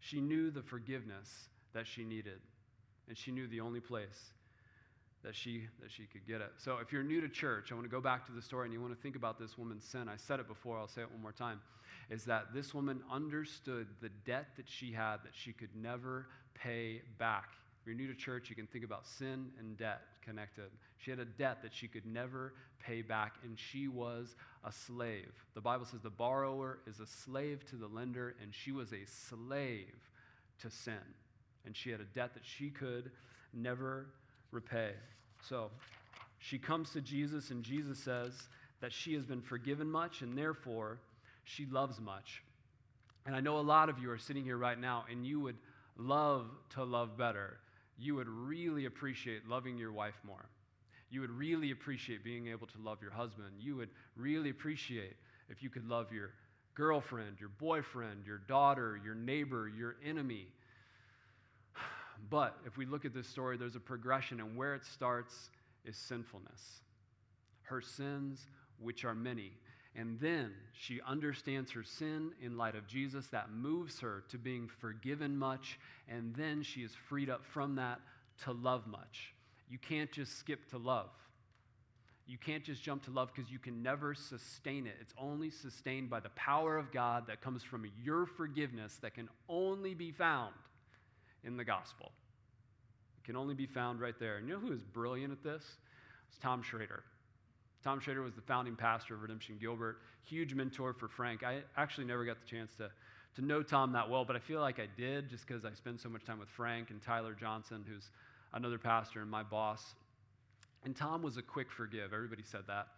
she 0.00 0.20
knew 0.20 0.50
the 0.50 0.62
forgiveness 0.62 1.48
that 1.72 1.86
she 1.86 2.04
needed. 2.04 2.40
And 3.08 3.16
she 3.16 3.30
knew 3.30 3.46
the 3.46 3.60
only 3.60 3.80
place 3.80 4.32
that 5.22 5.34
she 5.34 5.66
that 5.80 5.90
she 5.90 6.04
could 6.04 6.26
get 6.26 6.40
it. 6.40 6.52
So 6.58 6.78
if 6.78 6.92
you're 6.92 7.02
new 7.02 7.20
to 7.20 7.28
church, 7.28 7.72
I 7.72 7.74
want 7.74 7.86
to 7.86 7.90
go 7.90 8.00
back 8.00 8.26
to 8.26 8.32
the 8.32 8.42
story 8.42 8.66
and 8.66 8.72
you 8.72 8.80
want 8.80 8.94
to 8.94 9.00
think 9.00 9.16
about 9.16 9.38
this 9.38 9.56
woman's 9.58 9.84
sin. 9.84 10.08
I 10.08 10.16
said 10.16 10.40
it 10.40 10.48
before, 10.48 10.78
I'll 10.78 10.88
say 10.88 11.02
it 11.02 11.10
one 11.10 11.22
more 11.22 11.32
time. 11.32 11.60
Is 12.10 12.24
that 12.24 12.52
this 12.52 12.74
woman 12.74 13.02
understood 13.10 13.86
the 14.00 14.10
debt 14.26 14.48
that 14.56 14.68
she 14.68 14.92
had 14.92 15.18
that 15.24 15.32
she 15.32 15.52
could 15.52 15.74
never 15.74 16.26
pay 16.54 17.02
back. 17.18 17.50
If 17.80 17.86
you're 17.88 17.96
new 17.96 18.06
to 18.06 18.14
church, 18.14 18.48
you 18.48 18.56
can 18.56 18.66
think 18.66 18.84
about 18.84 19.06
sin 19.06 19.50
and 19.58 19.76
debt 19.76 20.02
connected. 20.24 20.70
She 20.98 21.10
had 21.10 21.20
a 21.20 21.24
debt 21.24 21.62
that 21.62 21.74
she 21.74 21.86
could 21.86 22.06
never 22.06 22.54
pay 22.84 23.02
back, 23.02 23.34
and 23.42 23.58
she 23.58 23.88
was 23.88 24.36
a 24.64 24.72
slave. 24.72 25.32
The 25.54 25.60
Bible 25.60 25.84
says 25.84 26.00
the 26.00 26.10
borrower 26.10 26.78
is 26.86 27.00
a 27.00 27.06
slave 27.06 27.64
to 27.70 27.76
the 27.76 27.88
lender, 27.88 28.36
and 28.42 28.54
she 28.54 28.72
was 28.72 28.92
a 28.92 29.04
slave 29.04 29.94
to 30.62 30.70
sin. 30.70 30.94
And 31.66 31.76
she 31.76 31.90
had 31.90 32.00
a 32.00 32.04
debt 32.04 32.34
that 32.34 32.44
she 32.44 32.70
could 32.70 33.10
never 33.52 34.06
repay. 34.50 34.92
So 35.46 35.70
she 36.38 36.58
comes 36.58 36.90
to 36.90 37.00
Jesus, 37.00 37.50
and 37.50 37.62
Jesus 37.62 37.98
says 37.98 38.32
that 38.80 38.92
she 38.92 39.14
has 39.14 39.24
been 39.24 39.42
forgiven 39.42 39.90
much, 39.90 40.22
and 40.22 40.36
therefore 40.36 41.00
she 41.44 41.66
loves 41.66 42.00
much. 42.00 42.42
And 43.26 43.34
I 43.34 43.40
know 43.40 43.58
a 43.58 43.60
lot 43.60 43.88
of 43.88 43.98
you 43.98 44.10
are 44.10 44.18
sitting 44.18 44.44
here 44.44 44.58
right 44.58 44.78
now, 44.78 45.04
and 45.10 45.26
you 45.26 45.40
would 45.40 45.56
love 45.96 46.46
to 46.70 46.84
love 46.84 47.16
better. 47.16 47.58
You 47.98 48.16
would 48.16 48.28
really 48.28 48.86
appreciate 48.86 49.48
loving 49.48 49.78
your 49.78 49.92
wife 49.92 50.20
more. 50.24 50.46
You 51.10 51.20
would 51.20 51.30
really 51.30 51.70
appreciate 51.70 52.24
being 52.24 52.48
able 52.48 52.66
to 52.66 52.78
love 52.82 52.98
your 53.00 53.12
husband. 53.12 53.52
You 53.60 53.76
would 53.76 53.90
really 54.16 54.50
appreciate 54.50 55.16
if 55.48 55.62
you 55.62 55.70
could 55.70 55.88
love 55.88 56.12
your 56.12 56.30
girlfriend, 56.74 57.36
your 57.38 57.50
boyfriend, 57.50 58.26
your 58.26 58.38
daughter, 58.38 59.00
your 59.04 59.14
neighbor, 59.14 59.68
your 59.68 59.96
enemy. 60.04 60.48
But 62.30 62.56
if 62.64 62.78
we 62.78 62.86
look 62.86 63.04
at 63.04 63.12
this 63.12 63.28
story, 63.28 63.58
there's 63.58 63.76
a 63.76 63.80
progression, 63.80 64.40
and 64.40 64.56
where 64.56 64.74
it 64.74 64.84
starts 64.84 65.50
is 65.84 65.96
sinfulness. 65.96 66.80
Her 67.62 67.82
sins, 67.82 68.46
which 68.78 69.04
are 69.04 69.14
many. 69.14 69.52
And 69.96 70.18
then 70.18 70.52
she 70.72 71.00
understands 71.06 71.70
her 71.72 71.84
sin 71.84 72.32
in 72.42 72.56
light 72.56 72.74
of 72.74 72.86
Jesus. 72.86 73.28
That 73.28 73.52
moves 73.52 74.00
her 74.00 74.24
to 74.30 74.38
being 74.38 74.68
forgiven 74.80 75.36
much. 75.36 75.78
And 76.08 76.34
then 76.34 76.62
she 76.62 76.80
is 76.80 76.92
freed 77.08 77.30
up 77.30 77.44
from 77.44 77.76
that 77.76 78.00
to 78.44 78.52
love 78.52 78.86
much. 78.86 79.34
You 79.70 79.78
can't 79.78 80.10
just 80.10 80.38
skip 80.38 80.68
to 80.70 80.78
love. 80.78 81.10
You 82.26 82.38
can't 82.38 82.64
just 82.64 82.82
jump 82.82 83.04
to 83.04 83.10
love 83.10 83.30
because 83.34 83.50
you 83.50 83.58
can 83.58 83.82
never 83.82 84.14
sustain 84.14 84.86
it. 84.86 84.94
It's 85.00 85.14
only 85.18 85.50
sustained 85.50 86.08
by 86.08 86.20
the 86.20 86.30
power 86.30 86.78
of 86.78 86.90
God 86.90 87.26
that 87.26 87.42
comes 87.42 87.62
from 87.62 87.86
your 88.02 88.26
forgiveness 88.26 88.98
that 89.02 89.14
can 89.14 89.28
only 89.48 89.94
be 89.94 90.10
found 90.10 90.54
in 91.44 91.56
the 91.56 91.64
gospel. 91.64 92.12
It 93.22 93.26
can 93.26 93.36
only 93.36 93.54
be 93.54 93.66
found 93.66 94.00
right 94.00 94.18
there. 94.18 94.38
And 94.38 94.48
you 94.48 94.54
know 94.54 94.60
who 94.60 94.72
is 94.72 94.82
brilliant 94.82 95.32
at 95.32 95.44
this? 95.44 95.62
It's 96.28 96.38
Tom 96.38 96.62
Schrader. 96.62 97.04
Tom 97.84 98.00
Schrader 98.00 98.22
was 98.22 98.32
the 98.32 98.40
founding 98.40 98.74
pastor 98.76 99.14
of 99.14 99.20
Redemption 99.20 99.58
Gilbert, 99.60 99.98
huge 100.24 100.54
mentor 100.54 100.94
for 100.94 101.06
Frank. 101.06 101.42
I 101.42 101.60
actually 101.76 102.06
never 102.06 102.24
got 102.24 102.40
the 102.40 102.46
chance 102.46 102.72
to, 102.78 102.90
to 103.36 103.44
know 103.44 103.62
Tom 103.62 103.92
that 103.92 104.08
well, 104.08 104.24
but 104.24 104.36
I 104.36 104.38
feel 104.38 104.62
like 104.62 104.80
I 104.80 104.88
did 104.96 105.28
just 105.28 105.46
because 105.46 105.66
I 105.66 105.74
spend 105.74 106.00
so 106.00 106.08
much 106.08 106.24
time 106.24 106.38
with 106.38 106.48
Frank 106.48 106.88
and 106.88 107.02
Tyler 107.02 107.36
Johnson, 107.38 107.84
who's 107.86 108.08
another 108.54 108.78
pastor 108.78 109.20
and 109.20 109.30
my 109.30 109.42
boss. 109.42 109.94
And 110.86 110.96
Tom 110.96 111.22
was 111.22 111.36
a 111.36 111.42
quick 111.42 111.70
forgive. 111.70 112.14
Everybody 112.14 112.42
said 112.42 112.62
that. 112.68 112.88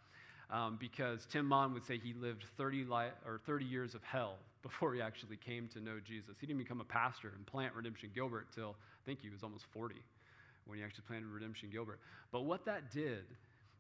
Um, 0.51 0.77
because 0.79 1.27
Tim 1.27 1.47
Mon 1.47 1.75
would 1.75 1.85
say 1.85 1.99
he 1.99 2.13
lived 2.13 2.45
30, 2.57 2.85
li- 2.85 3.11
or 3.27 3.41
30 3.45 3.65
years 3.65 3.97
of 3.97 4.05
hell 4.05 4.37
before 4.63 4.95
he 4.95 5.03
actually 5.03 5.37
came 5.37 5.67
to 5.75 5.81
know 5.81 5.99
Jesus. 6.07 6.37
He 6.41 6.47
didn't 6.47 6.61
become 6.61 6.81
a 6.81 6.85
pastor 6.85 7.33
and 7.35 7.45
plant 7.45 7.75
Redemption 7.75 8.11
Gilbert 8.15 8.47
till 8.55 8.71
I 8.71 9.03
think 9.05 9.21
he 9.21 9.31
was 9.31 9.43
almost 9.43 9.65
40 9.73 9.97
when 10.67 10.79
he 10.79 10.85
actually 10.85 11.05
planted 11.09 11.27
Redemption 11.27 11.71
Gilbert. 11.73 11.99
But 12.31 12.45
what 12.45 12.65
that 12.67 12.93
did 12.93 13.25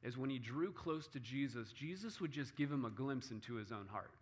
is 0.04 0.16
when 0.16 0.30
he 0.30 0.38
drew 0.38 0.72
close 0.72 1.06
to 1.08 1.20
Jesus, 1.20 1.72
Jesus 1.72 2.20
would 2.20 2.32
just 2.32 2.56
give 2.56 2.70
him 2.70 2.84
a 2.84 2.90
glimpse 2.90 3.30
into 3.30 3.54
his 3.54 3.72
own 3.72 3.86
heart. 3.90 4.12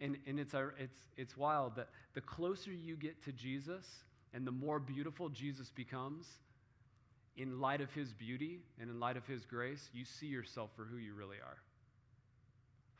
And, 0.00 0.16
and 0.26 0.38
it's, 0.38 0.54
it's, 0.78 0.98
it's 1.16 1.36
wild 1.36 1.76
that 1.76 1.88
the 2.14 2.20
closer 2.20 2.72
you 2.72 2.96
get 2.96 3.22
to 3.24 3.32
Jesus 3.32 3.86
and 4.32 4.46
the 4.46 4.52
more 4.52 4.78
beautiful 4.78 5.28
Jesus 5.28 5.70
becomes, 5.70 6.26
in 7.36 7.60
light 7.60 7.80
of 7.80 7.92
his 7.92 8.12
beauty 8.12 8.60
and 8.80 8.90
in 8.90 9.00
light 9.00 9.16
of 9.16 9.26
his 9.26 9.44
grace, 9.44 9.88
you 9.92 10.04
see 10.04 10.26
yourself 10.26 10.70
for 10.76 10.84
who 10.84 10.98
you 10.98 11.14
really 11.14 11.38
are 11.38 11.58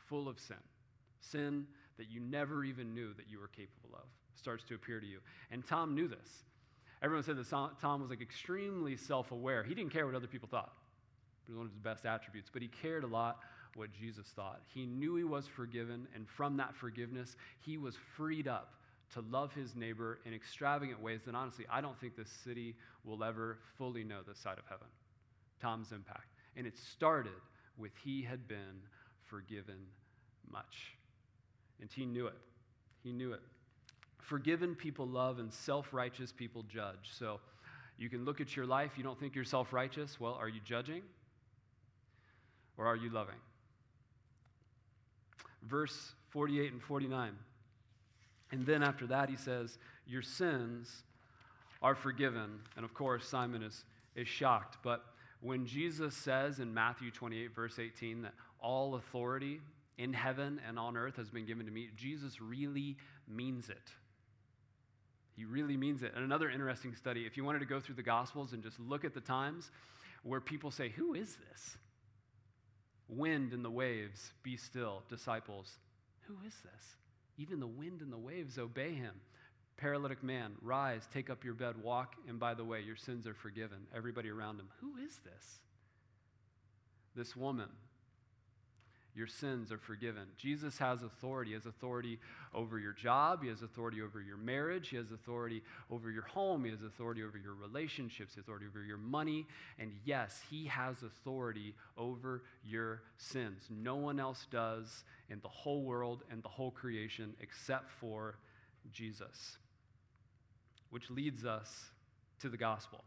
full 0.09 0.29
of 0.29 0.39
sin. 0.39 0.57
Sin 1.21 1.67
that 1.97 2.11
you 2.11 2.21
never 2.21 2.65
even 2.65 2.95
knew 2.95 3.15
that 3.15 3.29
you 3.29 3.39
were 3.39 3.49
capable 3.49 3.95
of 3.95 4.05
starts 4.37 4.65
to 4.65 4.75
appear 4.75 5.01
to 5.01 5.07
you. 5.07 5.19
And 5.51 5.67
Tom 5.67 5.95
knew 5.95 6.09
this. 6.09 6.45
Everyone 7.05 7.23
said 7.23 7.37
that 7.37 7.51
Tom 7.83 8.01
was 8.01 8.09
like 8.09 8.23
extremely 8.23 8.97
self 8.97 9.31
aware. 9.31 9.63
He 9.63 9.75
didn't 9.75 9.93
care 9.93 10.07
what 10.07 10.15
other 10.15 10.27
people 10.27 10.49
thought. 10.51 10.73
It 11.47 11.51
was 11.51 11.59
one 11.59 11.67
of 11.67 11.73
his 11.73 11.79
best 11.79 12.07
attributes, 12.07 12.49
but 12.51 12.63
he 12.63 12.69
cared 12.69 13.05
a 13.05 13.07
lot 13.07 13.41
what 13.75 13.93
Jesus 13.93 14.27
thought. 14.29 14.63
He 14.69 14.87
knew 14.87 15.15
he 15.15 15.25
was 15.25 15.47
forgiven, 15.47 16.09
and 16.15 16.27
from 16.27 16.57
that 16.57 16.75
forgiveness, 16.75 17.37
he 17.61 17.77
was 17.77 17.95
freed 18.17 18.49
up 18.49 18.73
to 19.13 19.21
love 19.31 19.53
his 19.53 19.77
neighbor 19.77 20.21
in 20.25 20.33
extravagant 20.33 21.03
ways 21.03 21.21
that 21.27 21.35
honestly, 21.35 21.67
I 21.71 21.83
don't 21.83 21.99
think 22.01 22.17
this 22.17 22.31
city 22.43 22.75
will 23.05 23.23
ever 23.23 23.59
fully 23.77 24.03
know 24.03 24.21
this 24.27 24.39
side 24.39 24.57
of 24.59 24.65
heaven. 24.67 24.87
Tom's 25.61 25.93
impact. 25.93 26.29
And 26.57 26.67
it 26.67 26.79
started 26.79 27.33
with 27.77 27.93
he 28.03 28.23
had 28.23 28.49
been 28.49 28.81
forgiven 29.25 29.77
much. 30.51 30.97
And 31.83 31.91
he 31.93 32.07
knew 32.07 32.29
it. 32.29 32.39
He 33.03 33.13
knew 33.13 33.35
it. 33.35 33.43
Forgiven 34.25 34.75
people 34.75 35.07
love 35.07 35.39
and 35.39 35.53
self 35.53 35.93
righteous 35.93 36.33
people 36.33 36.63
judge. 36.63 37.11
So 37.13 37.41
you 37.99 38.09
can 38.09 38.25
look 38.25 38.41
at 38.41 38.57
your 38.57 38.67
life, 38.67 38.93
you 38.97 39.05
don't 39.05 39.19
think 39.21 39.35
you're 39.35 39.45
self 39.45 39.73
righteous. 39.73 40.19
Well, 40.19 40.37
are 40.41 40.49
you 40.49 40.61
judging 40.65 41.03
or 42.79 42.87
are 42.87 42.97
you 42.97 43.11
loving? 43.11 43.35
Verse 45.63 46.13
48 46.31 46.73
and 46.73 46.83
49. 46.83 47.33
And 48.51 48.67
then 48.67 48.83
after 48.83 49.07
that, 49.09 49.29
he 49.29 49.37
says, 49.37 49.79
Your 50.07 50.23
sins 50.23 51.03
are 51.83 51.95
forgiven. 51.95 52.61
And 52.77 52.85
of 52.85 52.95
course, 52.95 53.29
Simon 53.29 53.63
is, 53.63 53.85
is 54.17 54.27
shocked. 54.27 54.79
But 54.83 55.05
when 55.41 55.67
Jesus 55.67 56.17
says 56.17 56.61
in 56.61 56.73
Matthew 56.73 57.11
28, 57.11 57.55
verse 57.55 57.79
18, 57.79 58.23
that 58.23 58.33
all 58.59 58.95
authority 58.95 59.61
in 59.99 60.15
heaven 60.15 60.61
and 60.67 60.79
on 60.79 60.97
earth 60.97 61.17
has 61.17 61.29
been 61.29 61.45
given 61.45 61.67
to 61.67 61.73
me, 61.73 61.91
Jesus 61.95 62.41
really 62.41 62.97
means 63.29 63.69
it. 63.69 63.93
He 65.37 65.45
really 65.45 65.77
means 65.77 66.03
it. 66.03 66.13
And 66.15 66.25
another 66.25 66.49
interesting 66.49 66.95
study, 66.95 67.27
if 67.27 67.37
you 67.37 67.45
wanted 67.45 67.61
to 67.61 67.67
go 67.67 67.81
through 67.81 67.97
the 67.97 68.03
Gospels 68.03 68.53
and 68.53 68.63
just 68.63 68.79
look 68.79 69.05
at 69.05 69.15
the 69.15 69.21
times 69.21 69.71
where 70.23 70.41
people 70.41 70.71
say, 70.71 70.91
Who 70.91 71.15
is 71.15 71.37
this? 71.51 71.77
Wind 73.09 73.53
and 73.53 73.65
the 73.65 73.71
waves, 73.71 74.33
be 74.43 74.57
still. 74.57 75.03
Disciples, 75.09 75.79
who 76.27 76.35
is 76.47 76.55
this? 76.65 76.97
Even 77.37 77.61
the 77.61 77.67
wind 77.67 78.01
and 78.01 78.13
the 78.13 78.19
waves 78.19 78.59
obey 78.59 78.95
him. 78.95 79.15
Paralytic 79.77 80.23
man, 80.23 80.53
rise, 80.63 81.03
take 81.13 81.29
up 81.29 81.45
your 81.45 81.55
bed, 81.55 81.75
walk, 81.83 82.15
and 82.29 82.39
by 82.39 82.55
the 82.55 82.65
way, 82.65 82.81
your 82.81 82.97
sins 82.97 83.27
are 83.27 83.35
forgiven. 83.35 83.79
Everybody 83.95 84.31
around 84.31 84.61
him, 84.61 84.69
who 84.81 84.97
is 85.05 85.19
this? 85.25 85.59
This 87.17 87.37
woman, 87.37 87.69
your 89.15 89.29
sins 89.29 89.71
are 89.71 89.79
forgiven. 89.79 90.25
Jesus 90.37 90.77
has 90.79 91.03
authority. 91.03 91.51
He 91.51 91.55
has 91.55 91.67
authority 91.67 92.19
over 92.53 92.81
your 92.81 92.93
job. 92.93 93.43
He 93.43 93.49
has 93.49 93.63
authority 93.63 94.03
over 94.03 94.21
your 94.21 94.37
marriage. 94.37 94.89
He 94.89 94.97
has 94.97 95.13
authority 95.13 95.63
over 95.89 96.11
your 96.11 96.25
home. 96.25 96.65
He 96.65 96.71
has 96.71 96.83
authority 96.83 97.23
over 97.23 97.39
your 97.39 97.55
relationships. 97.55 98.35
He 98.35 98.41
has 98.41 98.45
authority 98.45 98.67
over 98.67 98.83
your 98.83 98.97
money. 98.97 99.47
And 99.79 99.93
yes, 100.05 100.43
He 100.51 100.67
has 100.67 101.03
authority 101.05 101.75
over 101.97 102.43
your 102.65 103.03
sins. 103.17 103.63
No 103.71 103.95
one 103.95 104.19
else 104.19 104.47
does 104.51 105.05
in 105.31 105.39
the 105.43 105.49
whole 105.49 105.83
world 105.83 106.25
and 106.31 106.43
the 106.43 106.49
whole 106.49 106.73
creation 106.73 107.35
except 107.41 107.93
for 107.93 108.37
Jesus. 108.93 109.59
Which 110.91 111.09
leads 111.09 111.45
us 111.45 111.91
to 112.41 112.49
the 112.49 112.57
gospel. 112.57 113.05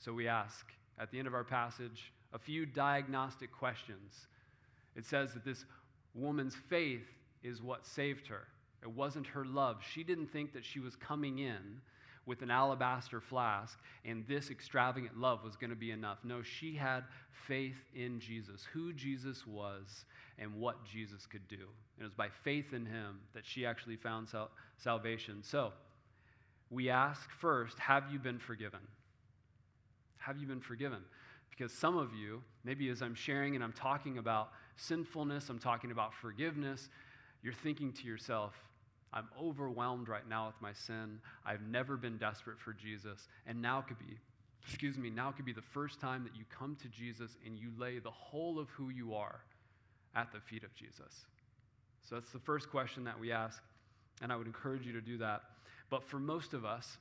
So 0.00 0.12
we 0.12 0.26
ask 0.26 0.66
at 0.98 1.12
the 1.12 1.18
end 1.18 1.28
of 1.28 1.34
our 1.34 1.44
passage 1.44 2.12
a 2.32 2.38
few 2.38 2.66
diagnostic 2.66 3.52
questions 3.52 4.26
it 4.96 5.04
says 5.04 5.32
that 5.34 5.44
this 5.44 5.64
woman's 6.14 6.56
faith 6.68 7.06
is 7.42 7.62
what 7.62 7.86
saved 7.86 8.26
her. 8.28 8.48
It 8.82 8.90
wasn't 8.90 9.26
her 9.28 9.44
love. 9.44 9.78
She 9.92 10.02
didn't 10.02 10.32
think 10.32 10.52
that 10.54 10.64
she 10.64 10.80
was 10.80 10.96
coming 10.96 11.38
in 11.38 11.80
with 12.24 12.42
an 12.42 12.50
alabaster 12.50 13.20
flask 13.20 13.78
and 14.04 14.26
this 14.26 14.50
extravagant 14.50 15.18
love 15.18 15.44
was 15.44 15.56
going 15.56 15.70
to 15.70 15.76
be 15.76 15.92
enough. 15.92 16.18
No, 16.24 16.42
she 16.42 16.74
had 16.74 17.04
faith 17.46 17.76
in 17.94 18.18
Jesus, 18.18 18.66
who 18.72 18.92
Jesus 18.92 19.46
was, 19.46 20.04
and 20.38 20.54
what 20.54 20.84
Jesus 20.84 21.24
could 21.26 21.46
do. 21.48 21.56
And 21.56 22.00
it 22.00 22.04
was 22.04 22.12
by 22.12 22.28
faith 22.42 22.72
in 22.72 22.84
him 22.84 23.20
that 23.32 23.46
she 23.46 23.64
actually 23.64 23.96
found 23.96 24.28
sal- 24.28 24.50
salvation. 24.76 25.42
So, 25.42 25.72
we 26.68 26.90
ask 26.90 27.30
first, 27.30 27.78
have 27.78 28.04
you 28.12 28.18
been 28.18 28.38
forgiven? 28.38 28.80
Have 30.18 30.36
you 30.38 30.46
been 30.46 30.60
forgiven? 30.60 30.98
Because 31.48 31.72
some 31.72 31.96
of 31.96 32.12
you, 32.12 32.42
maybe 32.64 32.88
as 32.90 33.02
I'm 33.02 33.14
sharing 33.14 33.54
and 33.54 33.62
I'm 33.62 33.72
talking 33.72 34.18
about 34.18 34.50
sinfulness, 34.76 35.48
I'm 35.48 35.58
talking 35.58 35.90
about 35.90 36.14
forgiveness, 36.14 36.88
you're 37.42 37.52
thinking 37.52 37.92
to 37.92 38.06
yourself, 38.06 38.54
I'm 39.12 39.28
overwhelmed 39.40 40.08
right 40.08 40.28
now 40.28 40.46
with 40.46 40.60
my 40.60 40.72
sin. 40.72 41.20
I've 41.44 41.62
never 41.62 41.96
been 41.96 42.18
desperate 42.18 42.58
for 42.58 42.72
Jesus. 42.72 43.28
And 43.46 43.62
now 43.62 43.80
could 43.80 43.98
be, 43.98 44.18
excuse 44.66 44.98
me, 44.98 45.10
now 45.10 45.30
could 45.30 45.44
be 45.44 45.52
the 45.52 45.62
first 45.62 46.00
time 46.00 46.24
that 46.24 46.36
you 46.36 46.44
come 46.50 46.76
to 46.82 46.88
Jesus 46.88 47.36
and 47.46 47.56
you 47.56 47.70
lay 47.78 47.98
the 47.98 48.10
whole 48.10 48.58
of 48.58 48.68
who 48.70 48.90
you 48.90 49.14
are 49.14 49.40
at 50.14 50.32
the 50.32 50.40
feet 50.40 50.64
of 50.64 50.74
Jesus. 50.74 51.26
So 52.02 52.16
that's 52.16 52.30
the 52.30 52.38
first 52.38 52.70
question 52.70 53.04
that 53.04 53.18
we 53.18 53.32
ask. 53.32 53.62
And 54.22 54.32
I 54.32 54.36
would 54.36 54.46
encourage 54.46 54.86
you 54.86 54.92
to 54.92 55.00
do 55.00 55.18
that. 55.18 55.42
But 55.88 56.02
for 56.02 56.18
most 56.18 56.52
of 56.52 56.64
us, 56.64 56.98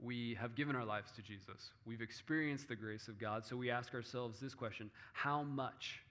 we 0.00 0.36
have 0.40 0.54
given 0.54 0.76
our 0.76 0.84
lives 0.84 1.10
to 1.12 1.22
Jesus. 1.22 1.70
We've 1.84 2.02
experienced 2.02 2.68
the 2.68 2.76
grace 2.76 3.08
of 3.08 3.18
God. 3.18 3.44
So 3.44 3.56
we 3.56 3.70
ask 3.70 3.94
ourselves 3.94 4.38
this 4.38 4.54
question 4.54 4.90
How 5.12 5.42
much 5.42 6.02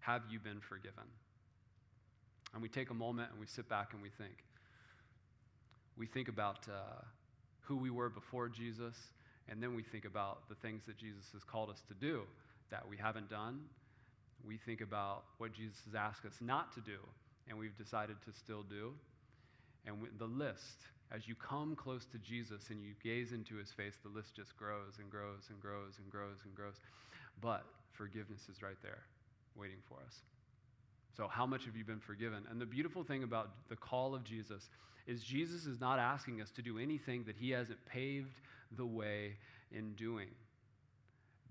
have 0.00 0.22
you 0.30 0.38
been 0.38 0.60
forgiven? 0.60 1.04
And 2.52 2.62
we 2.62 2.68
take 2.68 2.90
a 2.90 2.94
moment 2.94 3.30
and 3.30 3.40
we 3.40 3.46
sit 3.46 3.68
back 3.68 3.92
and 3.92 4.02
we 4.02 4.08
think. 4.08 4.44
We 5.96 6.06
think 6.06 6.28
about 6.28 6.66
uh, 6.68 7.04
who 7.60 7.76
we 7.76 7.90
were 7.90 8.08
before 8.08 8.48
Jesus, 8.48 8.96
and 9.48 9.62
then 9.62 9.74
we 9.74 9.82
think 9.82 10.04
about 10.04 10.48
the 10.48 10.54
things 10.56 10.82
that 10.86 10.96
Jesus 10.96 11.24
has 11.32 11.44
called 11.44 11.70
us 11.70 11.82
to 11.88 11.94
do 11.94 12.22
that 12.70 12.88
we 12.88 12.96
haven't 12.96 13.28
done. 13.28 13.60
We 14.46 14.56
think 14.56 14.80
about 14.80 15.24
what 15.38 15.52
Jesus 15.52 15.76
has 15.84 15.94
asked 15.94 16.24
us 16.24 16.34
not 16.40 16.72
to 16.74 16.80
do, 16.80 16.98
and 17.48 17.58
we've 17.58 17.76
decided 17.76 18.16
to 18.24 18.32
still 18.32 18.62
do. 18.62 18.92
And 19.86 19.96
the 20.18 20.26
list, 20.26 20.86
as 21.12 21.28
you 21.28 21.34
come 21.34 21.76
close 21.76 22.06
to 22.12 22.18
Jesus 22.18 22.70
and 22.70 22.82
you 22.82 22.94
gaze 23.02 23.32
into 23.32 23.56
his 23.56 23.70
face, 23.70 23.94
the 24.02 24.08
list 24.08 24.34
just 24.34 24.56
grows 24.56 24.98
and 24.98 25.10
grows 25.10 25.48
and 25.50 25.60
grows 25.60 25.98
and 26.02 26.10
grows 26.10 26.38
and 26.44 26.54
grows. 26.54 26.76
But 27.40 27.64
forgiveness 27.92 28.48
is 28.50 28.62
right 28.62 28.80
there 28.82 29.02
waiting 29.60 29.78
for 29.88 29.98
us. 30.06 30.14
So, 31.16 31.28
how 31.28 31.46
much 31.46 31.66
have 31.66 31.76
you 31.76 31.84
been 31.84 32.00
forgiven? 32.00 32.44
And 32.50 32.60
the 32.60 32.66
beautiful 32.66 33.04
thing 33.04 33.22
about 33.22 33.50
the 33.68 33.76
call 33.76 34.14
of 34.14 34.24
Jesus 34.24 34.70
is 35.06 35.22
Jesus 35.22 35.66
is 35.66 35.80
not 35.80 35.98
asking 35.98 36.40
us 36.40 36.50
to 36.52 36.62
do 36.62 36.78
anything 36.78 37.24
that 37.24 37.36
he 37.36 37.50
hasn't 37.50 37.84
paved 37.86 38.40
the 38.76 38.86
way 38.86 39.34
in 39.72 39.92
doing. 39.94 40.28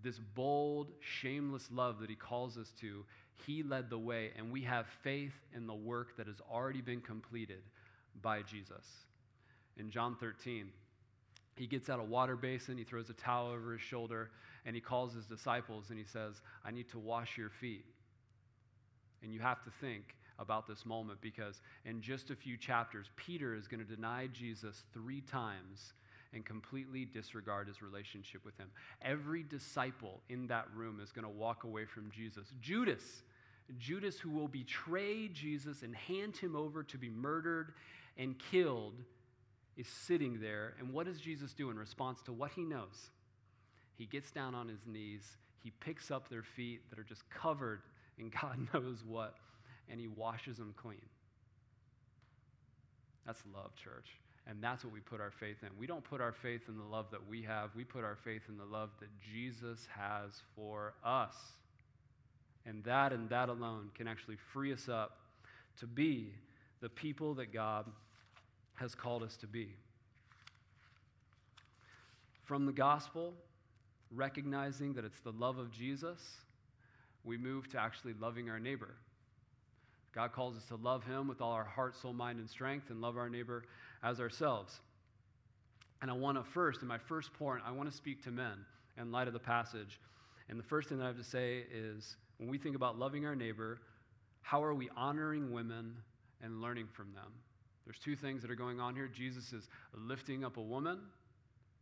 This 0.01 0.17
bold, 0.35 0.91
shameless 1.01 1.67
love 1.71 1.99
that 1.99 2.09
he 2.09 2.15
calls 2.15 2.57
us 2.57 2.71
to, 2.79 3.03
he 3.45 3.63
led 3.63 3.89
the 3.89 3.97
way, 3.97 4.31
and 4.37 4.51
we 4.51 4.61
have 4.61 4.85
faith 5.03 5.33
in 5.55 5.67
the 5.67 5.73
work 5.73 6.15
that 6.17 6.27
has 6.27 6.41
already 6.51 6.81
been 6.81 7.01
completed 7.01 7.61
by 8.21 8.41
Jesus. 8.41 8.85
In 9.77 9.89
John 9.91 10.15
13, 10.19 10.69
he 11.55 11.67
gets 11.67 11.89
out 11.89 11.99
a 11.99 12.03
water 12.03 12.35
basin, 12.35 12.77
he 12.77 12.83
throws 12.83 13.09
a 13.09 13.13
towel 13.13 13.51
over 13.51 13.73
his 13.73 13.81
shoulder, 13.81 14.31
and 14.65 14.75
he 14.75 14.81
calls 14.81 15.13
his 15.13 15.25
disciples 15.25 15.85
and 15.89 15.97
he 15.97 16.05
says, 16.05 16.41
I 16.65 16.71
need 16.71 16.89
to 16.89 16.99
wash 16.99 17.37
your 17.37 17.49
feet. 17.49 17.85
And 19.23 19.33
you 19.33 19.39
have 19.39 19.63
to 19.63 19.71
think 19.81 20.15
about 20.37 20.67
this 20.67 20.85
moment 20.85 21.19
because 21.21 21.61
in 21.85 22.01
just 22.01 22.29
a 22.29 22.35
few 22.35 22.57
chapters, 22.57 23.07
Peter 23.15 23.55
is 23.55 23.67
going 23.67 23.85
to 23.85 23.95
deny 23.95 24.27
Jesus 24.27 24.83
three 24.93 25.21
times 25.21 25.93
and 26.33 26.45
completely 26.45 27.05
disregard 27.05 27.67
his 27.67 27.81
relationship 27.81 28.45
with 28.45 28.57
him. 28.57 28.69
Every 29.01 29.43
disciple 29.43 30.21
in 30.29 30.47
that 30.47 30.67
room 30.75 30.99
is 31.01 31.11
going 31.11 31.25
to 31.25 31.29
walk 31.29 31.63
away 31.63 31.85
from 31.85 32.11
Jesus. 32.11 32.53
Judas, 32.61 33.23
Judas, 33.77 34.19
who 34.19 34.29
will 34.29 34.47
betray 34.47 35.27
Jesus 35.27 35.81
and 35.81 35.95
hand 35.95 36.37
him 36.37 36.55
over 36.55 36.83
to 36.83 36.97
be 36.97 37.09
murdered 37.09 37.73
and 38.17 38.35
killed, 38.51 38.95
is 39.75 39.87
sitting 39.87 40.39
there. 40.39 40.75
And 40.79 40.93
what 40.93 41.05
does 41.05 41.19
Jesus 41.19 41.53
do 41.53 41.69
in 41.69 41.77
response 41.77 42.21
to 42.23 42.33
what 42.33 42.51
he 42.51 42.63
knows? 42.63 43.11
He 43.97 44.05
gets 44.05 44.31
down 44.31 44.55
on 44.55 44.67
his 44.67 44.85
knees, 44.85 45.37
he 45.61 45.71
picks 45.71 46.09
up 46.09 46.29
their 46.29 46.43
feet 46.43 46.89
that 46.89 46.99
are 46.99 47.03
just 47.03 47.29
covered 47.29 47.81
in 48.19 48.29
God 48.29 48.67
knows 48.73 49.03
what, 49.07 49.35
and 49.89 49.99
he 49.99 50.07
washes 50.07 50.57
them 50.57 50.73
clean. 50.77 51.01
That's 53.25 53.41
love, 53.53 53.75
church. 53.75 54.07
And 54.47 54.63
that's 54.63 54.83
what 54.83 54.93
we 54.93 54.99
put 54.99 55.21
our 55.21 55.31
faith 55.31 55.57
in. 55.61 55.69
We 55.77 55.85
don't 55.85 56.03
put 56.03 56.21
our 56.21 56.31
faith 56.31 56.61
in 56.67 56.77
the 56.77 56.83
love 56.83 57.05
that 57.11 57.27
we 57.29 57.43
have, 57.43 57.69
we 57.75 57.83
put 57.83 58.03
our 58.03 58.15
faith 58.15 58.41
in 58.49 58.57
the 58.57 58.65
love 58.65 58.89
that 58.99 59.09
Jesus 59.31 59.87
has 59.95 60.41
for 60.55 60.93
us. 61.03 61.35
And 62.65 62.83
that 62.83 63.13
and 63.13 63.29
that 63.29 63.49
alone 63.49 63.89
can 63.95 64.07
actually 64.07 64.37
free 64.51 64.73
us 64.73 64.89
up 64.89 65.17
to 65.79 65.87
be 65.87 66.33
the 66.81 66.89
people 66.89 67.33
that 67.35 67.53
God 67.53 67.85
has 68.75 68.95
called 68.95 69.23
us 69.23 69.35
to 69.37 69.47
be. 69.47 69.69
From 72.43 72.65
the 72.65 72.71
gospel, 72.71 73.33
recognizing 74.11 74.93
that 74.93 75.05
it's 75.05 75.19
the 75.19 75.31
love 75.33 75.57
of 75.57 75.71
Jesus, 75.71 76.19
we 77.23 77.37
move 77.37 77.69
to 77.69 77.79
actually 77.79 78.13
loving 78.19 78.49
our 78.49 78.59
neighbor. 78.59 78.95
God 80.13 80.31
calls 80.31 80.57
us 80.57 80.65
to 80.65 80.75
love 80.75 81.03
him 81.03 81.27
with 81.27 81.41
all 81.41 81.51
our 81.51 81.63
heart, 81.63 81.95
soul, 81.95 82.13
mind, 82.13 82.39
and 82.39 82.49
strength, 82.49 82.89
and 82.89 83.01
love 83.01 83.17
our 83.17 83.29
neighbor 83.29 83.63
as 84.03 84.19
ourselves. 84.19 84.79
And 86.01 86.09
I 86.09 86.13
want 86.13 86.37
to 86.37 86.43
first, 86.51 86.81
in 86.81 86.87
my 86.87 86.97
first 86.97 87.33
point, 87.33 87.61
I 87.65 87.71
want 87.71 87.89
to 87.89 87.95
speak 87.95 88.23
to 88.23 88.31
men 88.31 88.65
in 88.97 89.11
light 89.11 89.27
of 89.27 89.33
the 89.33 89.39
passage. 89.39 89.99
And 90.49 90.57
the 90.57 90.63
first 90.63 90.89
thing 90.89 90.97
that 90.97 91.03
I 91.03 91.07
have 91.07 91.17
to 91.17 91.23
say 91.23 91.65
is 91.71 92.15
when 92.37 92.49
we 92.49 92.57
think 92.57 92.75
about 92.75 92.97
loving 92.97 93.25
our 93.25 93.35
neighbor, 93.35 93.81
how 94.41 94.63
are 94.63 94.73
we 94.73 94.89
honoring 94.95 95.51
women 95.51 95.93
and 96.41 96.61
learning 96.61 96.87
from 96.91 97.13
them? 97.13 97.31
There's 97.85 97.99
two 97.99 98.15
things 98.15 98.41
that 98.41 98.49
are 98.49 98.55
going 98.55 98.79
on 98.79 98.95
here. 98.95 99.07
Jesus 99.07 99.51
is 99.51 99.67
lifting 99.93 100.43
up 100.43 100.57
a 100.57 100.61
woman, 100.61 100.99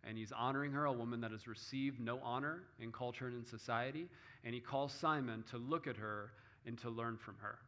and 0.04 0.18
he's 0.18 0.32
honoring 0.32 0.72
her, 0.72 0.86
a 0.86 0.91
woman 0.91 1.22
that 1.22 1.32
has 1.32 1.48
received 1.48 2.00
no 2.00 2.20
honor 2.24 2.64
in 2.80 2.91
culture 2.91 3.28
and 3.28 3.36
in 3.36 3.45
society. 3.45 4.08
And 4.43 4.54
he 4.54 4.60
calls 4.60 4.93
Simon 4.93 5.43
to 5.52 5.58
look 5.58 5.88
at 5.88 5.98
her 5.98 6.32
and 6.66 6.78
to 6.80 6.89
learn 6.89 7.18
from 7.18 7.36
her. 7.41 7.60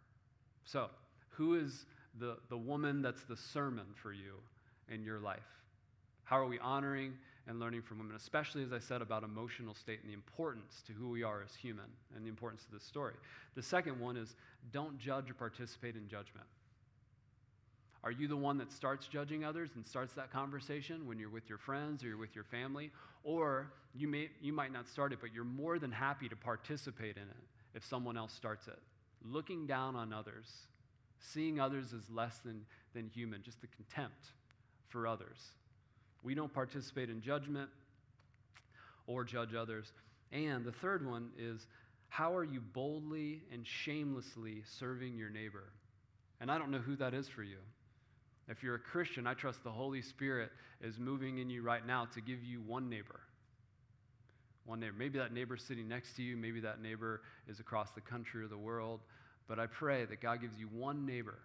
So, 0.64 0.90
who 1.30 1.56
is 1.56 1.86
the, 2.20 2.38
the 2.50 2.58
woman 2.58 3.02
that's 3.02 3.24
the 3.24 3.38
sermon 3.38 3.86
for 3.96 4.12
you 4.12 4.36
in 4.90 5.04
your 5.04 5.20
life? 5.20 5.40
How 6.24 6.38
are 6.40 6.48
we 6.48 6.60
honoring 6.60 7.14
and 7.48 7.60
learning 7.60 7.82
from 7.82 7.98
women, 7.98 8.16
especially 8.16 8.64
as 8.64 8.72
I 8.72 8.80
said 8.80 9.02
about 9.02 9.24
emotional 9.24 9.74
state 9.74 10.00
and 10.02 10.10
the 10.10 10.14
importance 10.14 10.84
to 10.86 10.94
who 10.94 11.10
we 11.10 11.24
are 11.24 11.42
as 11.42 11.56
human 11.56 11.86
and 12.16 12.24
the 12.24 12.30
importance 12.30 12.64
of 12.66 12.72
this 12.72 12.84
story? 12.84 13.16
The 13.56 13.64
second 13.64 14.00
one 14.00 14.16
is 14.16 14.36
don't 14.72 15.00
judge 15.00 15.32
or 15.32 15.34
participate 15.34 15.96
in 15.96 16.08
judgment. 16.08 16.46
Are 18.04 18.12
you 18.12 18.28
the 18.28 18.38
one 18.38 18.58
that 18.60 18.72
starts 18.72 19.08
judging 19.08 19.43
others 19.43 19.72
and 19.76 19.86
starts 19.86 20.14
that 20.14 20.32
conversation 20.32 21.06
when 21.06 21.20
you're 21.20 21.30
with 21.30 21.50
your 21.50 21.58
friends 21.58 22.04
or 22.04 22.08
you're 22.08 22.18
with 22.18 22.34
your 22.34 22.45
family? 22.45 22.91
Or 23.24 23.72
you, 23.93 24.08
may, 24.08 24.30
you 24.41 24.54
might 24.54 24.72
not 24.72 24.88
start 24.88 25.12
it, 25.12 25.20
but 25.20 25.34
you're 25.34 25.43
more 25.43 25.80
than 25.80 25.91
happy 25.91 26.30
to 26.30 26.36
participate 26.36 27.18
in 27.18 27.24
it 27.24 27.76
if 27.76 27.86
someone 27.86 28.16
else 28.16 28.34
starts 28.34 28.68
it. 28.68 28.80
Looking 29.26 29.68
down 29.68 29.97
on 29.97 30.14
others, 30.14 30.47
seeing 31.20 31.60
others 31.60 31.93
as 31.93 32.10
less 32.10 32.38
than, 32.39 32.66
than 32.93 33.08
human, 33.08 33.43
just 33.43 33.60
the 33.60 33.68
contempt 33.68 34.28
for 34.88 35.06
others. 35.06 35.38
We 36.24 36.36
don't 36.36 36.54
participate 36.54 37.10
in 37.10 37.22
judgment 37.22 37.70
or 39.08 39.26
judge 39.26 39.56
others. 39.56 39.91
And 40.32 40.64
the 40.64 40.72
third 40.72 41.06
one 41.06 41.32
is 41.38 41.68
how 42.08 42.36
are 42.36 42.43
you 42.43 42.62
boldly 42.62 43.43
and 43.52 43.68
shamelessly 43.68 44.64
serving 44.66 45.18
your 45.18 45.30
neighbor? 45.30 45.66
And 46.39 46.50
I 46.50 46.58
don't 46.58 46.72
know 46.72 46.80
who 46.80 46.95
that 46.97 47.14
is 47.14 47.28
for 47.28 47.43
you. 47.43 47.58
If 48.50 48.64
you're 48.64 48.76
a 48.76 48.80
Christian, 48.80 49.28
I 49.28 49.36
trust 49.36 49.64
the 49.64 49.72
Holy 49.72 50.02
Spirit 50.02 50.52
is 50.82 50.97
moving 50.97 51.38
in 51.38 51.50
you 51.52 51.62
right 51.62 51.86
now 51.86 52.08
to 52.16 52.22
give 52.22 52.43
you 52.43 52.62
one 52.62 52.89
neighbor. 52.89 53.20
One 54.66 54.80
neighbor. 54.80 54.95
Maybe 54.97 55.20
that 55.20 55.32
neighbor's 55.32 55.64
sitting 55.64 55.88
next 55.88 56.16
to 56.16 56.24
you, 56.24 56.36
maybe 56.36 56.60
that 56.62 56.82
neighbor 56.82 57.22
is 57.47 57.60
across 57.60 57.91
the 57.91 58.02
country 58.02 58.43
or 58.43 58.47
the 58.47 58.58
world. 58.58 59.02
But 59.47 59.60
I 59.60 59.68
pray 59.68 60.06
that 60.06 60.20
God 60.20 60.41
gives 60.41 60.58
you 60.58 60.68
one 60.68 61.06
neighbor 61.06 61.38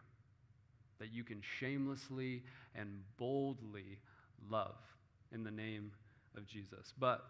that 0.98 1.12
you 1.12 1.24
can 1.24 1.42
shamelessly 1.58 2.42
and 2.74 2.88
boldly 3.18 3.98
love 4.50 4.76
in 5.32 5.44
the 5.44 5.50
name 5.50 5.90
of 6.36 6.46
Jesus. 6.46 6.94
But 6.98 7.24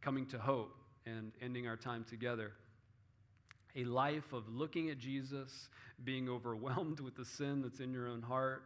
coming 0.00 0.26
to 0.26 0.38
hope 0.38 0.76
and 1.06 1.32
ending 1.42 1.66
our 1.66 1.76
time 1.76 2.04
together, 2.08 2.52
a 3.74 3.84
life 3.84 4.32
of 4.32 4.48
looking 4.48 4.90
at 4.90 4.98
Jesus, 4.98 5.68
being 6.04 6.28
overwhelmed 6.28 7.00
with 7.00 7.16
the 7.16 7.24
sin 7.24 7.62
that's 7.62 7.80
in 7.80 7.92
your 7.92 8.08
own 8.08 8.22
heart, 8.22 8.62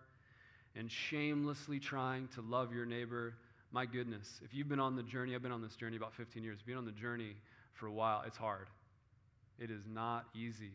and 0.77 0.91
shamelessly 0.91 1.79
trying 1.79 2.29
to 2.29 2.43
love 2.43 2.73
your 2.73 2.87
neighbor. 2.87 3.35
My 3.73 3.87
goodness, 3.87 4.41
if 4.45 4.55
you've 4.55 4.69
been 4.69 4.81
on 4.81 4.97
the 4.97 5.03
journey, 5.03 5.35
I've 5.35 5.43
been 5.43 5.53
on 5.53 5.63
this 5.63 5.77
journey 5.77 5.97
about 5.97 6.15
15 6.15 6.43
years, 6.43 6.59
been 6.63 6.77
on 6.77 6.85
the 6.85 6.93
journey 6.93 7.37
for 7.75 7.87
a 7.87 7.93
while, 7.93 8.23
it's 8.27 8.37
hard. 8.37 8.67
It 9.59 9.71
is 9.71 9.83
not 9.87 10.27
easy. 10.35 10.73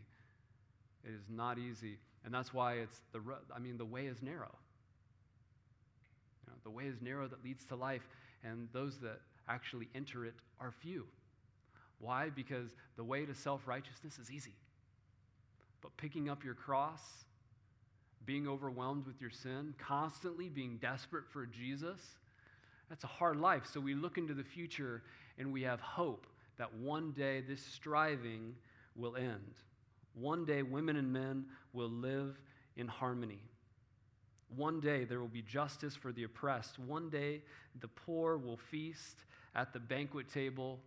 It 1.04 1.12
is 1.14 1.24
not 1.30 1.58
easy. 1.58 1.98
And 2.24 2.34
that's 2.34 2.54
why 2.54 2.76
it's 2.76 3.00
the, 3.12 3.22
I 3.56 3.60
mean, 3.60 3.78
the 3.78 3.86
way 3.86 4.08
is 4.08 4.22
narrow. 4.22 4.56
You 6.46 6.52
know, 6.52 6.58
the 6.64 6.72
way 6.72 6.86
is 6.86 7.02
narrow 7.02 7.28
that 7.28 7.44
leads 7.44 7.66
to 7.66 7.76
life, 7.76 8.08
and 8.44 8.68
those 8.74 8.98
that 9.00 9.20
actually 9.48 9.88
enter 9.94 10.26
it 10.26 10.34
are 10.60 10.72
few. 10.72 11.06
Why? 12.00 12.30
Because 12.30 12.70
the 12.98 13.04
way 13.04 13.26
to 13.26 13.34
self 13.34 13.68
righteousness 13.68 14.20
is 14.20 14.32
easy. 14.32 14.56
But 15.82 15.96
picking 15.98 16.30
up 16.30 16.44
your 16.44 16.56
cross, 16.56 17.02
being 18.26 18.48
overwhelmed 18.48 19.06
with 19.06 19.22
your 19.22 19.30
sin, 19.30 19.74
constantly 19.78 20.50
being 20.50 20.78
desperate 20.78 21.26
for 21.28 21.46
Jesus, 21.46 22.00
that's 22.90 23.04
a 23.04 23.08
hard 23.08 23.38
life. 23.38 23.64
So 23.72 23.80
we 23.80 23.94
look 23.94 24.18
into 24.18 24.34
the 24.34 24.44
future 24.44 25.04
and 25.38 25.52
we 25.52 25.64
have 25.64 25.80
hope 25.80 26.28
that 26.58 26.74
one 26.76 27.12
day 27.12 27.42
this 27.42 27.62
striving 27.62 28.56
will 28.96 29.16
end. 29.16 29.56
One 30.14 30.46
day 30.46 30.64
women 30.64 30.96
and 30.96 31.12
men 31.12 31.46
will 31.74 31.90
live 31.90 32.40
in 32.78 32.88
harmony. 32.88 33.42
One 34.56 34.80
day 34.80 35.04
there 35.04 35.20
will 35.20 35.28
be 35.28 35.42
justice 35.42 35.96
for 35.96 36.12
the 36.12 36.24
oppressed. 36.24 36.80
One 36.80 37.10
day 37.10 37.42
the 37.82 37.88
poor 37.88 38.38
will 38.38 38.58
feast 38.58 39.18
at 39.56 39.74
the 39.74 39.80
banquet 39.80 40.32
table 40.32 40.80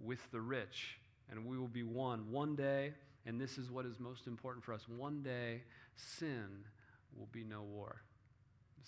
with 0.00 0.20
the 0.32 0.40
rich, 0.40 0.98
and 1.30 1.46
we 1.46 1.56
will 1.56 1.68
be 1.68 1.82
one. 1.82 2.30
One 2.30 2.56
day, 2.56 2.92
and 3.26 3.40
this 3.40 3.56
is 3.56 3.70
what 3.70 3.86
is 3.86 4.00
most 4.00 4.26
important 4.26 4.64
for 4.64 4.72
us, 4.72 4.86
one 4.88 5.22
day 5.22 5.62
sin 5.96 6.64
will 7.18 7.28
be 7.32 7.44
no 7.44 7.62
war. 7.62 8.02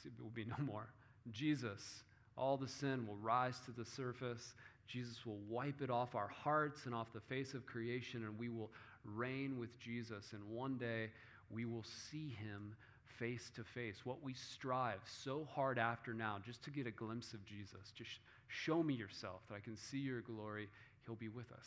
It 0.05 0.13
will 0.23 0.31
be 0.31 0.45
no 0.45 0.57
more. 0.65 0.89
Jesus, 1.31 2.03
all 2.37 2.57
the 2.57 2.69
sin 2.69 3.07
will 3.07 3.17
rise 3.17 3.59
to 3.67 3.73
the 3.73 3.85
surface. 3.85 4.55
Jesus 4.87 5.27
will 5.27 5.41
wipe 5.49 5.83
it 5.83 5.91
off 5.91 6.15
our 6.15 6.29
hearts 6.29 6.87
and 6.87 6.95
off 6.95 7.13
the 7.13 7.21
face 7.21 7.55
of 7.55 7.67
creation, 7.67 8.25
and 8.25 8.39
we 8.39 8.49
will 8.49 8.71
reign 9.05 9.59
with 9.59 9.79
Jesus. 9.79 10.33
And 10.33 10.45
one 10.45 10.77
day 10.77 11.11
we 11.51 11.65
will 11.65 11.85
see 11.85 12.37
him 12.41 12.75
face 13.19 13.51
to 13.57 13.65
face. 13.65 14.05
What 14.05 14.23
we 14.23 14.35
strive 14.35 15.01
so 15.07 15.47
hard 15.53 15.79
after 15.79 16.13
now, 16.13 16.39
just 16.45 16.63
to 16.65 16.71
get 16.71 16.87
a 16.87 16.91
glimpse 16.91 17.33
of 17.33 17.45
Jesus. 17.45 17.93
Just 17.95 18.19
show 18.49 18.83
me 18.83 18.95
yourself 18.95 19.41
that 19.49 19.57
I 19.57 19.61
can 19.61 19.77
see 19.77 19.99
your 19.99 20.21
glory. 20.21 20.69
He'll 21.05 21.17
be 21.17 21.29
with 21.29 21.51
us 21.53 21.67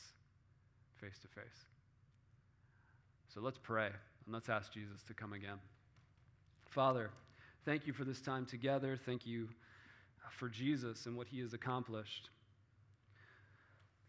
face 1.00 1.18
to 1.20 1.28
face. 1.28 1.66
So 3.34 3.42
let's 3.42 3.60
pray 3.62 3.88
and 4.26 4.34
let's 4.34 4.50
ask 4.50 4.74
Jesus 4.74 5.02
to 5.08 5.14
come 5.14 5.34
again. 5.34 5.60
Father, 6.70 7.10
thank 7.66 7.88
you 7.88 7.94
for 7.94 8.04
this 8.04 8.22
time 8.22 8.46
together. 8.46 8.96
Thank 9.04 9.26
you 9.26 9.50
for 10.30 10.48
Jesus 10.48 11.08
and 11.08 11.18
what 11.18 11.28
he 11.28 11.40
has 11.40 11.54
accomplished. 11.54 12.30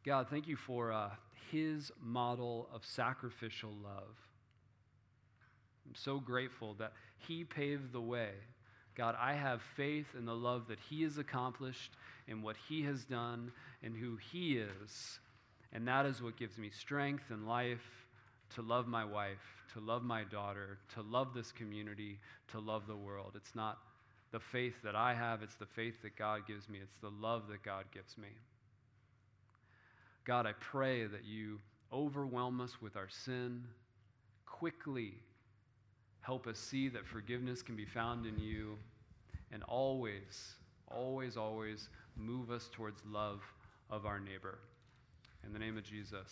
God, 0.05 0.27
thank 0.29 0.47
you 0.47 0.57
for 0.57 0.93
uh, 0.93 1.09
his 1.51 1.91
model 2.03 2.69
of 2.73 2.85
sacrificial 2.85 3.73
love. 3.83 4.15
I'm 5.87 5.95
so 5.95 6.21
grateful 6.21 6.75
that 6.75 6.93
he 7.17 7.45
paved 7.45 7.93
the 7.93 8.01
way. 8.01 8.33
God, 8.95 9.17
I 9.19 9.33
have 9.33 9.63
faith 9.63 10.15
in 10.17 10.27
the 10.27 10.37
love 10.37 10.69
that 10.69 10.81
he 10.91 11.03
has 11.05 11.17
accomplished 11.17 11.93
and 12.29 12.43
what 12.43 12.57
he 12.69 12.83
has 12.83 13.07
done 13.07 13.53
and 13.83 13.97
who 13.97 14.17
he 14.17 14.59
is. 14.59 15.19
And 15.73 15.89
that 15.89 16.05
is 16.05 16.23
what 16.23 16.37
gives 16.37 16.59
me 16.59 16.69
strength 16.69 17.25
and 17.31 17.49
life 17.49 18.07
to 18.55 18.63
love 18.63 18.87
my 18.87 19.05
wife, 19.05 19.63
to 19.75 19.81
love 19.81 20.03
my 20.03 20.25
daughter, 20.25 20.79
to 20.95 21.03
love 21.03 21.35
this 21.35 21.53
community, 21.53 22.19
to 22.49 22.59
love 22.59 22.87
the 22.87 22.97
world. 22.97 23.33
It's 23.37 23.55
not 23.55 23.79
the 24.33 24.41
faith 24.41 24.75
that 24.85 24.95
I 24.95 25.15
have, 25.15 25.43
it's 25.43 25.57
the 25.57 25.67
faith 25.67 26.03
that 26.03 26.17
God 26.17 26.47
gives 26.47 26.69
me, 26.69 26.79
it's 26.83 26.97
the 27.01 27.11
love 27.11 27.49
that 27.49 27.63
God 27.63 27.85
gives 27.93 28.17
me. 28.17 28.29
God, 30.25 30.47
I 30.47 30.53
pray 30.61 31.07
that 31.07 31.25
you 31.25 31.59
overwhelm 31.93 32.61
us 32.61 32.81
with 32.81 32.97
our 32.97 33.09
sin 33.09 33.65
quickly. 34.47 35.15
Help 36.21 36.47
us 36.47 36.59
see 36.59 36.89
that 36.89 37.07
forgiveness 37.07 37.63
can 37.63 37.77
be 37.77 37.87
found 37.87 38.27
in 38.27 38.39
you. 38.39 38.77
And 39.53 39.65
always, 39.65 40.55
always, 40.87 41.37
always 41.37 41.89
move 42.17 42.51
us 42.51 42.69
towards 42.71 43.01
love 43.11 43.41
of 43.91 44.07
our 44.07 44.21
neighbor. 44.21 44.59
In 45.45 45.53
the 45.53 45.59
name 45.59 45.77
of 45.77 45.85
Jesus, 45.85 46.29